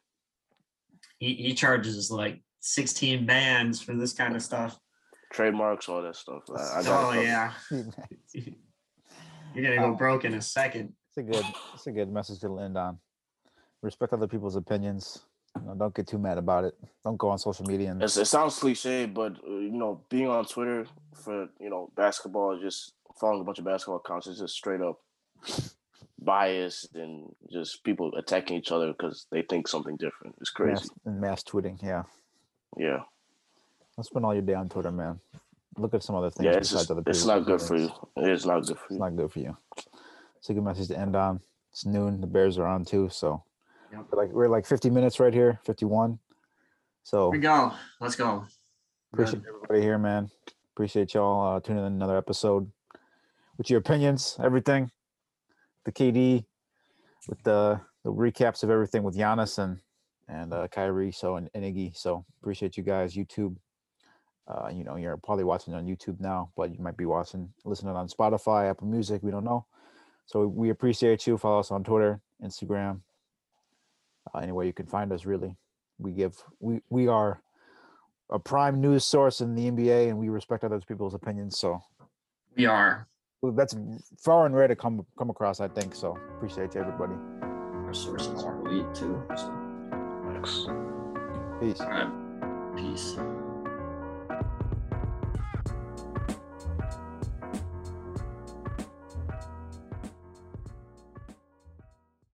he, 1.19 1.35
he 1.35 1.55
charges 1.55 2.11
like 2.11 2.41
16 2.65 3.27
bands 3.27 3.83
for 3.83 3.95
this 3.95 4.15
kind 4.15 4.35
of 4.35 4.43
stuff. 4.43 4.79
Trademarks, 5.31 5.89
all 5.89 6.03
that 6.03 6.17
stuff. 6.17 6.45
I, 6.49 6.81
I 6.81 6.83
Oh 6.87 7.13
yeah, 7.13 7.53
you're 8.33 9.65
gonna 9.65 9.77
go 9.77 9.85
Um, 9.91 9.97
broke 9.97 10.25
in 10.25 10.35
a 10.35 10.41
second. 10.41 10.95
It's 11.09 11.19
a 11.19 11.23
good 11.23 11.45
it's 11.75 11.87
a 11.87 11.93
good 11.93 12.11
message 12.11 12.41
to 12.41 12.59
end 12.59 12.79
on. 12.79 12.99
Respect 13.83 14.13
other 14.13 14.29
people's 14.29 14.57
opinions. 14.57 15.27
You 15.61 15.67
know, 15.67 15.75
don't 15.75 15.95
get 15.95 16.07
too 16.07 16.19
mad 16.19 16.39
about 16.39 16.65
it. 16.65 16.75
Don't 17.05 17.19
go 17.19 17.29
on 17.29 17.39
social 17.39 17.67
media 17.67 17.91
and 17.91 18.03
It's, 18.03 18.17
it 18.17 18.25
sounds 18.25 18.59
cliche, 18.59 19.07
but 19.07 19.37
uh, 19.47 19.59
you 19.59 19.73
know, 19.73 20.01
being 20.09 20.29
on 20.29 20.45
Twitter 20.47 20.87
for 21.13 21.49
you 21.61 21.69
know 21.69 21.91
basketball, 21.97 22.59
just 22.59 22.95
following 23.21 23.43
a 23.43 23.45
bunch 23.45 23.59
of 23.59 23.65
basketball 23.67 23.97
accounts 23.97 24.27
is 24.27 24.39
just 24.39 24.55
straight 24.55 24.81
up 24.81 25.01
biased 26.19 26.95
and 26.95 27.27
just 27.53 27.85
people 27.85 28.15
attacking 28.17 28.57
each 28.57 28.73
other 28.73 28.93
because 28.93 29.27
they 29.31 29.43
think 29.43 29.69
something 29.69 29.97
different. 29.97 30.35
It's 30.41 30.51
crazy. 30.51 30.73
mass, 30.73 30.91
and 31.05 31.21
mass 31.21 31.43
tweeting. 31.43 31.83
Yeah. 31.83 32.05
Yeah, 32.77 33.01
Don't 33.97 34.05
spend 34.05 34.25
all 34.25 34.33
your 34.35 34.43
day 34.43 34.55
on 34.55 34.69
Twitter, 34.69 34.91
man. 34.91 35.21
Look 35.77 35.95
at 35.95 36.03
some 36.03 36.15
other 36.17 36.31
things 36.31 36.45
yeah. 36.47 36.53
It's 36.53 36.71
besides 36.71 36.83
just 36.83 36.91
other 36.91 37.03
it's 37.07 37.25
not 37.27 37.45
good 37.47 37.61
for 37.61 37.77
you. 37.77 37.91
It 38.17 38.29
is 38.29 38.47
not 38.47 38.67
good 38.67 38.79
for 38.79 38.83
you. 38.83 38.85
It's 38.85 38.91
you. 38.93 38.99
not 38.99 39.17
good 39.17 39.33
for 39.33 39.39
you. 39.41 39.57
It's 40.39 40.51
a 40.51 40.55
good 40.55 40.63
message 40.65 40.89
to 40.89 40.99
end 40.99 41.17
on. 41.17 41.41
It's 41.73 41.85
noon. 41.87 42.21
The 42.21 42.27
Bears 42.27 42.59
are 42.59 42.67
on 42.67 42.85
too. 42.85 43.09
So 43.11 43.43
Yep. 43.93 44.07
we're 44.11 44.23
like 44.23 44.33
we're 44.33 44.49
like 44.49 44.67
50 44.67 44.91
minutes 44.91 45.21
right 45.21 45.33
here, 45.35 45.59
51. 45.65 46.19
So 47.05 47.31
Here 47.31 47.39
we 47.39 47.43
go. 47.43 47.73
Let's 48.01 48.17
go. 48.17 48.47
appreciate 49.13 49.43
Good. 49.43 49.49
everybody 49.55 49.83
here, 49.83 49.99
man. 49.99 50.31
Appreciate 50.75 51.15
y'all 51.15 51.57
uh, 51.57 51.61
tuning 51.61 51.87
in 51.87 51.93
another 51.93 52.17
episode 52.17 52.71
with 53.59 53.71
your 53.71 53.79
opinions, 53.79 54.37
everything. 54.43 54.91
The 55.85 55.93
KD 55.93 56.45
with 57.29 57.43
the 57.45 57.81
the 58.05 58.13
recaps 58.13 58.63
of 58.63 58.71
everything 58.71 59.03
with 59.03 59.17
Giannis 59.17 59.59
and 59.59 59.79
and 60.29 60.53
uh, 60.53 60.69
Kyrie, 60.69 61.13
so 61.13 61.37
and, 61.37 61.51
and 61.55 61.65
Iggy. 61.65 61.97
So 61.97 62.25
appreciate 62.41 62.77
you 62.77 62.83
guys. 62.83 63.15
YouTube. 63.15 63.57
Uh, 64.47 64.69
you 64.73 64.85
know, 64.85 64.97
you're 64.97 65.17
probably 65.17 65.45
watching 65.45 65.73
on 65.73 65.87
YouTube 65.87 66.21
now, 66.21 66.51
but 66.55 66.71
you 66.71 66.79
might 66.79 66.99
be 66.99 67.07
watching, 67.07 67.49
listening 67.65 67.97
on 67.97 68.09
Spotify, 68.09 68.69
Apple 68.69 68.87
Music. 68.87 69.23
We 69.23 69.31
don't 69.31 69.45
know. 69.45 69.65
So 70.27 70.47
we 70.47 70.69
appreciate 70.71 71.27
you. 71.27 71.39
Follow 71.39 71.61
us 71.61 71.71
on 71.71 71.83
Twitter, 71.83 72.21
Instagram, 72.43 73.01
uh, 74.35 74.39
anywhere 74.39 74.67
you 74.67 74.73
can 74.73 74.87
find 74.87 75.13
us. 75.13 75.25
Really, 75.25 75.57
we 75.99 76.13
give 76.13 76.37
we 76.61 76.81
we 76.91 77.09
are 77.09 77.41
a 78.31 78.39
prime 78.39 78.81
news 78.81 79.05
source 79.05 79.41
in 79.41 79.55
the 79.55 79.71
NBA, 79.71 80.09
and 80.09 80.19
we 80.19 80.29
respect 80.29 80.65
other 80.65 80.81
people's 80.81 81.15
opinions. 81.15 81.59
So 81.59 81.81
We 82.57 82.67
are. 82.67 83.07
well, 83.43 83.53
that's 83.53 83.77
far 84.19 84.47
and 84.47 84.55
rare 84.55 84.69
to 84.69 84.77
come 84.77 85.07
come 85.19 85.31
across. 85.31 85.61
I 85.61 85.69
think 85.69 85.95
so. 85.95 86.19
Appreciate 86.37 86.75
you, 86.75 86.81
everybody. 86.81 87.15
Our 87.43 87.95
sources 87.95 88.43
are 88.45 88.59
elite 88.67 88.95
too. 88.95 89.23
So, 89.37 89.64
Thanks. 90.45 90.67
Peace. 91.61 91.81
all 91.81 91.89
right. 91.89 92.77
Peace. 92.77 93.17